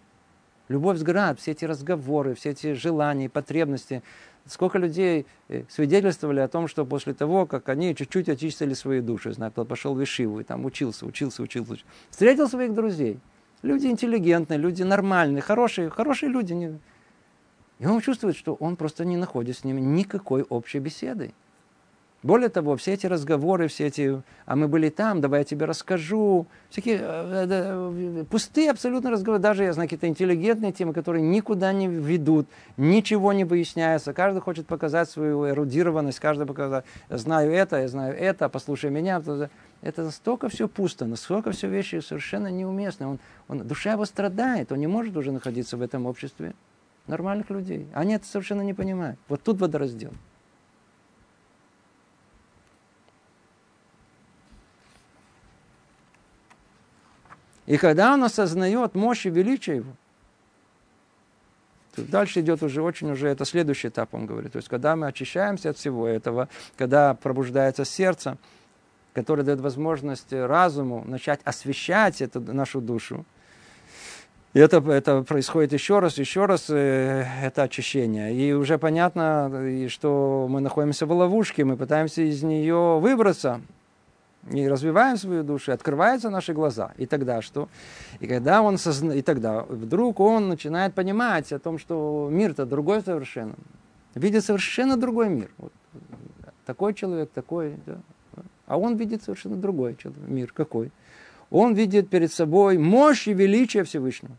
Любовь 0.68 0.98
сгорает, 0.98 1.40
все 1.40 1.52
эти 1.52 1.66
разговоры, 1.66 2.34
все 2.34 2.52
эти 2.52 2.74
желания, 2.74 3.30
потребности. 3.30 4.02
Сколько 4.48 4.80
людей 4.80 5.26
э, 5.48 5.64
свидетельствовали 5.70 6.40
о 6.40 6.48
том, 6.48 6.68
что 6.68 6.86
после 6.86 7.14
того, 7.14 7.46
как 7.46 7.70
они 7.70 7.96
чуть-чуть 7.96 8.30
очистили 8.30 8.74
свои 8.74 9.02
души, 9.02 9.32
знаю, 9.32 9.52
кто 9.52 9.64
пошел 9.64 9.94
в 9.94 10.04
Ишиву 10.04 10.40
и 10.40 10.44
там 10.44 10.66
учился, 10.66 11.06
учился, 11.06 11.44
учился, 11.44 11.78
встретил 12.10 12.48
своих 12.48 12.74
друзей. 12.74 13.20
Люди 13.62 13.88
интеллигентные, 13.88 14.60
люди 14.60 14.84
нормальные, 14.84 15.42
хорошие, 15.42 15.90
хорошие 15.90 16.30
люди. 16.30 16.80
И 17.80 17.86
он 17.86 18.00
чувствует, 18.02 18.36
что 18.36 18.54
он 18.56 18.76
просто 18.76 19.06
не 19.06 19.18
находит 19.18 19.58
с 19.58 19.64
ними 19.64 19.82
никакой 19.82 20.44
общей 20.44 20.80
беседы. 20.80 21.34
Более 22.26 22.50
того, 22.50 22.76
все 22.76 22.94
эти 22.94 23.06
разговоры, 23.06 23.68
все 23.68 23.86
эти, 23.86 24.24
а 24.48 24.56
мы 24.56 24.68
были 24.68 24.90
там, 24.90 25.22
давай 25.22 25.42
я 25.42 25.44
тебе 25.44 25.66
расскажу, 25.66 26.48
всякие 26.72 26.98
э, 27.00 27.48
э, 27.48 28.24
пустые 28.28 28.72
абсолютно 28.72 29.12
разговоры, 29.12 29.40
даже, 29.40 29.64
я 29.64 29.74
знаю, 29.74 29.88
какие-то 29.88 30.08
интеллигентные 30.08 30.72
темы, 30.72 30.92
которые 30.92 31.22
никуда 31.22 31.72
не 31.72 31.88
ведут, 31.88 32.48
ничего 32.78 33.32
не 33.32 33.44
выясняется, 33.44 34.12
каждый 34.12 34.40
хочет 34.40 34.66
показать 34.66 35.08
свою 35.08 35.48
эрудированность, 35.48 36.20
каждый 36.20 36.48
показать, 36.48 36.86
я 37.12 37.18
знаю 37.20 37.52
это, 37.52 37.82
я 37.82 37.88
знаю 37.88 38.18
это, 38.18 38.50
послушай 38.50 38.90
меня. 38.90 39.22
Это 39.86 40.02
настолько 40.02 40.50
все 40.50 40.68
пусто, 40.68 41.06
настолько 41.06 41.52
все 41.52 41.70
вещи 41.70 42.00
совершенно 42.00 42.48
неуместны. 42.48 43.06
Он, 43.06 43.20
он, 43.48 43.68
душа 43.68 43.92
его 43.92 44.06
страдает, 44.06 44.72
он 44.72 44.80
не 44.80 44.88
может 44.88 45.16
уже 45.16 45.32
находиться 45.32 45.78
в 45.78 45.82
этом 45.84 46.08
обществе 46.08 46.56
нормальных 47.06 47.52
людей. 47.52 47.88
Они 47.94 48.16
это 48.16 48.26
совершенно 48.26 48.64
не 48.64 48.74
понимают. 48.74 49.20
Вот 49.28 49.44
тут 49.44 49.62
водораздел. 49.62 50.12
И 57.68 57.78
когда 57.78 58.16
он 58.16 58.24
осознает 58.24 58.96
мощь 58.96 59.28
и 59.28 59.30
величие 59.30 59.76
его, 59.78 59.92
то 61.96 62.02
дальше 62.02 62.40
идет 62.40 62.64
уже 62.64 62.82
очень 62.82 63.12
уже, 63.12 63.28
это 63.28 63.46
следующий 63.46 63.90
этап, 63.90 64.16
он 64.16 64.26
говорит. 64.26 64.54
То 64.54 64.58
есть, 64.58 64.68
когда 64.68 64.96
мы 64.96 65.06
очищаемся 65.06 65.70
от 65.70 65.78
всего 65.78 66.08
этого, 66.08 66.50
когда 66.76 67.14
пробуждается 67.14 67.86
сердце, 67.86 68.40
которое 69.16 69.44
дает 69.44 69.62
возможность 69.62 70.32
разуму 70.32 71.04
начать 71.08 71.40
освещать 71.46 72.22
эту 72.22 72.42
нашу 72.42 72.82
душу, 72.82 73.26
и 74.56 74.60
это, 74.60 74.78
это 74.90 75.22
происходит 75.24 75.74
еще 75.74 76.00
раз, 76.00 76.18
еще 76.18 76.46
раз, 76.46 76.70
э, 76.70 77.26
это 77.44 77.64
очищение. 77.64 78.34
И 78.34 78.54
уже 78.54 78.78
понятно, 78.78 79.52
что 79.90 80.48
мы 80.50 80.62
находимся 80.62 81.06
в 81.06 81.12
ловушке, 81.12 81.66
мы 81.66 81.76
пытаемся 81.76 82.22
из 82.22 82.42
нее 82.42 83.00
выбраться. 83.00 83.60
И 84.50 84.66
развиваем 84.70 85.18
свою 85.18 85.44
душу, 85.44 85.74
открываются 85.74 86.30
наши 86.30 86.54
глаза. 86.54 86.94
И 86.98 87.06
тогда 87.06 87.42
что? 87.42 87.68
И 88.22 88.28
когда 88.28 88.62
он 88.62 88.78
созна... 88.78 89.12
и 89.12 89.22
тогда 89.22 89.64
вдруг 89.64 90.22
он 90.22 90.48
начинает 90.48 90.94
понимать 90.94 91.52
о 91.52 91.60
том, 91.60 91.78
что 91.78 92.30
мир-то 92.32 92.66
другой 92.66 93.02
совершенно. 93.02 93.56
Видит 94.14 94.46
совершенно 94.46 94.96
другой 94.96 95.28
мир. 95.28 95.50
Вот. 95.58 95.74
Такой 96.66 96.94
человек, 96.94 97.30
такой. 97.34 97.76
Да. 97.86 97.98
А 98.68 98.78
он 98.78 98.96
видит 98.96 99.24
совершенно 99.24 99.56
другой 99.56 99.96
человек, 99.96 100.28
мир. 100.28 100.52
Какой? 100.54 100.92
Он 101.50 101.74
видит 101.74 102.10
перед 102.10 102.32
собой 102.34 102.78
мощь 102.78 103.28
и 103.28 103.34
величие 103.34 103.84
Всевышнего 103.84 104.36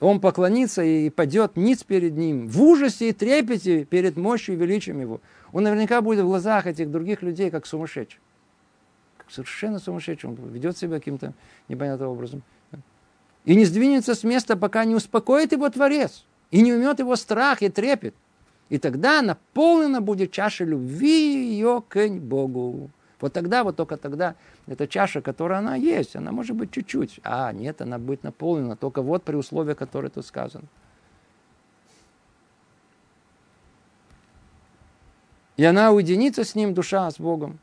он 0.00 0.20
поклонится 0.20 0.82
и 0.82 1.08
падет 1.10 1.56
ниц 1.56 1.84
перед 1.84 2.16
ним, 2.16 2.48
в 2.48 2.62
ужасе 2.62 3.10
и 3.10 3.12
трепете 3.12 3.84
перед 3.84 4.16
мощью 4.16 4.54
и 4.54 4.58
величием 4.58 5.00
его. 5.00 5.20
Он 5.52 5.64
наверняка 5.64 6.00
будет 6.00 6.24
в 6.24 6.28
глазах 6.28 6.66
этих 6.66 6.90
других 6.90 7.22
людей 7.22 7.50
как 7.50 7.66
сумасшедший. 7.66 8.20
Как 9.16 9.30
совершенно 9.30 9.78
сумасшедший. 9.78 10.30
Он 10.30 10.36
ведет 10.50 10.76
себя 10.76 10.98
каким-то 10.98 11.32
непонятным 11.68 12.10
образом. 12.10 12.42
И 13.44 13.54
не 13.54 13.64
сдвинется 13.64 14.14
с 14.14 14.24
места, 14.24 14.56
пока 14.56 14.84
не 14.84 14.94
успокоит 14.94 15.52
его 15.52 15.68
Творец. 15.68 16.24
И 16.50 16.60
не 16.60 16.72
умет 16.72 16.98
его 16.98 17.14
страх 17.14 17.62
и 17.62 17.68
трепет. 17.68 18.14
И 18.68 18.78
тогда 18.78 19.22
наполнена 19.22 20.00
будет 20.00 20.32
чаша 20.32 20.64
любви 20.64 21.50
ее 21.50 21.82
к 21.88 22.08
Богу. 22.08 22.90
Вот 23.20 23.32
тогда, 23.32 23.64
вот 23.64 23.76
только 23.76 23.96
тогда, 23.96 24.34
эта 24.66 24.86
чаша, 24.86 25.22
которая 25.22 25.60
она 25.60 25.76
есть, 25.76 26.16
она 26.16 26.32
может 26.32 26.56
быть 26.56 26.72
чуть-чуть. 26.72 27.20
А, 27.22 27.52
нет, 27.52 27.80
она 27.80 27.98
будет 27.98 28.22
наполнена 28.22 28.76
только 28.76 29.02
вот 29.02 29.22
при 29.22 29.36
условии, 29.36 29.74
которое 29.74 30.08
тут 30.08 30.26
сказано. 30.26 30.66
И 35.56 35.64
она 35.64 35.92
уединится 35.92 36.44
с 36.44 36.54
ним, 36.54 36.74
душа 36.74 37.10
с 37.10 37.18
Богом, 37.18 37.58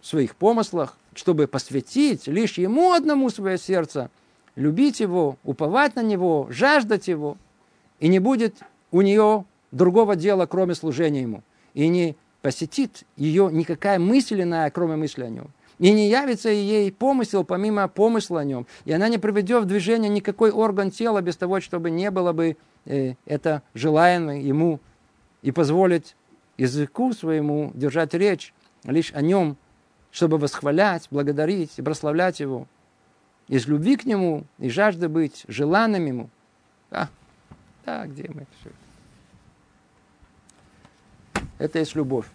в 0.00 0.06
своих 0.06 0.36
помыслах, 0.36 0.96
чтобы 1.14 1.46
посвятить 1.46 2.26
лишь 2.26 2.58
ему 2.58 2.92
одному 2.92 3.30
свое 3.30 3.58
сердце, 3.58 4.10
любить 4.54 5.00
его, 5.00 5.36
уповать 5.42 5.96
на 5.96 6.02
него, 6.02 6.46
жаждать 6.50 7.08
его. 7.08 7.36
И 7.98 8.08
не 8.08 8.18
будет 8.18 8.56
у 8.90 9.02
нее 9.02 9.44
другого 9.72 10.14
дела, 10.14 10.46
кроме 10.46 10.74
служения 10.74 11.22
ему. 11.22 11.42
И 11.74 11.88
не 11.88 12.16
посетит 12.42 13.04
ее 13.16 13.48
никакая 13.50 13.98
мысль 13.98 14.42
иная, 14.42 14.70
кроме 14.70 14.96
мысли 14.96 15.24
о 15.24 15.30
нем. 15.30 15.48
И 15.78 15.90
не 15.90 16.08
явится 16.08 16.48
ей 16.48 16.92
помысел, 16.92 17.44
помимо 17.44 17.88
помысла 17.88 18.40
о 18.40 18.44
нем. 18.44 18.66
И 18.84 18.92
она 18.92 19.08
не 19.08 19.18
приведет 19.18 19.64
в 19.64 19.66
движение 19.66 20.08
никакой 20.08 20.50
орган 20.50 20.90
тела 20.90 21.22
без 21.22 21.36
того, 21.36 21.60
чтобы 21.60 21.90
не 21.90 22.10
было 22.10 22.32
бы 22.32 22.56
э, 22.84 23.14
это 23.26 23.62
желаемо 23.74 24.38
ему 24.38 24.80
и 25.40 25.50
позволить 25.50 26.14
языку 26.56 27.12
своему 27.12 27.72
держать 27.74 28.14
речь 28.14 28.54
лишь 28.84 29.12
о 29.14 29.22
нем, 29.22 29.56
чтобы 30.10 30.38
восхвалять, 30.38 31.08
благодарить 31.10 31.72
и 31.78 31.82
прославлять 31.82 32.40
его. 32.40 32.66
Из 33.48 33.66
любви 33.66 33.96
к 33.96 34.04
нему 34.04 34.44
и 34.58 34.68
жажды 34.68 35.08
быть 35.08 35.44
желанным 35.48 36.06
ему. 36.06 36.30
А, 36.90 37.08
да, 37.84 38.06
где 38.06 38.30
мы? 38.32 38.46
Все. 38.60 38.70
Это 41.62 41.78
есть 41.78 41.94
любовь. 41.94 42.26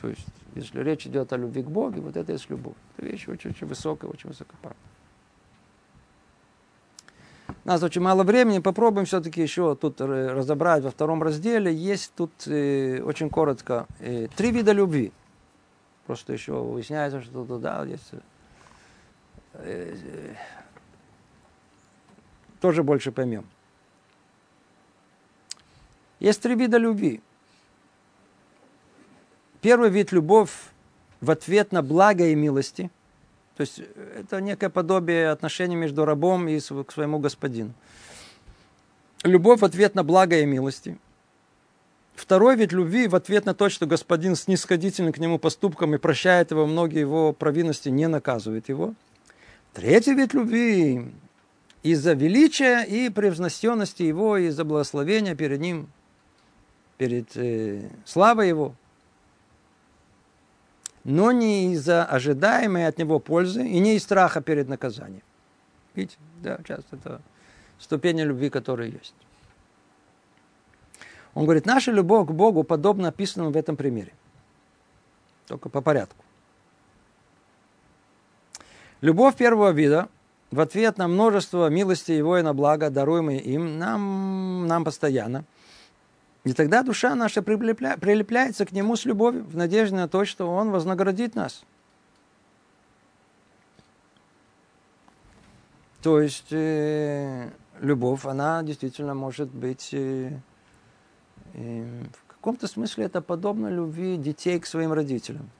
То 0.00 0.08
есть, 0.08 0.26
если 0.56 0.82
речь 0.82 1.06
идет 1.06 1.32
о 1.32 1.36
любви 1.36 1.62
к 1.62 1.68
Богу, 1.68 2.00
вот 2.00 2.16
это 2.16 2.32
есть 2.32 2.50
любовь. 2.50 2.74
Это 2.96 3.06
вещь 3.06 3.28
очень-очень 3.28 3.68
высокая, 3.68 4.10
очень 4.10 4.30
высокопарная. 4.30 4.76
У 7.64 7.68
нас 7.68 7.80
очень 7.84 8.00
мало 8.00 8.24
времени, 8.24 8.58
попробуем 8.58 9.06
все-таки 9.06 9.40
еще 9.40 9.76
тут 9.76 10.00
разобрать 10.00 10.82
во 10.82 10.90
втором 10.90 11.22
разделе. 11.22 11.72
Есть 11.72 12.14
тут 12.16 12.32
э, 12.48 13.00
очень 13.00 13.30
коротко 13.30 13.86
э, 14.00 14.26
три 14.34 14.50
вида 14.50 14.72
любви. 14.72 15.12
Просто 16.08 16.32
еще 16.32 16.60
выясняется, 16.60 17.22
что 17.22 17.44
тут 17.44 17.60
да, 17.60 17.84
есть 17.84 18.10
э, 18.12 19.94
э, 19.94 20.34
тоже 22.60 22.82
больше 22.82 23.12
поймем. 23.12 23.46
Есть 26.18 26.42
три 26.42 26.56
вида 26.56 26.78
любви. 26.78 27.22
Первый 29.60 29.90
вид– 29.90 30.10
любовь 30.12 30.50
в 31.20 31.30
ответ 31.30 31.72
на 31.72 31.82
благо 31.82 32.26
и 32.26 32.34
милости. 32.34 32.90
То 33.56 33.62
есть 33.62 33.78
э, 33.78 34.20
это 34.20 34.40
некое 34.40 34.68
подобие 34.68 35.30
отношений 35.30 35.76
между 35.76 36.04
рабом 36.04 36.48
и 36.48 36.58
к 36.60 36.92
своему 36.92 37.18
господину. 37.18 37.72
Любовь 39.24 39.60
в 39.60 39.64
ответ 39.64 39.94
на 39.94 40.04
благо 40.04 40.38
и 40.38 40.46
милости. 40.46 40.98
Второй 42.14 42.56
вид 42.56 42.72
любви 42.72 43.08
в 43.08 43.14
ответ 43.14 43.44
на 43.44 43.54
то, 43.54 43.68
что 43.68 43.86
господин 43.86 44.36
снисходительный 44.36 45.12
к 45.12 45.18
нему 45.18 45.38
поступкам 45.38 45.94
и 45.94 45.98
прощает 45.98 46.50
его, 46.50 46.66
многие 46.66 47.00
его 47.00 47.32
провинности 47.32 47.88
не 47.88 48.08
наказывает 48.08 48.68
его. 48.68 48.94
Третий 49.74 50.14
вид 50.14 50.32
любви 50.32 51.12
из-за 51.82 52.14
величия 52.14 52.82
и 52.84 53.10
превзносенности 53.10 54.02
его, 54.02 54.38
из-за 54.38 54.64
благословения 54.64 55.34
перед 55.34 55.60
ним, 55.60 55.88
перед 56.98 57.36
э, 57.36 57.90
славой 58.04 58.48
его– 58.48 58.74
но 61.06 61.30
не 61.30 61.72
из-за 61.72 62.04
ожидаемой 62.04 62.88
от 62.88 62.98
него 62.98 63.20
пользы 63.20 63.64
и 63.64 63.78
не 63.78 63.94
из 63.94 64.02
страха 64.02 64.40
перед 64.40 64.68
наказанием. 64.68 65.22
Видите, 65.94 66.16
да, 66.42 66.58
часто 66.64 66.96
это 66.96 67.22
ступени 67.78 68.22
любви, 68.22 68.50
которые 68.50 68.90
есть. 68.90 69.14
Он 71.34 71.44
говорит, 71.44 71.64
наша 71.64 71.92
любовь 71.92 72.26
к 72.26 72.32
Богу 72.32 72.64
подобна 72.64 73.08
описанному 73.08 73.52
в 73.52 73.56
этом 73.56 73.76
примере. 73.76 74.12
Только 75.46 75.68
по 75.68 75.80
порядку. 75.80 76.24
Любовь 79.00 79.36
первого 79.36 79.70
вида 79.70 80.08
в 80.50 80.58
ответ 80.58 80.98
на 80.98 81.06
множество 81.06 81.68
милости 81.68 82.10
Его 82.10 82.36
и 82.36 82.42
на 82.42 82.52
благо, 82.52 82.90
даруемые 82.90 83.38
им, 83.38 83.78
нам, 83.78 84.66
нам 84.66 84.84
постоянно– 84.84 85.44
и 86.46 86.52
тогда 86.52 86.84
душа 86.84 87.16
наша 87.16 87.42
прилепля, 87.42 87.96
прилепляется 87.96 88.64
к 88.64 88.70
Нему 88.70 88.94
с 88.94 89.04
любовью, 89.04 89.42
в 89.42 89.56
надежде 89.56 89.96
на 89.96 90.06
то, 90.06 90.24
что 90.24 90.48
Он 90.48 90.70
вознаградит 90.70 91.34
нас. 91.34 91.64
То 96.02 96.20
есть 96.20 96.52
э, 96.52 97.50
любовь, 97.80 98.24
она 98.26 98.62
действительно 98.62 99.12
может 99.12 99.48
быть 99.48 99.88
э, 99.92 100.38
э, 101.54 102.04
в 102.12 102.26
каком-то 102.28 102.68
смысле 102.68 103.06
это 103.06 103.20
подобно 103.20 103.66
любви 103.66 104.16
детей 104.16 104.60
к 104.60 104.66
своим 104.66 104.92
родителям. 104.92 105.50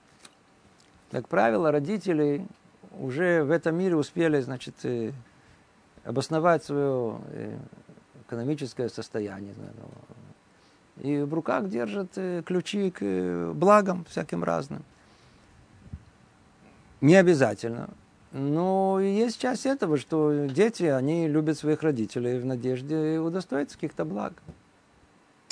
Как 1.10 1.26
правило, 1.26 1.72
родители 1.72 2.46
уже 2.96 3.42
в 3.42 3.50
этом 3.50 3.76
мире 3.76 3.96
успели, 3.96 4.40
значит, 4.40 4.76
э, 4.84 5.10
обосновать 6.04 6.62
свое 6.62 7.18
э, 7.30 7.58
экономическое 8.28 8.88
состояние, 8.88 9.52
и 11.00 11.20
в 11.20 11.32
руках 11.34 11.68
держат 11.68 12.12
э, 12.16 12.42
ключи 12.44 12.90
к 12.90 12.98
э, 13.00 13.52
благам 13.54 14.04
всяким 14.08 14.42
разным. 14.42 14.82
Не 17.00 17.16
обязательно. 17.16 17.90
Но 18.32 19.00
есть 19.00 19.40
часть 19.40 19.66
этого, 19.66 19.96
что 19.96 20.46
дети, 20.46 20.84
они 20.84 21.28
любят 21.28 21.58
своих 21.58 21.82
родителей 21.82 22.38
в 22.38 22.44
надежде 22.46 23.18
удостоиться 23.18 23.76
каких-то 23.76 24.04
благ 24.04 24.34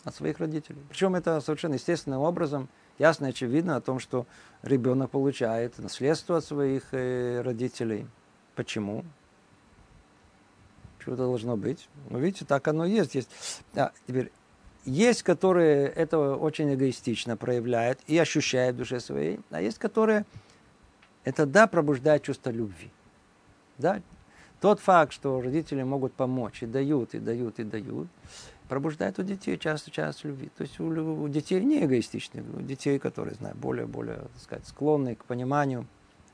от 0.05 0.15
своих 0.15 0.39
родителей. 0.39 0.81
Причем 0.89 1.15
это 1.15 1.41
совершенно 1.41 1.75
естественным 1.75 2.21
образом, 2.21 2.69
ясно 2.99 3.27
и 3.27 3.31
очевидно 3.31 3.77
о 3.77 3.81
том, 3.81 3.99
что 3.99 4.27
ребенок 4.63 5.11
получает 5.11 5.79
наследство 5.79 6.39
от 6.39 6.45
своих 6.45 6.83
э, 6.93 7.41
родителей. 7.43 8.07
Почему? 8.55 9.05
Что-то 10.99 11.25
должно 11.25 11.57
быть. 11.57 11.89
Ну, 12.09 12.19
видите, 12.19 12.45
так 12.45 12.67
оно 12.69 12.85
есть. 12.85 13.15
есть. 13.15 13.29
А, 13.75 13.93
теперь, 14.07 14.31
есть, 14.85 15.23
которые 15.23 15.89
это 15.89 16.37
очень 16.37 16.75
эгоистично 16.75 17.37
проявляют 17.37 18.01
и 18.07 18.19
ощущают 18.19 18.77
в 18.77 18.79
душе 18.81 19.01
своей, 19.01 19.41
а 19.51 19.61
есть, 19.61 19.79
которые 19.79 20.25
это 21.25 21.47
да, 21.47 21.67
пробуждает 21.67 22.23
чувство 22.23 22.51
любви. 22.51 22.91
Да? 23.79 24.01
Тот 24.61 24.81
факт, 24.81 25.13
что 25.13 25.41
родители 25.41 25.83
могут 25.83 26.15
помочь 26.15 26.63
и 26.63 26.67
дают, 26.67 27.15
и 27.15 27.19
дают, 27.19 27.59
и 27.59 27.65
дают, 27.65 28.09
пробуждает 28.69 29.19
у 29.19 29.23
детей 29.23 29.59
часто 29.59 29.91
часто 29.91 30.29
любви. 30.29 30.51
То 30.57 30.63
есть 30.63 30.79
у, 30.81 30.87
у 30.87 31.29
детей 31.29 31.63
не 31.63 31.85
эгоистичных, 31.85 32.45
у 32.55 32.61
детей, 32.61 32.99
которые, 32.99 33.35
знаю, 33.35 33.55
более, 33.57 33.87
более, 33.87 34.17
так 34.17 34.43
сказать, 34.43 34.67
склонны 34.67 35.17
к 35.17 35.25
пониманию, 35.25 35.87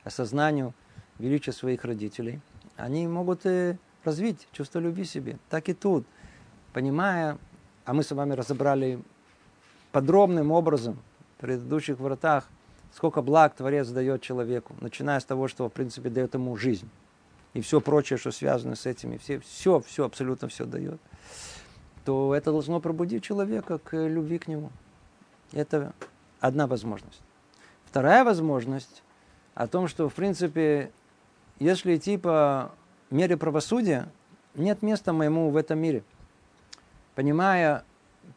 осознанию 0.03 0.73
величия 1.19 1.51
своих 1.51 1.83
родителей, 1.83 2.41
они 2.77 3.07
могут 3.07 3.41
и 3.45 3.77
развить 4.03 4.47
чувство 4.51 4.79
любви 4.79 5.05
себе. 5.05 5.37
Так 5.49 5.69
и 5.69 5.73
тут, 5.73 6.05
понимая 6.73 7.37
а 7.85 7.93
мы 7.93 8.03
с 8.03 8.11
вами 8.11 8.33
разобрали 8.33 8.99
подробным 9.91 10.51
образом 10.51 10.99
в 11.37 11.41
предыдущих 11.41 11.99
вратах, 11.99 12.47
сколько 12.93 13.21
благ 13.21 13.55
Творец 13.55 13.87
дает 13.89 14.21
человеку, 14.21 14.75
начиная 14.81 15.19
с 15.19 15.25
того, 15.25 15.47
что, 15.47 15.67
в 15.67 15.73
принципе, 15.73 16.09
дает 16.09 16.33
ему 16.33 16.55
жизнь. 16.55 16.89
И 17.53 17.61
все 17.61 17.81
прочее, 17.81 18.17
что 18.17 18.31
связано 18.31 18.75
с 18.75 18.85
этими, 18.85 19.17
все, 19.17 19.39
все, 19.39 19.81
все, 19.81 20.05
абсолютно 20.05 20.47
все 20.47 20.65
дает, 20.65 21.01
то 22.05 22.33
это 22.33 22.51
должно 22.51 22.79
пробудить 22.79 23.23
человека 23.23 23.77
к 23.77 23.95
любви 23.95 24.37
к 24.37 24.47
нему. 24.47 24.69
Это 25.51 25.93
одна 26.39 26.67
возможность. 26.67 27.21
Вторая 27.85 28.23
возможность 28.23 29.03
о 29.53 29.67
том, 29.67 29.89
что, 29.89 30.07
в 30.07 30.13
принципе, 30.13 30.91
если 31.59 31.97
идти 31.97 32.17
по 32.17 32.71
мере 33.09 33.35
правосудия, 33.35 34.07
нет 34.55 34.81
места 34.81 35.11
моему 35.11 35.49
в 35.49 35.57
этом 35.57 35.79
мире– 35.79 36.03
понимая, 37.15 37.83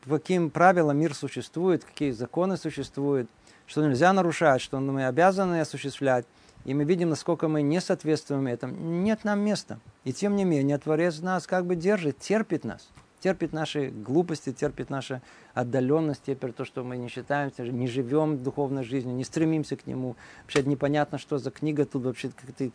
по 0.03 0.19
каким 0.19 0.51
правилам 0.51 0.99
мир 0.99 1.15
существует, 1.15 1.85
какие 1.85 2.11
законы 2.11 2.57
существуют, 2.57 3.29
что 3.67 3.87
нельзя 3.87 4.13
нарушать, 4.13 4.61
что 4.61 4.79
мы 4.81 5.07
обязаны 5.07 5.61
осуществлять, 5.61 6.27
и 6.65 6.73
мы 6.73 6.85
видим, 6.85 7.11
насколько 7.11 7.49
мы 7.49 7.63
не 7.63 7.81
соответствуем 7.81 8.47
этому, 8.47 8.75
нет 8.75 9.25
нам 9.25 9.41
места. 9.41 9.79
И 10.05 10.13
тем 10.13 10.35
не 10.35 10.45
менее, 10.45 10.79
Творец 10.79 11.21
нас 11.21 11.47
как 11.47 11.67
бы 11.67 11.77
держит, 11.77 12.19
терпит 12.19 12.65
нас. 12.65 12.89
Терпит 13.21 13.55
наши 13.55 13.89
глупости, 13.89 14.53
терпит 14.53 14.91
нашу 14.91 15.23
отдаленность, 15.55 16.23
терпит 16.25 16.57
то, 16.57 16.67
что 16.67 16.85
мы 16.85 16.99
не 16.99 17.09
считаемся, 17.09 17.63
не 17.63 17.87
живем 17.87 18.43
духовной 18.43 18.85
жизнью, 18.85 19.15
не 19.15 19.25
стремимся 19.25 19.77
к 19.77 19.87
нему. 19.87 20.17
Вообще 20.43 20.63
непонятно, 20.63 21.17
что 21.17 21.39
за 21.39 21.51
книга 21.51 21.87
тут 21.87 22.05
вообще 22.05 22.31
как-то 22.31 22.71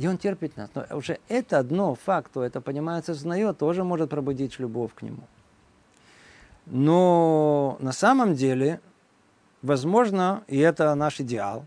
И 0.00 0.06
он 0.06 0.16
терпит 0.16 0.56
нас. 0.56 0.70
Но 0.74 0.86
уже 0.96 1.18
это 1.28 1.58
одно 1.58 1.94
факт, 1.94 2.28
кто 2.28 2.42
это 2.42 2.62
понимает, 2.62 3.06
осознает, 3.06 3.58
тоже 3.58 3.84
может 3.84 4.08
пробудить 4.08 4.58
любовь 4.58 4.94
к 4.94 5.02
нему. 5.02 5.24
Но 6.64 7.76
на 7.80 7.92
самом 7.92 8.34
деле, 8.34 8.80
возможно, 9.60 10.42
и 10.46 10.56
это 10.58 10.94
наш 10.94 11.20
идеал, 11.20 11.66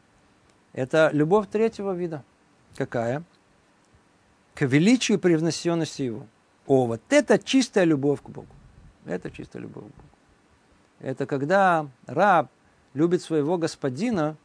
это 0.74 1.12
любовь 1.14 1.48
третьего 1.48 1.94
вида. 1.94 2.24
Какая? 2.76 3.22
К 4.56 4.64
величию 4.64 5.20
привнесенности 5.20 6.02
его. 6.02 6.26
О, 6.66 6.88
вот 6.88 7.02
это 7.10 7.38
чистая 7.38 7.84
любовь 7.84 8.24
к 8.24 8.30
Богу. 8.30 8.48
Это 9.06 9.30
чистая 9.30 9.62
любовь 9.62 9.84
к 9.84 9.96
Богу. 9.96 10.10
Это 11.02 11.28
когда 11.28 11.88
раб 12.08 12.50
любит 12.96 13.22
своего 13.22 13.60
господина 13.60 14.38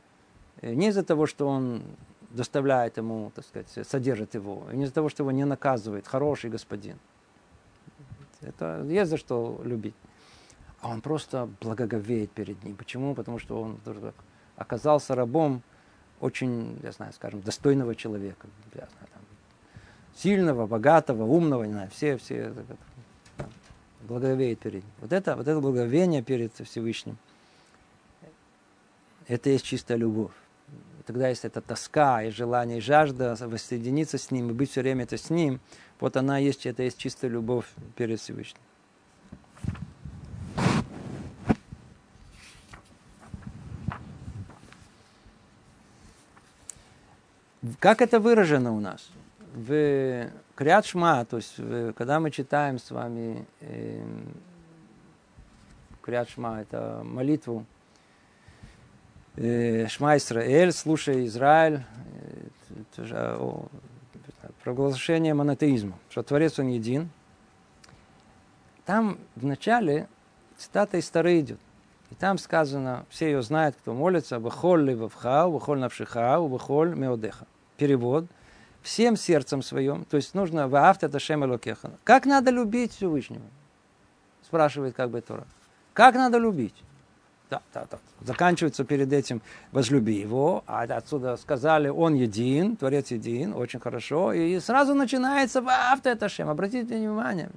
э, 0.61 0.75
не 0.75 0.89
из-за 0.89 1.05
того, 1.05 1.25
что 1.25 1.49
он 1.49 1.83
доставляет 2.31 2.97
ему, 2.97 3.33
так 3.35 3.45
сказать, 3.45 3.87
содержит 3.87 4.35
его, 4.35 4.67
и 4.73 4.77
не 4.77 4.85
из-за 4.85 4.95
того, 4.95 5.09
что 5.09 5.23
его 5.23 5.31
не 5.31 5.45
наказывает, 5.45 6.07
хороший 6.07 6.51
господин. 6.51 6.99
Это 8.41 8.85
есть 8.89 9.11
за 9.11 9.17
что 9.17 9.61
любить. 9.65 9.95
А 10.81 10.91
он 10.91 11.01
просто 11.01 11.49
благоговеет 11.61 12.31
перед 12.31 12.63
ним. 12.63 12.77
Почему? 12.77 13.15
Потому 13.15 13.39
что 13.39 13.61
он 13.61 13.81
оказался 14.57 15.15
рабом 15.15 15.63
очень, 16.21 16.79
я 16.83 16.93
знаю, 16.93 17.13
скажем, 17.13 17.41
достойного 17.41 17.95
человека. 17.95 18.47
Я 18.75 18.87
знаю, 18.87 19.09
там, 19.13 19.23
сильного, 20.17 20.67
богатого, 20.67 21.25
умного, 21.25 21.65
не 21.65 21.73
знаю, 21.73 21.91
все, 21.91 22.17
все 22.17 22.53
благоговеет 24.03 24.61
перед 24.61 24.85
ним. 24.85 24.93
Вот 25.01 25.13
это, 25.13 25.37
вот 25.37 25.49
это 25.49 25.61
благоговение 25.61 26.23
перед 26.23 26.53
Всевышним, 26.55 27.19
это 29.27 29.51
есть 29.51 29.65
чистая 29.65 29.99
любовь. 29.99 30.33
Тогда 31.09 31.31
есть 31.31 31.47
эта 31.47 31.63
тоска 31.63 32.23
и 32.23 32.29
желание, 32.29 32.79
и 32.79 32.81
жажда 32.83 33.35
воссоединиться 33.41 34.19
с 34.19 34.31
ним 34.31 34.51
и 34.51 34.53
быть 34.53 34.71
все 34.71 34.83
время 34.83 35.05
это 35.05 35.17
с 35.17 35.31
ним. 35.31 35.59
Вот 36.01 36.19
она 36.19 36.37
есть, 36.37 36.67
это 36.67 36.83
есть 36.83 36.99
чистая 36.99 37.31
любовь 37.31 37.65
перед 37.97 38.21
Всевышним. 38.21 38.61
Как 47.81 48.03
это 48.03 48.21
выражено 48.21 48.75
у 48.75 48.81
нас? 48.81 49.09
В 49.55 50.31
Криат 50.57 50.85
то 50.91 51.37
есть 51.39 51.55
когда 51.97 52.21
мы 52.21 52.31
читаем 52.31 52.79
с 52.79 52.91
вами 52.91 53.47
э, 53.63 54.05
Криат 56.03 56.29
это 56.37 57.01
молитву 57.03 57.65
Шма 59.39 60.17
Исраэль, 60.17 60.73
слушай 60.73 61.27
Израиль, 61.27 61.85
э, 62.71 62.81
это 62.97 63.37
о, 63.39 63.69
проглашение 64.65 65.35
монотеизма, 65.35 65.99
что 66.11 66.23
Творец 66.23 66.59
Он 66.59 66.67
един. 66.69 67.11
Там 68.85 69.19
в 69.37 69.45
начале 69.45 70.09
цитата 70.57 70.97
из 70.97 71.09
Тары 71.09 71.41
идет. 71.41 71.61
И 72.11 72.15
там 72.15 72.39
сказано, 72.39 73.05
все 73.11 73.27
ее 73.27 73.43
знают, 73.43 73.77
кто 73.77 73.93
молится, 73.93 74.41
«Вахоль 74.41 74.85
левавха, 74.85 75.47
вахоль 75.47 75.79
навшиха, 75.79 76.41
вахоль 76.41 76.95
меодеха». 76.95 77.47
Перевод– 77.77 78.27
всем 78.83 79.17
сердцем 79.17 79.63
своем, 79.63 80.05
то 80.05 80.17
есть 80.17 80.35
нужно 80.35 80.69
«Ваавта 80.69 81.09
ташем 81.09 81.45
элокеха». 81.45 81.93
Как 82.05 82.27
надо 82.27 82.51
любить 82.51 82.93
Всевышнего? 82.93 83.45
Спрашивает 84.43 84.95
как 84.95 85.11
бы 85.11 85.21
Тора. 85.21 85.47
Как 85.93 86.15
надо 86.15 86.39
любить? 86.39 86.75
Да, 87.51 87.63
да, 87.73 87.87
да. 87.91 87.99
Заканчивается 88.21 88.85
перед 88.85 89.13
этим 89.13 89.41
«возлюби 89.73 90.15
его», 90.15 90.63
а 90.67 90.83
отсюда 90.83 91.37
сказали 91.37 91.89
«он 91.89 92.15
един», 92.15 92.77
Творец 92.77 93.11
един, 93.11 93.55
очень 93.55 93.81
хорошо, 93.81 94.33
и 94.35 94.61
сразу 94.61 94.95
начинается 94.95 95.63
«Ваавта 95.63 96.15
ташем». 96.15 96.51
Обратите 96.51 96.97
внимание, 96.97 97.51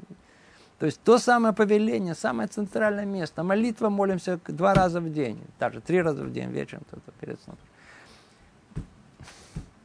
то 0.81 0.87
есть 0.87 0.99
то 1.03 1.19
самое 1.19 1.53
повеление, 1.53 2.15
самое 2.15 2.47
центральное 2.47 3.05
место. 3.05 3.43
Молитва 3.43 3.89
молимся 3.89 4.39
два 4.47 4.73
раза 4.73 4.99
в 4.99 5.13
день, 5.13 5.39
даже 5.59 5.79
три 5.79 6.01
раза 6.01 6.23
в 6.23 6.33
день 6.33 6.49
вечером 6.49 6.81
перед 7.19 7.39
сном. 7.41 7.55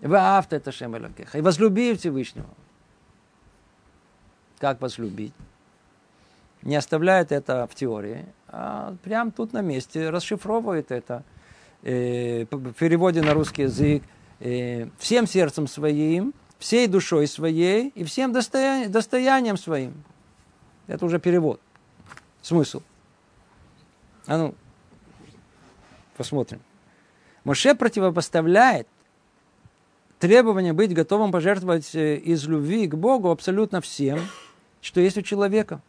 Ваавт 0.01 0.55
это 0.55 0.73
Шем 0.73 0.97
И 1.35 1.41
возлюби 1.43 1.95
Всевышнего. 1.95 2.49
Как 4.59 4.81
возлюбить? 4.81 5.35
Не 6.63 6.77
оставляет 6.77 7.31
это 7.31 7.67
в 7.67 7.75
теории, 7.75 8.25
а 8.59 8.97
прям 9.03 9.33
тут 9.33 9.53
на 9.53 9.61
месте 9.61 10.09
расшифровывает 10.09 10.91
это 10.91 11.25
э, 11.83 12.47
в 12.51 12.73
переводе 12.73 13.21
на 13.21 13.35
русский 13.35 13.63
язык 13.63 14.03
э, 14.41 14.89
всем 14.99 15.27
сердцем 15.27 15.67
своим, 15.67 16.33
всей 16.59 16.87
душой 16.87 17.27
своей 17.27 17.91
и 17.91 18.03
всем 18.05 18.33
достоянием, 18.33 18.91
достоянием 18.91 19.59
своим. 19.59 19.93
Это 20.87 21.05
уже 21.05 21.19
перевод. 21.19 21.61
Смысл. 22.41 22.81
А 24.27 24.39
ну, 24.39 24.55
посмотрим. 26.17 26.63
Моше 27.45 27.75
противопоставляет 27.75 28.89
требование 30.19 30.73
быть 30.73 30.95
готовым 30.95 31.31
пожертвовать 31.31 31.95
э, 31.95 32.17
из 32.17 32.47
любви 32.47 32.87
к 32.87 32.95
Богу 32.95 33.31
абсолютно 33.31 33.83
всем, 33.83 34.19
что 34.81 35.03
есть 35.03 35.19
у 35.19 35.23
человека. 35.23 35.83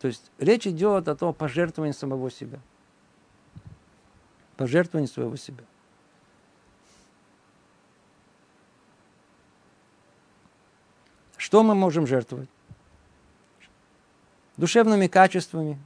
То 0.00 0.08
есть 0.08 0.30
речь 0.38 0.66
идет 0.66 1.08
о 1.08 1.16
том 1.16 1.32
пожертвовании 1.34 1.92
самого 1.92 2.30
себя. 2.30 2.58
Пожертвовании 4.56 5.08
своего 5.08 5.36
себя. 5.36 5.64
Что 11.36 11.62
мы 11.62 11.74
можем 11.74 12.06
жертвовать? 12.06 12.48
Душевными 14.56 15.06
качествами 15.06 15.78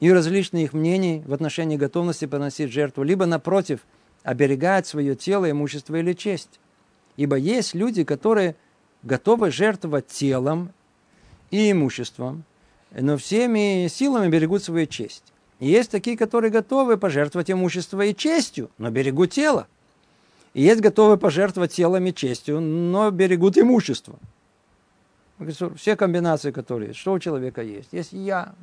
и 0.00 0.12
различные 0.12 0.64
их 0.64 0.72
мнений 0.72 1.22
в 1.26 1.32
отношении 1.32 1.76
готовности 1.76 2.26
поносить 2.26 2.70
жертву, 2.70 3.02
либо 3.02 3.26
напротив– 3.26 3.80
оберегает 4.22 4.86
свое 4.86 5.14
тело, 5.14 5.50
имущество 5.50 5.96
или 5.96 6.12
честь. 6.12 6.60
Ибо 7.16 7.36
есть 7.36 7.74
люди, 7.74 8.04
которые 8.04 8.56
готовы 9.02 9.50
жертвовать 9.50 10.08
телом 10.08 10.72
и 11.50 11.70
имуществом, 11.70 12.44
но 12.92 13.16
всеми 13.16 13.88
силами 13.88 14.28
берегут 14.28 14.62
свою 14.62 14.86
честь. 14.86 15.24
И 15.58 15.68
есть 15.68 15.90
такие, 15.90 16.16
которые 16.16 16.50
готовы 16.50 16.96
пожертвовать 16.96 17.50
имущество 17.50 18.02
и 18.02 18.16
честью, 18.16 18.70
но 18.78 18.90
берегут 18.90 19.32
тело. 19.32 19.66
И 20.54 20.62
есть 20.62 20.80
готовы 20.80 21.16
пожертвовать 21.16 21.72
телом 21.72 22.06
и 22.06 22.14
честью, 22.14 22.60
но 22.60 23.10
берегут 23.10 23.56
имущество. 23.58 24.18
Все 25.76 25.96
комбинации, 25.96 26.50
которые 26.50 26.88
есть. 26.88 27.00
Что 27.00 27.12
у 27.12 27.18
человека 27.18 27.62
есть? 27.62 27.92
Есть 27.92 28.12
я, 28.12 28.54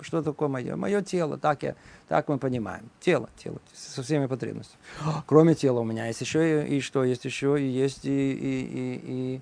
что 0.00 0.22
такое 0.22 0.48
мое? 0.48 0.76
Мое 0.76 1.02
тело, 1.02 1.38
так, 1.38 1.62
я, 1.62 1.76
так 2.08 2.28
мы 2.28 2.38
понимаем. 2.38 2.90
Тело, 3.00 3.30
тело, 3.36 3.58
со 3.74 4.02
всеми 4.02 4.26
потребностями. 4.26 4.78
Кроме 5.26 5.54
тела 5.54 5.80
у 5.80 5.84
меня 5.84 6.06
есть 6.06 6.20
еще 6.20 6.66
и, 6.66 6.76
и 6.76 6.80
что? 6.80 7.04
Есть 7.04 7.24
еще 7.24 7.60
и 7.60 7.66
есть 7.66 8.04
и, 8.04 8.32
и, 8.32 8.62
и, 8.64 9.40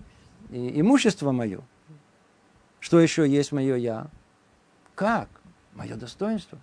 и, 0.50 0.56
и 0.56 0.80
имущество 0.80 1.32
мое. 1.32 1.60
Что 2.84 3.00
еще 3.00 3.26
есть 3.26 3.50
мое 3.50 3.76
я? 3.76 4.08
Как? 4.94 5.30
Мое 5.72 5.96
достоинство. 5.96 6.58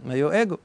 Мое 0.00 0.28
эго. 0.30 0.58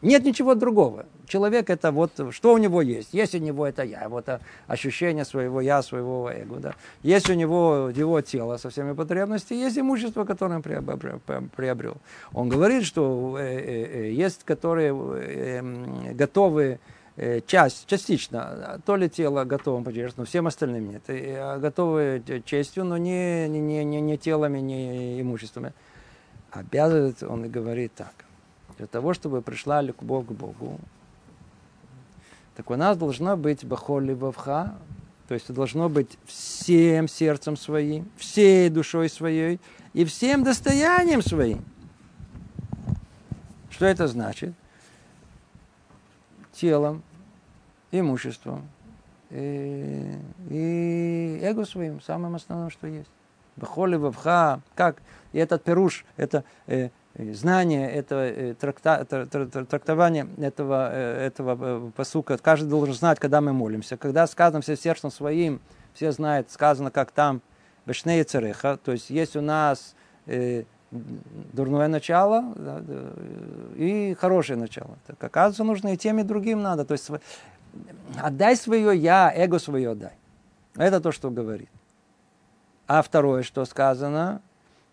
Нет 0.00 0.24
ничего 0.24 0.54
другого. 0.54 1.04
Человек 1.26 1.68
это 1.68 1.92
вот, 1.92 2.12
что 2.30 2.54
у 2.54 2.56
него 2.56 2.80
есть. 2.80 3.12
Есть 3.12 3.34
у 3.34 3.38
него 3.38 3.66
это 3.66 3.82
я, 3.82 4.08
вот 4.08 4.26
ощущение 4.66 5.26
своего 5.26 5.60
я, 5.60 5.82
своего 5.82 6.30
эго. 6.30 6.56
Да. 6.56 6.74
Есть 7.02 7.28
у 7.28 7.34
него 7.34 7.90
его 7.94 8.18
тело 8.22 8.56
со 8.56 8.70
всеми 8.70 8.94
потребностями, 8.94 9.58
есть 9.58 9.76
имущество, 9.76 10.24
которое 10.24 10.54
он 10.54 10.62
приобрел. 10.62 11.98
Он 12.32 12.48
говорит, 12.48 12.86
что 12.86 13.36
э, 13.38 13.42
э, 13.42 14.06
э, 14.06 14.12
есть, 14.12 14.44
которые 14.44 16.14
готовы 16.14 16.80
часть, 17.46 17.86
частично, 17.86 18.80
то 18.84 18.96
ли 18.96 19.08
тело 19.08 19.44
готово 19.44 19.82
пожертвовать, 19.82 20.18
но 20.18 20.24
всем 20.24 20.46
остальным 20.46 20.90
нет. 20.90 21.02
А 21.08 21.58
готовы 21.58 22.22
честью, 22.44 22.84
но 22.84 22.96
не, 22.96 23.48
не, 23.48 23.84
не, 23.84 24.00
не 24.00 24.18
телами, 24.18 24.58
не 24.58 25.20
имуществами. 25.20 25.72
Обязывает, 26.50 27.22
он 27.22 27.44
и 27.44 27.48
говорит 27.48 27.92
так 27.94 28.12
для 28.78 28.86
того, 28.86 29.12
чтобы 29.12 29.42
пришла 29.42 29.82
любовь 29.82 30.26
к 30.26 30.30
Богу, 30.30 30.78
так 32.56 32.70
у 32.70 32.76
нас 32.76 32.96
должно 32.96 33.36
быть 33.36 33.64
бахоли 33.64 34.12
вавха, 34.14 34.74
то 35.26 35.34
есть 35.34 35.52
должно 35.52 35.88
быть 35.88 36.16
всем 36.26 37.08
сердцем 37.08 37.56
своим, 37.56 38.08
всей 38.16 38.68
душой 38.70 39.08
своей 39.08 39.60
и 39.92 40.04
всем 40.04 40.42
достоянием 40.44 41.22
своим. 41.22 41.64
Что 43.70 43.86
это 43.86 44.08
значит? 44.08 44.54
Телом, 46.52 47.02
имуществом 47.90 48.68
и, 49.30 50.14
и 50.48 51.40
эго 51.42 51.64
своим, 51.64 52.00
самым 52.00 52.34
основным, 52.34 52.70
что 52.70 52.86
есть. 52.86 53.10
Бахоли 53.56 53.96
вавха, 53.96 54.60
как? 54.74 54.96
И 55.32 55.38
этот 55.38 55.64
перуш, 55.64 56.04
это 56.16 56.44
э, 56.66 56.90
знание 57.14 57.90
этого 57.90 58.54
тракта, 58.54 59.04
трактование 59.04 60.28
этого, 60.38 60.92
этого 60.92 61.90
посука. 61.90 62.38
Каждый 62.38 62.68
должен 62.68 62.94
знать, 62.94 63.18
когда 63.18 63.40
мы 63.40 63.52
молимся. 63.52 63.96
Когда 63.96 64.26
сказано 64.26 64.60
все 64.60 64.76
сердцем 64.76 65.10
своим, 65.10 65.60
все 65.94 66.12
знают, 66.12 66.50
сказано, 66.50 66.90
как 66.90 67.10
там, 67.10 67.42
Бешнея 67.86 68.22
Цереха, 68.22 68.76
то 68.76 68.92
есть 68.92 69.08
есть 69.08 69.34
у 69.34 69.40
нас 69.40 69.96
э, 70.26 70.64
дурное 70.90 71.88
начало 71.88 72.52
да, 72.54 72.82
и 73.76 74.14
хорошее 74.18 74.58
начало. 74.58 74.98
Так 75.06 75.22
оказывается, 75.24 75.64
нужно 75.64 75.94
и 75.94 75.96
тем, 75.96 76.18
и 76.18 76.22
другим 76.22 76.62
надо. 76.62 76.84
То 76.84 76.92
есть 76.92 77.10
отдай 78.22 78.56
свое 78.56 78.96
я, 78.96 79.32
эго 79.34 79.58
свое 79.58 79.90
отдай. 79.90 80.12
Это 80.76 81.00
то, 81.00 81.12
что 81.12 81.30
говорит. 81.30 81.68
А 82.86 83.02
второе, 83.02 83.42
что 83.42 83.64
сказано, 83.64 84.40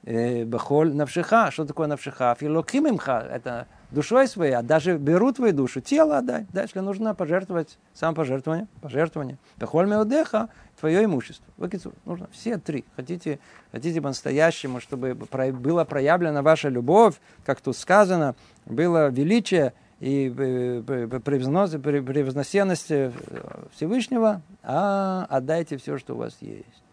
э, 0.03 0.45
Бахоль 0.45 0.93
навшиха. 0.93 1.51
Что 1.51 1.65
такое 1.65 1.88
навшиха? 1.88 2.36
Филоким 2.39 2.89
имха. 2.89 3.26
Это 3.32 3.67
душой 3.91 4.28
своей, 4.28 4.53
а 4.53 4.61
даже 4.61 4.97
беру 4.97 5.32
твою 5.32 5.53
душу, 5.53 5.82
тело 5.82 6.17
отдай. 6.17 6.45
Да, 6.53 6.63
если 6.63 6.80
нужно 6.80 7.15
пожертвовать, 7.15 7.78
самопожертвование, 7.93 8.67
пожертвование. 8.82 9.38
Бахоль 9.57 9.88
меодеха, 9.88 10.49
твое 10.80 11.05
имущество. 11.05 11.45
Вакицур. 11.57 11.93
Нужно 12.03 12.28
все 12.32 12.57
три. 12.57 12.84
Хотите, 12.95 13.39
хотите 13.71 14.01
по-настоящему, 14.01 14.82
чтобы 14.82 15.13
была 15.15 15.86
проявлена 15.86 16.41
ваша 16.41 16.69
любовь, 16.69 17.15
как 17.45 17.61
тут 17.61 17.78
сказано, 17.78 18.36
было 18.65 19.09
величие 19.09 19.73
и 20.00 20.34
э, 20.36 20.82
превозносенность 21.24 22.91
э, 22.91 23.12
Всевышнего, 23.74 24.41
а 24.64 25.26
отдайте 25.30 25.78
все, 25.78 25.98
что 25.98 26.16
у 26.16 26.18
вас 26.18 26.38
есть. 26.41 26.84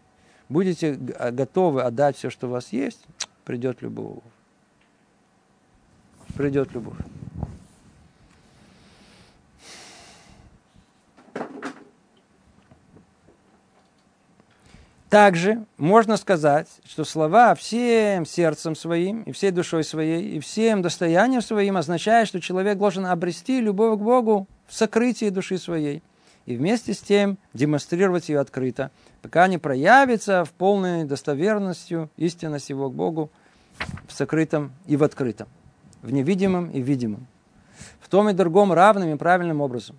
Будете 0.49 0.93
готовы 0.93 1.83
отдать 1.83 2.17
все, 2.17 2.29
что 2.29 2.47
у 2.47 2.51
вас 2.51 2.71
есть, 2.71 3.05
придет 3.45 3.81
любовь. 3.81 4.19
Придет 6.35 6.73
любовь. 6.73 6.97
Также 15.13 15.63
можно 15.77 16.17
сказать, 16.17 16.67
что 16.85 17.03
слова 17.05 17.53
всем 17.53 18.25
сердцем 18.25 18.75
своим, 18.75 19.21
и 19.21 19.31
всей 19.31 19.51
душой 19.51 19.83
своей, 19.83 20.37
и 20.37 20.39
всем 20.39 20.81
достоянием 20.81 21.43
своим 21.43 21.77
означают, 21.77 22.27
что 22.27 22.41
человек 22.41 22.79
должен 22.79 23.05
обрести 23.05 23.61
любовь 23.61 23.99
к 23.99 24.01
Богу 24.01 24.47
в 24.65 24.73
сокрытии 24.73 25.29
души 25.29 25.59
своей. 25.59 26.01
И 26.47 26.55
вместе 26.55 26.95
с 26.95 26.99
тем 26.99 27.37
демонстрировать 27.53 28.29
ее 28.29 28.39
открыто, 28.39 28.89
пока 29.21 29.47
не 29.47 29.59
проявится 29.59 30.45
в 30.45 30.51
полной 30.51 31.03
достоверностью 31.03 32.09
истинность 32.17 32.71
его 32.71 32.89
к 32.89 32.95
Богу 32.95 33.29
в 34.07 34.13
сокрытом 34.13 34.71
и 34.87 34.97
в 34.97 35.03
открытом, 35.03 35.47
в 36.01 36.11
невидимом 36.11 36.71
и 36.71 36.81
видимом, 36.81 37.27
в 38.01 38.09
том 38.09 38.29
и 38.29 38.33
другом 38.33 38.73
равным 38.73 39.13
и 39.13 39.15
правильным 39.15 39.61
образом. 39.61 39.95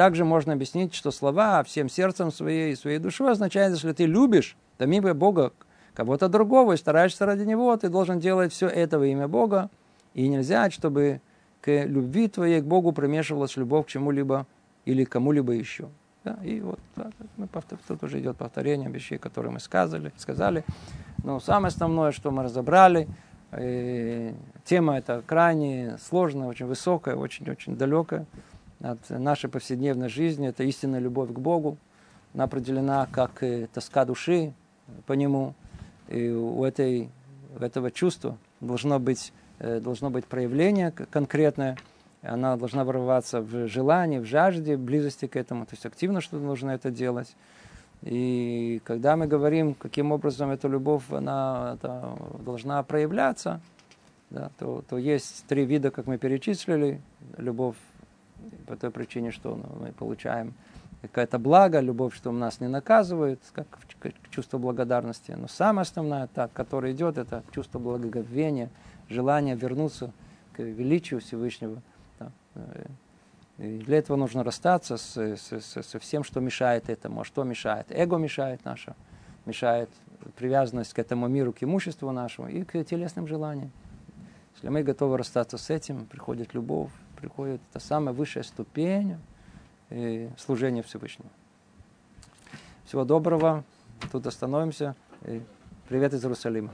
Также 0.00 0.24
можно 0.24 0.54
объяснить, 0.54 0.94
что 0.94 1.10
слова 1.10 1.62
всем 1.62 1.90
сердцем 1.90 2.32
своей 2.32 2.72
и 2.72 2.74
своей 2.74 2.98
душой 2.98 3.32
означают, 3.32 3.74
если 3.74 3.92
ты 3.92 4.06
любишь, 4.06 4.56
помимо 4.78 5.12
Бога, 5.12 5.52
кого-то 5.92 6.30
другого 6.30 6.72
и 6.72 6.78
стараешься 6.78 7.26
ради 7.26 7.42
него, 7.42 7.76
ты 7.76 7.90
должен 7.90 8.18
делать 8.18 8.50
все 8.50 8.66
это 8.66 8.98
во 8.98 9.04
имя 9.04 9.28
Бога. 9.28 9.68
И 10.14 10.26
нельзя, 10.26 10.70
чтобы 10.70 11.20
к 11.60 11.84
любви 11.84 12.28
твоей 12.28 12.62
к 12.62 12.64
Богу 12.64 12.92
примешивалась 12.92 13.58
любовь 13.58 13.84
к 13.84 13.88
чему-либо 13.90 14.46
или 14.86 15.04
кому-либо 15.04 15.52
еще. 15.52 15.90
Да, 16.24 16.38
и 16.42 16.62
вот 16.62 16.80
да, 16.96 17.10
мы 17.36 17.46
повтор... 17.46 17.78
тут 17.86 18.02
уже 18.02 18.20
идет 18.20 18.38
повторение 18.38 18.88
вещей, 18.88 19.18
которые 19.18 19.52
мы 19.52 19.60
сказали, 19.60 20.14
сказали. 20.16 20.64
Но 21.24 21.40
самое 21.40 21.68
основное, 21.68 22.12
что 22.12 22.30
мы 22.30 22.44
разобрали, 22.44 23.06
э, 23.50 24.32
тема 24.64 24.96
эта 24.96 25.22
крайне 25.26 25.98
сложная, 26.08 26.48
очень 26.48 26.64
высокая, 26.64 27.16
очень-очень 27.16 27.76
далекая 27.76 28.24
от 28.80 29.10
нашей 29.10 29.50
повседневной 29.50 30.08
жизни. 30.08 30.48
Это 30.48 30.64
истинная 30.64 31.00
любовь 31.00 31.32
к 31.32 31.38
Богу. 31.38 31.76
Она 32.34 32.44
определена 32.44 33.06
как 33.10 33.42
тоска 33.72 34.04
души 34.04 34.52
по 35.06 35.12
Нему. 35.12 35.54
И 36.08 36.28
у, 36.28 36.64
этой, 36.64 37.10
у 37.58 37.62
этого 37.62 37.90
чувства 37.90 38.36
должно 38.60 38.98
быть, 38.98 39.32
э, 39.58 39.80
должно 39.80 40.10
быть 40.10 40.26
проявление 40.26 40.90
конкретное. 40.90 41.76
Она 42.22 42.56
должна 42.56 42.84
вырываться 42.84 43.40
в 43.40 43.68
желании, 43.68 44.18
в 44.18 44.24
жажде, 44.24 44.76
в 44.76 44.80
близости 44.80 45.26
к 45.26 45.36
этому. 45.36 45.66
То 45.66 45.74
есть 45.74 45.86
активно 45.86 46.20
что-то 46.20 46.42
нужно 46.42 46.70
это 46.70 46.90
делать. 46.90 47.34
И 48.02 48.80
когда 48.84 49.16
мы 49.16 49.26
говорим, 49.26 49.74
каким 49.74 50.10
образом 50.12 50.50
эта 50.50 50.68
любовь 50.68 51.04
она, 51.10 51.74
это, 51.74 52.16
должна 52.44 52.82
проявляться, 52.82 53.60
да, 54.30 54.50
то, 54.58 54.82
то 54.88 54.96
есть 54.96 55.44
три 55.46 55.64
вида, 55.64 55.90
как 55.90 56.06
мы 56.06 56.18
перечислили. 56.18 57.00
Любовь 57.36 57.76
по 58.66 58.76
той 58.76 58.90
причине, 58.90 59.30
что 59.30 59.56
ну, 59.56 59.84
мы 59.84 59.92
получаем 59.92 60.54
какое-то 61.02 61.38
благо, 61.38 61.80
любовь, 61.80 62.14
что 62.14 62.30
нас 62.32 62.60
не 62.60 62.68
наказывают, 62.68 63.40
как 63.52 63.66
чувство 64.30 64.58
благодарности. 64.58 65.32
Но 65.32 65.48
самое 65.48 65.82
основное, 65.82 66.26
так, 66.26 66.52
которое 66.52 66.92
идет, 66.92 67.18
это 67.18 67.42
чувство 67.52 67.78
благоговения, 67.78 68.70
желание 69.08 69.56
вернуться 69.56 70.12
к 70.52 70.60
величию 70.60 71.20
Всевышнего. 71.20 71.80
Да. 72.18 72.30
И 73.58 73.78
для 73.78 73.98
этого 73.98 74.16
нужно 74.16 74.42
расстаться 74.42 74.96
с, 74.96 75.16
с, 75.16 75.82
со 75.82 75.98
всем, 75.98 76.24
что 76.24 76.40
мешает 76.40 76.88
этому. 76.88 77.20
А 77.20 77.24
что 77.24 77.44
мешает? 77.44 77.86
Эго 77.90 78.16
мешает 78.16 78.64
наше, 78.64 78.94
мешает 79.44 79.90
привязанность 80.36 80.94
к 80.94 80.98
этому 80.98 81.28
миру, 81.28 81.52
к 81.52 81.62
имуществу 81.62 82.10
нашему 82.10 82.48
и 82.48 82.62
к 82.62 82.82
телесным 82.84 83.26
желаниям. 83.26 83.70
Если 84.54 84.68
мы 84.68 84.82
готовы 84.82 85.16
расстаться 85.16 85.58
с 85.58 85.70
этим, 85.70 86.06
приходит 86.06 86.54
любовь, 86.54 86.90
приходит 87.20 87.60
та 87.72 87.80
самая 87.80 88.14
высшая 88.14 88.42
ступень 88.42 89.18
э, 89.90 90.30
служения 90.36 90.82
Всевышнему. 90.82 91.30
Всего 92.84 93.04
доброго. 93.04 93.64
Тут 94.10 94.26
остановимся. 94.26 94.96
Привет 95.88 96.14
из 96.14 96.24
Иерусалима. 96.24 96.72